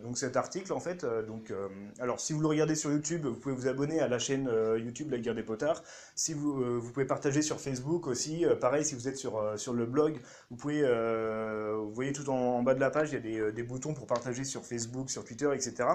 donc 0.03 0.17
cet 0.17 0.35
article 0.35 0.73
en 0.73 0.79
fait. 0.79 1.05
Donc, 1.27 1.53
alors, 1.99 2.19
si 2.19 2.33
vous 2.33 2.41
le 2.41 2.47
regardez 2.47 2.75
sur 2.75 2.91
YouTube, 2.91 3.25
vous 3.25 3.35
pouvez 3.35 3.55
vous 3.55 3.67
abonner 3.67 3.99
à 3.99 4.07
la 4.07 4.19
chaîne 4.19 4.49
YouTube 4.77 5.11
La 5.11 5.19
Guerre 5.19 5.35
des 5.35 5.43
Potards. 5.43 5.83
Si 6.15 6.33
vous, 6.33 6.81
pouvez 6.93 7.05
partager 7.05 7.41
sur 7.41 7.59
Facebook 7.59 8.07
aussi. 8.07 8.45
Pareil, 8.59 8.83
si 8.83 8.95
vous 8.95 9.07
êtes 9.07 9.17
sur, 9.17 9.73
le 9.73 9.85
blog, 9.85 10.19
vous 10.49 10.57
pouvez, 10.57 10.81
vous 11.75 11.93
voyez 11.93 12.13
tout 12.13 12.29
en, 12.29 12.63
bas 12.63 12.73
de 12.73 12.79
la 12.79 12.89
page, 12.89 13.11
il 13.13 13.31
y 13.31 13.39
a 13.39 13.51
des 13.51 13.63
boutons 13.63 13.93
pour 13.93 14.07
partager 14.07 14.43
sur 14.43 14.65
Facebook, 14.65 15.09
sur 15.11 15.23
Twitter, 15.23 15.49
etc 15.53 15.85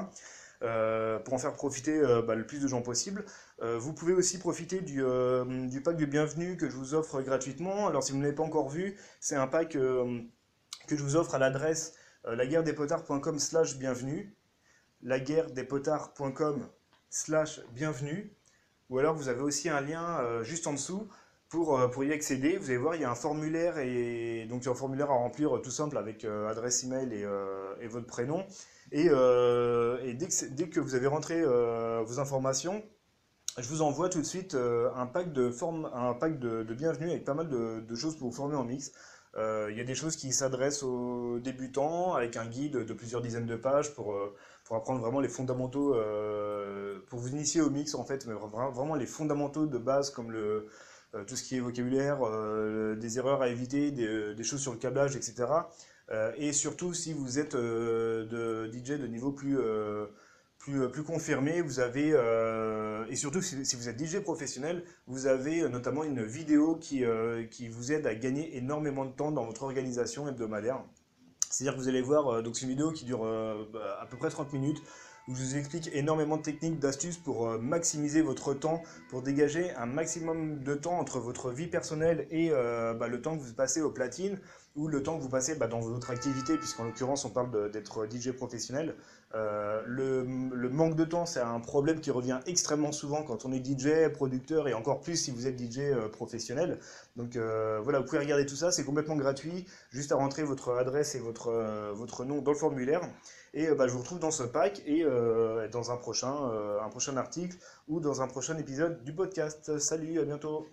euh, 0.62 1.18
pour 1.18 1.34
en 1.34 1.38
faire 1.38 1.52
profiter 1.52 1.98
euh, 1.98 2.22
bah, 2.22 2.34
le 2.34 2.46
plus 2.46 2.60
de 2.60 2.68
gens 2.68 2.80
possible. 2.80 3.24
Euh, 3.62 3.78
vous 3.78 3.92
pouvez 3.92 4.14
aussi 4.14 4.38
profiter 4.38 4.80
du, 4.80 5.02
pack 5.84 5.96
de 5.96 6.06
bienvenue 6.06 6.56
que 6.56 6.70
je 6.70 6.76
vous 6.76 6.94
offre 6.94 7.20
gratuitement. 7.20 7.86
Alors 7.88 8.02
si 8.02 8.12
vous 8.12 8.18
ne 8.18 8.22
l'avez 8.22 8.34
pas 8.34 8.42
encore 8.42 8.68
vu, 8.68 8.96
c'est 9.20 9.36
un 9.36 9.46
pack 9.46 9.70
que 9.72 10.96
je 10.96 11.02
vous 11.02 11.16
offre 11.16 11.34
à 11.34 11.38
l'adresse 11.38 11.94
laguerredespotards.com 12.24 13.38
slash 13.38 13.76
bienvenue, 13.76 14.34
laguerredespotards.com 15.02 16.68
slash 17.10 17.60
bienvenue, 17.72 18.34
ou 18.90 18.98
alors 18.98 19.14
vous 19.14 19.28
avez 19.28 19.42
aussi 19.42 19.68
un 19.68 19.80
lien 19.80 20.42
juste 20.42 20.66
en 20.66 20.72
dessous 20.72 21.08
pour, 21.48 21.78
euh, 21.78 21.88
pour 21.88 22.04
y 22.04 22.12
accéder. 22.12 22.56
Vous 22.56 22.70
allez 22.70 22.78
voir, 22.78 22.94
il 22.94 23.02
y 23.02 23.04
a 23.04 23.10
un 23.10 23.14
formulaire, 23.14 23.78
et 23.78 24.46
donc 24.48 24.66
un 24.66 24.74
formulaire 24.74 25.10
à 25.10 25.14
remplir 25.14 25.56
euh, 25.56 25.60
tout 25.60 25.70
simple 25.70 25.96
avec 25.96 26.24
euh, 26.24 26.48
adresse 26.48 26.84
email 26.84 27.12
et, 27.12 27.26
et 27.80 27.88
votre 27.88 28.06
prénom. 28.06 28.44
Et, 28.92 29.06
et 29.06 30.14
dès 30.14 30.28
que, 30.28 30.44
dès 30.52 30.68
que 30.68 30.78
vous 30.78 30.94
avez 30.94 31.08
rentré 31.08 31.42
vos 31.42 32.20
informations, 32.20 32.84
je 33.58 33.68
vous 33.68 33.82
envoie 33.82 34.08
tout 34.08 34.20
de 34.20 34.26
suite 34.26 34.54
un 34.54 35.06
pack 35.06 35.32
de 35.32 35.50
un 35.92 36.14
pack 36.14 36.38
de, 36.38 36.62
de 36.62 36.74
bienvenue 36.74 37.10
avec 37.10 37.24
pas 37.24 37.34
mal 37.34 37.48
de, 37.48 37.94
choses 37.96 38.16
pour 38.16 38.28
vous 38.30 38.36
former 38.36 38.54
en 38.54 38.62
mix. 38.64 38.92
Il 39.36 39.74
y 39.76 39.80
a 39.80 39.84
des 39.84 39.96
choses 39.96 40.14
qui 40.14 40.32
s'adressent 40.32 40.84
aux 40.84 41.40
débutants 41.40 42.14
avec 42.14 42.36
un 42.36 42.46
guide 42.46 42.76
de 42.76 42.94
plusieurs 42.94 43.22
dizaines 43.22 43.46
de 43.46 43.56
pages 43.56 43.92
pour, 43.92 44.16
pour 44.64 44.76
apprendre 44.76 45.00
vraiment 45.00 45.20
les 45.20 45.28
fondamentaux, 45.28 45.96
pour 47.08 47.18
vous 47.18 47.30
initier 47.30 47.62
au 47.62 47.70
mix 47.70 47.96
en 47.96 48.04
fait, 48.04 48.24
mais 48.26 48.34
vra- 48.34 48.72
vraiment 48.72 48.94
les 48.94 49.06
fondamentaux 49.06 49.66
de 49.66 49.78
base 49.78 50.10
comme 50.10 50.30
le, 50.30 50.68
tout 51.24 51.36
ce 51.36 51.42
qui 51.44 51.56
est 51.56 51.60
vocabulaire, 51.60 52.18
euh, 52.22 52.94
des 52.96 53.18
erreurs 53.18 53.42
à 53.42 53.48
éviter, 53.48 53.90
des, 53.90 54.34
des 54.34 54.44
choses 54.44 54.60
sur 54.60 54.72
le 54.72 54.78
câblage, 54.78 55.16
etc. 55.16 55.46
Euh, 56.12 56.32
et 56.36 56.52
surtout 56.52 56.94
si 56.94 57.12
vous 57.12 57.38
êtes 57.38 57.54
euh, 57.54 58.26
de 58.26 58.72
DJ 58.72 58.92
de 58.92 59.06
niveau 59.06 59.32
plus, 59.32 59.58
euh, 59.58 60.06
plus, 60.58 60.82
euh, 60.82 61.02
confirmé, 61.02 61.60
vous 61.60 61.80
avez, 61.80 62.12
euh, 62.12 63.04
et 63.08 63.16
surtout 63.16 63.42
si, 63.42 63.56
vous 63.76 63.88
êtes 63.88 63.98
DJ 63.98 64.20
professionnel, 64.20 64.84
vous 65.06 65.26
avez 65.26 65.62
euh, 65.62 65.68
notamment 65.68 66.04
une 66.04 66.24
vidéo 66.24 66.76
qui, 66.76 67.04
euh, 67.04 67.44
qui 67.46 67.68
vous 67.68 67.92
aide 67.92 68.06
à 68.06 68.14
gagner 68.14 68.56
énormément 68.56 69.04
de 69.04 69.12
temps 69.12 69.32
dans 69.32 69.44
votre 69.44 69.64
organisation 69.64 70.28
hebdomadaire. 70.28 70.82
C'est-à-dire 71.50 71.76
que 71.76 71.80
vous 71.80 71.88
allez 71.88 72.02
voir, 72.02 72.28
euh, 72.28 72.42
donc 72.42 72.56
c'est 72.56 72.62
une 72.62 72.70
vidéo 72.70 72.92
qui 72.92 73.04
dure 73.04 73.24
euh, 73.24 73.68
bah, 73.72 73.98
à 74.00 74.06
peu 74.06 74.16
près 74.16 74.28
30 74.28 74.52
minutes, 74.52 74.78
où 75.28 75.34
je 75.34 75.42
vous 75.42 75.56
explique 75.56 75.90
énormément 75.92 76.36
de 76.36 76.42
techniques, 76.42 76.78
d'astuces 76.78 77.16
pour 77.16 77.48
euh, 77.48 77.58
maximiser 77.58 78.22
votre 78.22 78.54
temps, 78.54 78.82
pour 79.10 79.22
dégager 79.22 79.72
un 79.72 79.86
maximum 79.86 80.62
de 80.62 80.74
temps 80.74 80.98
entre 80.98 81.18
votre 81.18 81.50
vie 81.50 81.66
personnelle 81.66 82.26
et 82.30 82.50
euh, 82.52 82.94
bah, 82.94 83.08
le 83.08 83.20
temps 83.20 83.36
que 83.36 83.42
vous 83.42 83.52
passez 83.52 83.80
au 83.80 83.90
platine, 83.90 84.38
ou 84.76 84.88
le 84.88 85.02
temps 85.02 85.16
que 85.16 85.22
vous 85.22 85.30
passez 85.30 85.56
bah, 85.56 85.66
dans 85.66 85.80
votre 85.80 86.10
activité, 86.10 86.56
puisqu'en 86.58 86.84
l'occurrence 86.84 87.24
on 87.24 87.30
parle 87.30 87.70
d'être 87.70 88.06
DJ 88.08 88.30
professionnel. 88.32 88.94
Euh, 89.34 89.82
le, 89.86 90.22
manque 90.68 90.94
de 90.94 91.04
temps, 91.04 91.26
c'est 91.26 91.40
un 91.40 91.60
problème 91.60 92.00
qui 92.00 92.10
revient 92.10 92.38
extrêmement 92.46 92.92
souvent 92.92 93.22
quand 93.22 93.46
on 93.46 93.52
est 93.52 93.64
DJ, 93.64 94.12
producteur, 94.12 94.68
et 94.68 94.74
encore 94.74 95.00
plus 95.00 95.16
si 95.16 95.30
vous 95.30 95.46
êtes 95.46 95.58
DJ 95.58 95.92
professionnel. 96.12 96.78
Donc 97.16 97.36
voilà, 97.36 98.00
vous 98.00 98.04
pouvez 98.04 98.18
regarder 98.18 98.44
tout 98.44 98.54
ça, 98.54 98.70
c'est 98.70 98.84
complètement 98.84 99.16
gratuit, 99.16 99.66
juste 99.90 100.12
à 100.12 100.16
rentrer 100.16 100.42
votre 100.42 100.74
adresse 100.76 101.14
et 101.14 101.20
votre, 101.20 101.92
votre 101.94 102.24
nom 102.26 102.42
dans 102.42 102.52
le 102.52 102.58
formulaire. 102.58 103.00
Et 103.56 103.68
euh, 103.68 103.74
bah, 103.74 103.88
je 103.88 103.92
vous 103.92 104.00
retrouve 104.00 104.18
dans 104.18 104.30
ce 104.30 104.42
pack 104.42 104.82
et 104.84 105.02
euh, 105.02 105.66
dans 105.68 105.90
euh, 105.90 106.80
un 106.82 106.90
prochain 106.90 107.16
article 107.16 107.56
ou 107.88 108.00
dans 108.00 108.20
un 108.20 108.28
prochain 108.28 108.58
épisode 108.58 109.02
du 109.02 109.14
podcast. 109.14 109.78
Salut, 109.78 110.20
à 110.20 110.24
bientôt 110.24 110.68